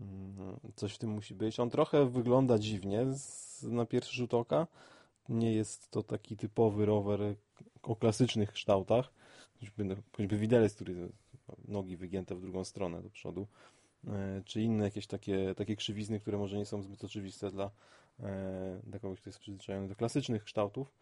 mm, 0.00 0.60
coś 0.74 0.94
w 0.94 0.98
tym 0.98 1.10
musi 1.10 1.34
być. 1.34 1.60
On 1.60 1.70
trochę 1.70 2.06
wygląda 2.06 2.58
dziwnie 2.58 3.06
z, 3.12 3.62
na 3.62 3.86
pierwszy 3.86 4.16
rzut 4.16 4.34
oka. 4.34 4.66
Nie 5.28 5.52
jest 5.52 5.90
to 5.90 6.02
taki 6.02 6.36
typowy 6.36 6.86
rower 6.86 7.20
o 7.82 7.96
klasycznych 7.96 8.52
kształtach. 8.52 9.10
Choćby, 9.60 9.84
no, 9.84 9.94
choćby 10.16 10.38
widelec, 10.38 10.74
który 10.74 11.08
nogi 11.68 11.96
wygięte 11.96 12.34
w 12.34 12.40
drugą 12.40 12.64
stronę 12.64 13.02
do 13.02 13.10
przodu, 13.10 13.46
czy 14.44 14.62
inne 14.62 14.84
jakieś 14.84 15.06
takie, 15.06 15.54
takie 15.54 15.76
krzywizny, 15.76 16.20
które 16.20 16.38
może 16.38 16.56
nie 16.58 16.66
są 16.66 16.82
zbyt 16.82 17.04
oczywiste 17.04 17.50
dla, 17.50 17.70
e, 18.20 18.80
dla 18.84 18.98
kogoś, 18.98 19.20
kto 19.20 19.30
jest 19.30 19.38
przyzwyczajony 19.38 19.88
do 19.88 19.96
klasycznych 19.96 20.44
kształtów. 20.44 20.92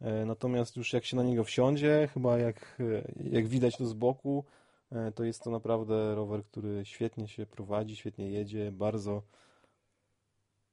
E, 0.00 0.24
Natomiast 0.24 0.76
już 0.76 0.92
jak 0.92 1.04
się 1.04 1.16
na 1.16 1.22
niego 1.22 1.44
wsiądzie, 1.44 2.08
chyba 2.14 2.38
jak, 2.38 2.76
e, 2.80 3.12
jak 3.30 3.46
widać 3.46 3.76
to 3.76 3.86
z 3.86 3.92
boku, 3.92 4.44
e, 4.92 5.12
to 5.12 5.24
jest 5.24 5.42
to 5.42 5.50
naprawdę 5.50 6.14
rower, 6.14 6.44
który 6.44 6.84
świetnie 6.84 7.28
się 7.28 7.46
prowadzi, 7.46 7.96
świetnie 7.96 8.30
jedzie, 8.30 8.72
bardzo, 8.72 9.22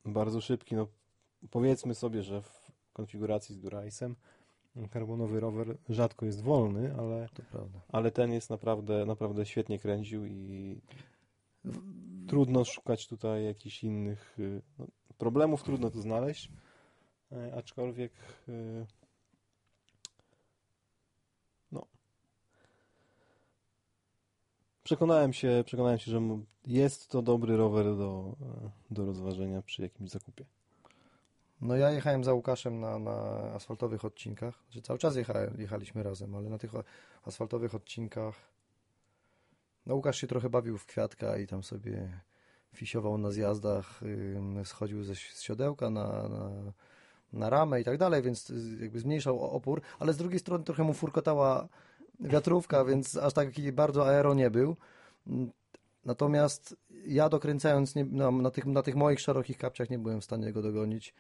bardzo 0.05 0.41
szybki. 0.41 0.75
No, 0.75 0.88
powiedzmy 1.51 1.95
sobie, 1.95 2.23
że 2.23 2.41
w 2.41 2.71
konfiguracji 2.93 3.55
z 3.55 3.59
Durace'em 3.59 4.13
karbonowy 4.91 5.39
rower 5.39 5.77
rzadko 5.89 6.25
jest 6.25 6.41
wolny, 6.41 6.95
ale, 6.97 7.29
ale 7.89 8.11
ten 8.11 8.34
jest 8.34 8.49
naprawdę, 8.49 9.05
naprawdę 9.05 9.45
świetnie 9.45 9.79
kręcił 9.79 10.25
i 10.25 10.81
trudno 12.28 12.66
szukać 12.66 13.07
tutaj 13.07 13.45
jakichś 13.45 13.84
innych 13.84 14.39
y, 14.39 14.61
no, 14.80 14.88
problemów, 15.18 15.64
trudno 15.64 15.89
tu 15.89 16.01
znaleźć, 16.01 16.51
e, 17.32 17.55
aczkolwiek 17.55 18.11
y, 18.49 18.86
no 21.72 21.88
przekonałem 24.84 25.34
się, 25.34 25.64
przekonałem 25.66 25.99
się, 25.99 26.11
że 26.11 26.22
jest 26.66 27.07
to 27.09 27.22
dobry 27.22 27.57
rower 27.57 27.86
do, 27.86 28.36
e, 28.41 28.93
do 28.93 29.05
rozważenia 29.05 29.61
przy 29.61 29.82
jakimś 29.82 30.09
zakupie. 30.09 30.45
No 31.61 31.76
ja 31.76 31.91
jechałem 31.91 32.24
za 32.24 32.34
Łukaszem 32.34 32.80
na, 32.80 32.99
na 32.99 33.14
asfaltowych 33.53 34.05
odcinkach, 34.05 34.64
że 34.70 34.82
cały 34.82 34.99
czas 34.99 35.16
jechaliśmy 35.57 36.03
razem, 36.03 36.36
ale 36.36 36.49
na 36.49 36.57
tych 36.57 36.72
asfaltowych 37.26 37.76
odcinkach 37.76 38.53
no 39.86 39.95
Łukasz 39.95 40.17
się 40.21 40.27
trochę 40.27 40.49
bawił 40.49 40.77
w 40.77 40.86
kwiatka 40.86 41.38
i 41.38 41.47
tam 41.47 41.63
sobie 41.63 42.21
fisiował 42.73 43.17
na 43.17 43.31
zjazdach, 43.31 44.01
schodził 44.63 45.03
ze, 45.03 45.15
siodełka 45.15 45.89
na, 45.89 46.29
na, 46.29 46.51
na 47.34 47.49
ramę 47.49 47.81
i 47.81 47.84
tak 47.84 47.97
dalej, 47.97 48.21
więc 48.21 48.49
y, 48.49 48.77
jakby 48.81 48.99
zmniejszał 48.99 49.39
opór, 49.39 49.81
ale 49.99 50.13
z 50.13 50.17
drugiej 50.17 50.39
strony 50.39 50.63
trochę 50.63 50.84
mu 50.84 50.93
furkotała 50.93 51.67
wiatrówka, 52.19 52.86
więc 52.86 53.17
aż 53.17 53.34
taki 53.34 53.71
bardzo 53.71 54.07
aero 54.07 54.34
nie 54.34 54.51
był. 54.51 54.75
Natomiast 56.05 56.75
ja 57.05 57.29
dokręcając 57.29 57.95
nie, 57.95 58.05
na, 58.05 58.31
na, 58.31 58.51
tych, 58.51 58.65
na 58.65 58.81
tych 58.81 58.95
moich 58.95 59.19
szerokich 59.19 59.57
kapciach 59.57 59.89
nie 59.89 59.99
byłem 59.99 60.21
w 60.21 60.25
stanie 60.25 60.51
go 60.51 60.61
dogonić. 60.61 61.13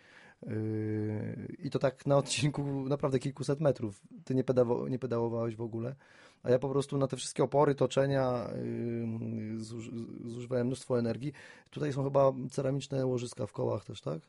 Yy, 0.47 1.55
I 1.59 1.69
to 1.69 1.79
tak 1.79 2.05
na 2.05 2.17
odcinku 2.17 2.63
naprawdę 2.89 3.19
kilkuset 3.19 3.59
metrów. 3.59 4.01
Ty 4.25 4.35
nie, 4.35 4.43
pedało, 4.43 4.87
nie 4.89 4.99
pedałowałeś 4.99 5.55
w 5.55 5.61
ogóle, 5.61 5.95
a 6.43 6.49
ja 6.49 6.59
po 6.59 6.69
prostu 6.69 6.97
na 6.97 7.07
te 7.07 7.17
wszystkie 7.17 7.43
opory, 7.43 7.75
toczenia 7.75 8.49
yy, 8.55 10.29
zużywałem 10.29 10.67
mnóstwo 10.67 10.99
energii. 10.99 11.33
Tutaj 11.69 11.93
są 11.93 12.03
chyba 12.03 12.31
ceramiczne 12.51 13.05
łożyska 13.05 13.47
w 13.47 13.51
kołach 13.51 13.85
też, 13.85 14.01
tak? 14.01 14.19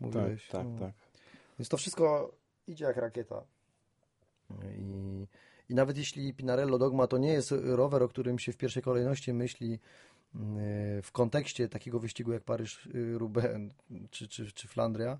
Mówiłeś. 0.00 0.48
Tak, 0.48 0.52
tak, 0.52 0.66
no. 0.72 0.78
tak. 0.78 0.94
Więc 1.58 1.68
to 1.68 1.76
wszystko 1.76 2.32
idzie 2.66 2.84
jak 2.84 2.96
rakieta. 2.96 3.42
I, 4.78 5.26
I 5.68 5.74
nawet 5.74 5.98
jeśli 5.98 6.34
Pinarello 6.34 6.78
Dogma 6.78 7.06
to 7.06 7.18
nie 7.18 7.32
jest 7.32 7.54
rower, 7.62 8.02
o 8.02 8.08
którym 8.08 8.38
się 8.38 8.52
w 8.52 8.56
pierwszej 8.56 8.82
kolejności 8.82 9.32
myśli 9.32 9.70
yy, 9.70 9.80
w 11.02 11.08
kontekście 11.12 11.68
takiego 11.68 11.98
wyścigu 12.00 12.32
jak 12.32 12.44
Paryż-Roubaix 12.44 13.74
czy, 14.10 14.28
czy, 14.28 14.52
czy 14.52 14.68
Flandria, 14.68 15.18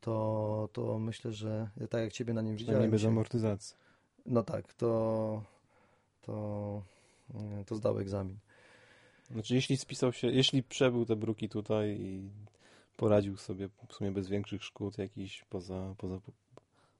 to, 0.00 0.68
to 0.72 0.98
myślę, 0.98 1.32
że 1.32 1.68
tak 1.90 2.00
jak 2.00 2.12
Ciebie 2.12 2.34
na 2.34 2.42
nim 2.42 2.56
widziałem... 2.56 2.82
Nie 2.82 2.88
bez 2.88 3.04
amortyzacji. 3.04 3.76
No 4.26 4.42
tak, 4.42 4.74
to, 4.74 5.42
to, 6.26 6.82
to 7.66 7.74
zdał 7.74 7.98
egzamin. 7.98 8.38
Znaczy, 9.30 9.54
jeśli 9.54 9.76
spisał 9.76 10.12
się, 10.12 10.28
jeśli 10.28 10.62
przebył 10.62 11.04
te 11.04 11.16
bruki 11.16 11.48
tutaj 11.48 12.00
i 12.00 12.30
poradził 12.96 13.36
sobie 13.36 13.68
w 13.88 13.92
sumie 13.92 14.10
bez 14.10 14.28
większych 14.28 14.64
szkód 14.64 14.98
jakiś 14.98 15.44
poza, 15.44 15.94
poza 15.98 16.20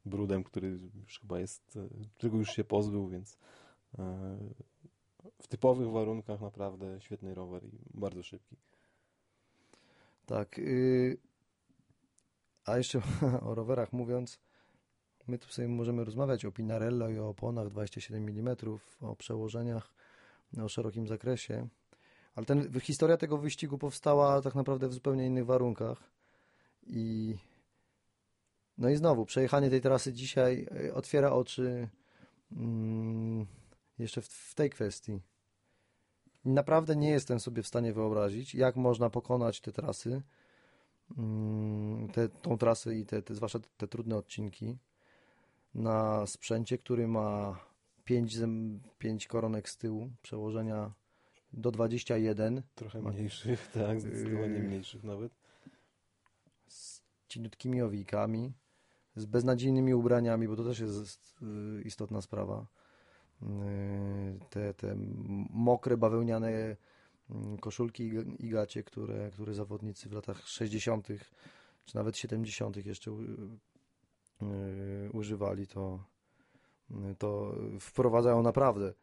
brudem, 0.06 0.44
który 0.44 0.78
już 1.02 1.20
chyba 1.20 1.40
jest, 1.40 1.78
którego 2.14 2.38
już 2.38 2.50
się 2.50 2.64
pozbył, 2.64 3.08
więc 3.08 3.38
e, 3.98 4.36
w 5.42 5.48
typowych 5.48 5.90
warunkach 5.90 6.40
naprawdę 6.40 7.00
świetny 7.00 7.34
rower 7.34 7.64
i 7.64 7.78
bardzo 7.94 8.22
szybki. 8.22 8.56
Tak. 10.26 10.58
Y, 10.58 11.18
a 12.64 12.76
jeszcze 12.76 13.02
o 13.48 13.54
rowerach 13.54 13.92
mówiąc, 13.92 14.40
my 15.28 15.38
tu 15.38 15.48
sobie 15.48 15.68
możemy 15.68 16.04
rozmawiać 16.04 16.44
o 16.44 16.52
Pinarello 16.52 17.08
i 17.10 17.18
o 17.18 17.28
oponach 17.28 17.68
27 17.68 18.28
mm, 18.28 18.56
o 19.00 19.16
przełożeniach, 19.16 19.92
o 20.62 20.68
szerokim 20.68 21.06
zakresie, 21.06 21.68
ale 22.34 22.46
ten, 22.46 22.80
historia 22.80 23.16
tego 23.16 23.38
wyścigu 23.38 23.78
powstała 23.78 24.42
tak 24.42 24.54
naprawdę 24.54 24.88
w 24.88 24.92
zupełnie 24.92 25.26
innych 25.26 25.46
warunkach. 25.46 26.10
I 26.86 27.34
no 28.78 28.90
i 28.90 28.96
znowu, 28.96 29.24
przejechanie 29.24 29.70
tej 29.70 29.80
trasy 29.80 30.12
dzisiaj 30.12 30.66
e, 30.86 30.94
otwiera 30.94 31.32
oczy 31.32 31.88
mm, 32.52 33.46
jeszcze 33.98 34.20
w, 34.20 34.26
w 34.26 34.54
tej 34.54 34.70
kwestii. 34.70 35.20
Naprawdę 36.44 36.96
nie 36.96 37.10
jestem 37.10 37.40
sobie 37.40 37.62
w 37.62 37.66
stanie 37.66 37.92
wyobrazić, 37.92 38.54
jak 38.54 38.76
można 38.76 39.10
pokonać 39.10 39.60
te 39.60 39.72
trasy, 39.72 40.22
Mm, 41.18 42.08
te, 42.08 42.28
tą 42.28 42.58
trasę 42.58 42.94
i 42.94 43.06
te, 43.06 43.22
te, 43.22 43.34
zwłaszcza 43.34 43.58
te, 43.58 43.68
te 43.76 43.88
trudne 43.88 44.16
odcinki 44.16 44.78
na 45.74 46.26
sprzęcie, 46.26 46.78
który 46.78 47.08
ma 47.08 47.58
5, 48.04 48.36
5 48.98 49.26
koronek 49.26 49.68
z 49.68 49.76
tyłu, 49.76 50.10
przełożenia 50.22 50.92
do 51.52 51.70
21. 51.70 52.62
Trochę 52.74 53.02
mniejszych, 53.02 53.68
tak, 53.74 54.00
zdecydowanie 54.00 54.54
yy, 54.54 54.62
mniejszych 54.62 55.04
nawet. 55.04 55.32
Z 56.68 57.02
cieniutkimi 57.28 57.82
owijkami, 57.82 58.52
z 59.16 59.26
beznadziejnymi 59.26 59.94
ubraniami, 59.94 60.48
bo 60.48 60.56
to 60.56 60.64
też 60.64 60.78
jest 60.78 61.40
yy, 61.40 61.82
istotna 61.82 62.22
sprawa. 62.22 62.66
Yy, 63.42 63.48
te, 64.50 64.74
te 64.74 64.96
mokre, 65.50 65.96
bawełniane 65.96 66.76
koszulki 67.60 68.10
i 68.38 68.48
gacie, 68.48 68.82
które, 68.82 69.30
które 69.30 69.54
zawodnicy 69.54 70.08
w 70.08 70.12
latach 70.12 70.48
60. 70.48 71.08
czy 71.84 71.96
nawet 71.96 72.16
70. 72.16 72.86
jeszcze 72.86 73.10
używali, 75.12 75.66
to, 75.66 76.04
y, 76.90 77.14
to 77.18 77.54
wprowadzają 77.80 78.42
naprawdę 78.42 78.94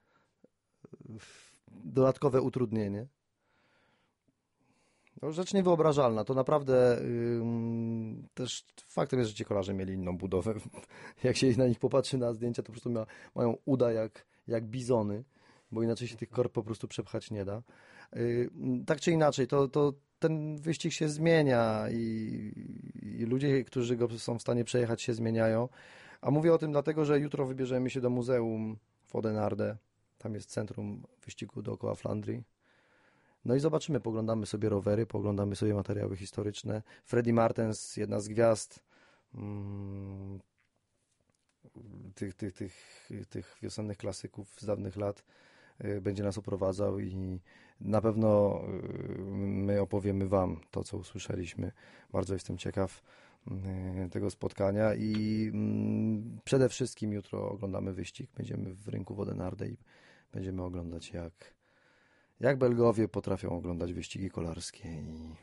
dodatkowe 1.68 2.42
utrudnienie. 2.42 3.08
No, 5.22 5.32
rzecz 5.32 5.54
niewyobrażalna. 5.54 6.24
To 6.24 6.34
naprawdę 6.34 7.02
yy, 7.02 8.28
też 8.34 8.66
faktem 8.88 9.20
jest, 9.20 9.32
że 9.32 9.38
ci 9.38 9.46
kolarze 9.46 9.74
mieli 9.74 9.94
inną 9.94 10.18
budowę. 10.18 10.54
Jak 11.24 11.38
się 11.38 11.58
na 11.58 11.68
nich 11.68 11.80
popatrzy 11.80 12.18
na 12.18 12.34
zdjęcia, 12.34 12.62
to 12.62 12.66
po 12.66 12.72
prostu 12.72 12.90
ma, 12.90 13.06
mają 13.36 13.58
uda 13.66 13.92
jak, 13.92 14.26
jak 14.48 14.66
bizony, 14.66 15.24
bo 15.72 15.84
inaczej 15.84 16.08
się 16.08 16.18
tych 16.18 16.30
korp 16.30 16.54
po 16.54 16.64
prostu 16.64 16.88
przepchać 16.88 17.32
nie 17.32 17.46
da. 17.46 17.64
Y, 18.16 18.50
tak 18.86 19.02
czy 19.02 19.12
inaczej, 19.12 19.48
to, 19.48 19.68
to 19.68 19.94
ten 20.22 20.58
wyścig 20.58 20.94
się 20.94 21.10
zmienia 21.10 21.86
i, 21.92 22.54
i, 23.02 23.26
ludzie, 23.26 23.64
którzy 23.64 23.96
go 23.96 24.20
są 24.20 24.38
w 24.38 24.42
stanie 24.42 24.64
przejechać, 24.64 25.02
się 25.02 25.14
zmieniają. 25.14 25.70
A 26.22 26.32
mówię 26.32 26.54
o 26.54 26.58
tym 26.58 26.72
dlatego, 26.72 27.06
że 27.06 27.20
jutro 27.20 27.46
wybierzemy 27.46 27.90
się 27.90 28.02
do 28.02 28.10
muzeum 28.10 28.78
w 29.08 29.16
Odenarde. 29.16 29.78
Tam 30.18 30.34
jest 30.34 30.50
centrum 30.50 31.04
wyścigu 31.26 31.62
dookoła 31.62 31.96
Flandrii. 31.96 32.44
No 33.46 33.56
i 33.56 33.60
zobaczymy, 33.60 34.00
poglądamy 34.00 34.46
sobie 34.46 34.70
rowery, 34.70 35.06
poglądamy 35.06 35.56
sobie 35.56 35.74
materiały 35.74 36.18
historyczne. 36.18 36.82
Freddie 37.06 37.34
Martens, 37.34 37.98
jedna 37.98 38.20
z 38.20 38.28
gwiazd 38.28 38.80
mm, 39.36 40.40
tych, 42.16 42.34
tych, 42.34 42.54
tych, 42.54 43.10
tych 43.30 43.58
wiosennych 43.62 43.98
klasyków 43.98 44.60
z 44.60 44.66
dawnych 44.66 44.96
lat, 44.96 45.24
Y, 45.86 46.02
będzie 46.02 46.24
nas 46.24 46.38
oprowadzał 46.38 47.00
i 47.00 47.42
na 47.82 48.02
pewno 48.02 48.62
y, 49.20 49.22
my 49.38 49.82
opowiemy 49.82 50.28
Wam 50.28 50.60
to, 50.72 50.84
co 50.84 50.98
usłyszeliśmy. 50.98 51.72
Bardzo 52.12 52.34
jestem 52.34 52.58
ciekaw 52.58 53.02
y, 54.06 54.10
tego 54.10 54.30
spotkania 54.30 54.96
i 54.96 55.46
mm, 55.54 56.40
przede 56.44 56.70
wszystkim 56.70 57.14
jutro 57.14 57.50
oglądamy 57.50 57.94
wyścig. 57.94 58.32
Będziemy 58.38 58.74
w 58.74 58.88
rynku 58.88 59.16
Wodenarde 59.16 59.68
i 59.68 59.78
będziemy 60.32 60.64
oglądać 60.64 61.12
jak, 61.12 61.34
jak 62.40 62.58
Belgowie 62.58 63.08
potrafią 63.08 63.50
oglądać 63.50 63.94
wyścigi 63.94 64.30
kolarskie 64.30 64.90
i, 64.90 65.36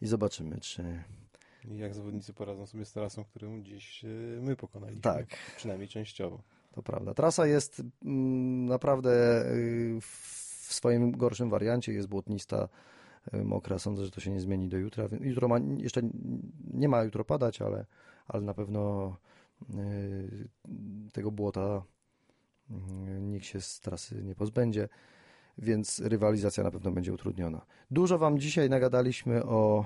i 0.00 0.06
zobaczymy, 0.06 0.60
czy... 0.60 1.02
I 1.64 1.78
jak 1.78 1.94
zawodnicy 1.94 2.32
poradzą 2.32 2.66
sobie 2.66 2.84
z 2.84 2.92
trasą, 2.92 3.24
którą 3.24 3.62
dziś 3.62 4.04
my 4.40 4.56
pokonaliśmy. 4.56 5.02
Tak. 5.02 5.26
Przynajmniej 5.56 5.88
częściowo. 5.88 6.42
To 6.72 6.82
prawda. 6.82 7.14
Trasa 7.14 7.46
jest 7.46 7.82
mm, 8.04 8.66
naprawdę 8.66 9.44
y, 9.46 9.98
w 10.66 10.72
swoim 10.74 11.12
gorszym 11.12 11.50
wariancie, 11.50 11.92
jest 11.92 12.08
błotnista, 12.08 12.68
y, 13.34 13.44
mokra. 13.44 13.78
Sądzę, 13.78 14.04
że 14.04 14.10
to 14.10 14.20
się 14.20 14.30
nie 14.30 14.40
zmieni 14.40 14.68
do 14.68 14.78
jutra. 14.78 15.04
Jutro 15.20 15.48
ma, 15.48 15.58
jeszcze 15.76 16.02
nie 16.74 16.88
ma 16.88 17.02
jutro 17.02 17.24
padać, 17.24 17.62
ale, 17.62 17.86
ale 18.28 18.42
na 18.42 18.54
pewno 18.54 19.16
y, 19.74 20.48
tego 21.12 21.30
błota 21.30 21.82
nikt 23.20 23.46
się 23.46 23.60
z 23.60 23.80
trasy 23.80 24.24
nie 24.24 24.34
pozbędzie, 24.34 24.88
więc 25.58 25.98
rywalizacja 25.98 26.64
na 26.64 26.70
pewno 26.70 26.90
będzie 26.90 27.12
utrudniona. 27.12 27.66
Dużo 27.90 28.18
Wam 28.18 28.38
dzisiaj 28.38 28.70
nagadaliśmy 28.70 29.44
o, 29.44 29.84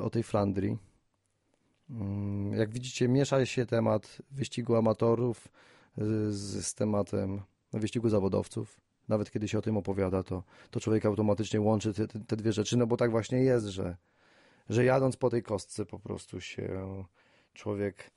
o 0.00 0.10
tej 0.10 0.22
Flandrii. 0.22 0.78
Mm, 1.90 2.52
jak 2.52 2.70
widzicie, 2.70 3.08
miesza 3.08 3.46
się 3.46 3.66
temat 3.66 4.22
wyścigu 4.30 4.76
amatorów 4.76 5.48
z, 5.96 6.66
z 6.66 6.74
tematem 6.74 7.40
wyścigu 7.72 8.08
zawodowców. 8.08 8.83
Nawet 9.08 9.30
kiedy 9.30 9.48
się 9.48 9.58
o 9.58 9.62
tym 9.62 9.76
opowiada, 9.76 10.22
to, 10.22 10.42
to 10.70 10.80
człowiek 10.80 11.06
automatycznie 11.06 11.60
łączy 11.60 11.94
te, 11.94 12.08
te 12.08 12.36
dwie 12.36 12.52
rzeczy, 12.52 12.76
no 12.76 12.86
bo 12.86 12.96
tak 12.96 13.10
właśnie 13.10 13.38
jest, 13.38 13.66
że, 13.66 13.96
że 14.68 14.84
jadąc 14.84 15.16
po 15.16 15.30
tej 15.30 15.42
kostce 15.42 15.86
po 15.86 15.98
prostu 15.98 16.40
się 16.40 16.86
człowiek 17.52 18.10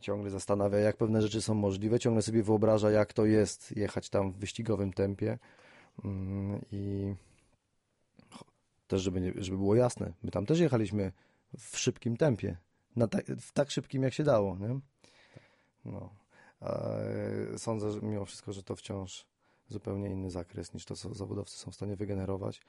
ciągle 0.00 0.30
zastanawia, 0.30 0.78
jak 0.78 0.96
pewne 0.96 1.22
rzeczy 1.22 1.42
są 1.42 1.54
możliwe, 1.54 1.98
ciągle 1.98 2.22
sobie 2.22 2.42
wyobraża, 2.42 2.90
jak 2.90 3.12
to 3.12 3.26
jest 3.26 3.76
jechać 3.76 4.10
tam 4.10 4.32
w 4.32 4.36
wyścigowym 4.36 4.92
tempie 4.92 5.38
mm, 6.04 6.60
i 6.72 7.14
też, 8.86 9.02
żeby, 9.02 9.20
nie, 9.20 9.32
żeby 9.36 9.58
było 9.58 9.74
jasne, 9.74 10.12
my 10.22 10.30
tam 10.30 10.46
też 10.46 10.60
jechaliśmy 10.60 11.12
w 11.58 11.78
szybkim 11.78 12.16
tempie, 12.16 12.56
ta, 13.10 13.18
w 13.40 13.52
tak 13.52 13.70
szybkim, 13.70 14.02
jak 14.02 14.14
się 14.14 14.24
dało, 14.24 14.56
nie? 14.56 14.80
No. 15.84 16.14
Sądzę 17.56 17.92
że 17.92 18.00
mimo 18.02 18.24
wszystko, 18.24 18.52
że 18.52 18.62
to 18.62 18.76
wciąż 18.76 19.26
zupełnie 19.68 20.10
inny 20.10 20.30
zakres 20.30 20.74
niż 20.74 20.84
to, 20.84 20.96
co 20.96 21.14
zawodowcy 21.14 21.58
są 21.58 21.70
w 21.70 21.74
stanie 21.74 21.96
wygenerować. 21.96 22.60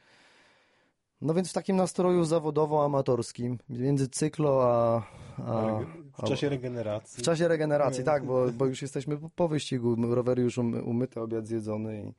No 1.22 1.34
więc 1.34 1.50
w 1.50 1.54
takim 1.54 1.76
nastroju 1.76 2.24
zawodowo-amatorskim, 2.24 3.58
między 3.70 4.10
cyklo 4.10 4.64
a, 4.64 5.04
a... 5.38 5.80
W 6.24 6.28
czasie 6.28 6.50
regeneracji. 6.50 7.24
W 7.24 7.26
czasie 7.26 7.48
regeneracji, 7.48 8.04
tak, 8.04 8.26
bo, 8.26 8.52
bo 8.52 8.66
już 8.66 8.82
jesteśmy 8.82 9.18
po 9.36 9.48
wyścigu, 9.48 9.96
rowery 10.16 10.44
już 10.44 10.58
umyte, 10.58 11.22
obiad 11.22 11.48
zjedzony 11.48 12.04
i, 12.04 12.14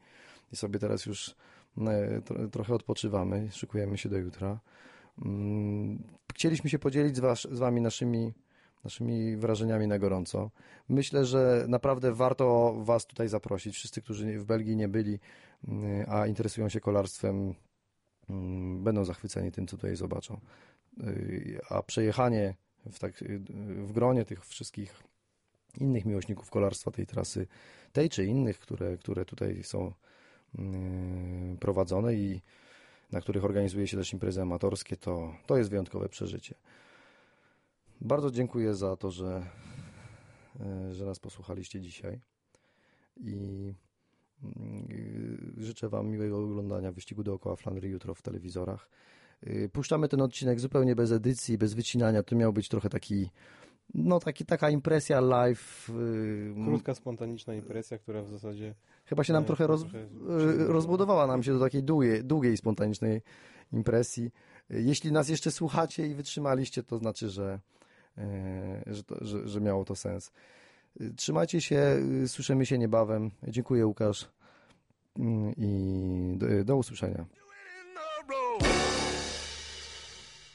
i 0.53 0.57
sobie 0.57 0.79
teraz 0.79 1.07
już 1.07 1.35
e, 1.79 2.21
trochę 2.51 2.75
odpoczywamy, 2.75 3.49
szykujemy 3.51 3.99
się 3.99 4.09
do 4.09 4.19
jutra. 4.19 4.61
Mm, 5.25 6.03
chcieliśmy 6.35 6.71
się 6.71 6.79
podzielić 6.79 7.17
z, 7.17 7.21
was, 7.21 7.41
z 7.51 7.59
Wami 7.59 7.81
naszymi 7.81 8.33
naszymi 8.85 9.37
wrażeniami 9.37 9.87
na 9.87 9.99
gorąco. 9.99 10.51
Myślę, 10.89 11.25
że 11.25 11.65
naprawdę 11.69 12.13
warto 12.13 12.75
Was 12.85 13.07
tutaj 13.07 13.29
zaprosić. 13.29 13.75
Wszyscy, 13.75 14.03
którzy 14.03 14.39
w 14.39 14.45
Belgii 14.45 14.77
nie 14.77 14.89
byli, 14.89 15.19
mm, 15.69 16.07
a 16.09 16.27
interesują 16.27 16.69
się 16.69 16.81
kolarstwem, 16.81 17.55
mm, 18.31 18.85
będą 18.85 19.05
zachwyceni 19.05 19.53
tym, 19.53 19.67
co 19.67 19.77
tutaj 19.77 19.97
zobaczą. 19.97 20.41
Y, 21.03 21.61
a 21.69 21.83
przejechanie 21.83 22.55
w, 22.93 22.99
tak, 22.99 23.25
w 23.77 23.93
gronie 23.93 24.25
tych 24.25 24.47
wszystkich 24.47 25.03
innych 25.81 26.05
miłośników 26.05 26.51
kolarstwa 26.51 26.91
tej 26.91 27.07
trasy, 27.07 27.47
tej 27.93 28.09
czy 28.09 28.25
innych, 28.25 28.59
które, 28.59 28.97
które 28.97 29.25
tutaj 29.25 29.63
są 29.63 29.93
mm, 30.59 31.57
prowadzone 31.57 32.15
i 32.15 32.41
na 33.13 33.21
których 33.21 33.45
organizuje 33.45 33.87
się 33.87 33.97
też 33.97 34.13
imprezy 34.13 34.43
amatorskie, 34.43 34.97
to, 34.97 35.35
to 35.47 35.57
jest 35.57 35.71
wyjątkowe 35.71 36.09
przeżycie. 36.09 36.55
Bardzo 38.01 38.31
dziękuję 38.31 38.75
za 38.75 38.97
to, 38.97 39.11
że, 39.11 39.43
e, 40.61 40.95
że 40.95 41.05
nas 41.05 41.19
posłuchaliście 41.19 41.81
dzisiaj 41.81 42.21
i 43.17 43.75
mm, 44.43 44.89
życzę 45.57 45.89
Wam 45.89 46.09
miłego 46.09 46.39
oglądania 46.39 46.93
wyścigu 46.93 47.23
dookoła 47.23 47.57
Flandry 47.57 47.89
jutro 47.89 48.15
w 48.15 48.23
telewizorach. 48.23 48.89
E, 49.43 49.69
puszczamy 49.69 50.09
ten 50.09 50.21
odcinek 50.21 50.61
zupełnie 50.61 50.97
bez 50.97 51.13
edycji, 51.13 51.59
bez 51.59 51.75
wycinania. 51.75 52.23
To 52.23 52.37
miał 52.37 52.53
być 52.53 52.69
trochę 52.69 52.89
taki 52.89 53.31
no 53.95 54.21
taki, 54.21 54.45
taka 54.45 54.71
impresja 54.71 55.21
live. 55.21 55.91
Y, 55.91 56.55
Krótka, 56.65 56.95
spontaniczna 56.95 57.55
impresja, 57.55 57.99
która 57.99 58.23
w 58.23 58.29
zasadzie... 58.29 58.75
Chyba 59.05 59.25
się 59.25 59.33
nam 59.33 59.45
trochę, 59.45 59.67
roz, 59.67 59.81
trochę 59.81 60.07
rozbudowała 60.67 61.27
nam 61.27 61.43
się 61.43 61.53
do 61.53 61.61
takiej 61.61 61.83
długiej, 61.83 62.25
długiej, 62.25 62.57
spontanicznej 62.57 63.23
impresji. 63.73 64.31
Jeśli 64.71 65.13
nas 65.13 65.29
jeszcze 65.29 65.51
słuchacie 65.51 66.07
i 66.07 66.15
wytrzymaliście, 66.15 66.83
to 66.83 66.99
znaczy, 66.99 67.29
że, 67.29 67.45
e, 67.45 67.80
że, 68.87 69.05
to, 69.05 69.17
że, 69.21 69.49
że 69.49 69.61
miało 69.61 69.85
to 69.85 69.97
sens. 69.97 70.33
Trzymajcie 71.17 71.61
się, 71.61 71.97
słyszymy 72.27 72.67
się 72.67 72.79
niebawem. 72.79 73.31
Dziękuję 73.49 73.87
Łukasz 73.87 74.29
mm, 75.19 75.55
i 75.57 76.35
do, 76.37 76.65
do 76.65 76.77
usłyszenia. 76.77 77.27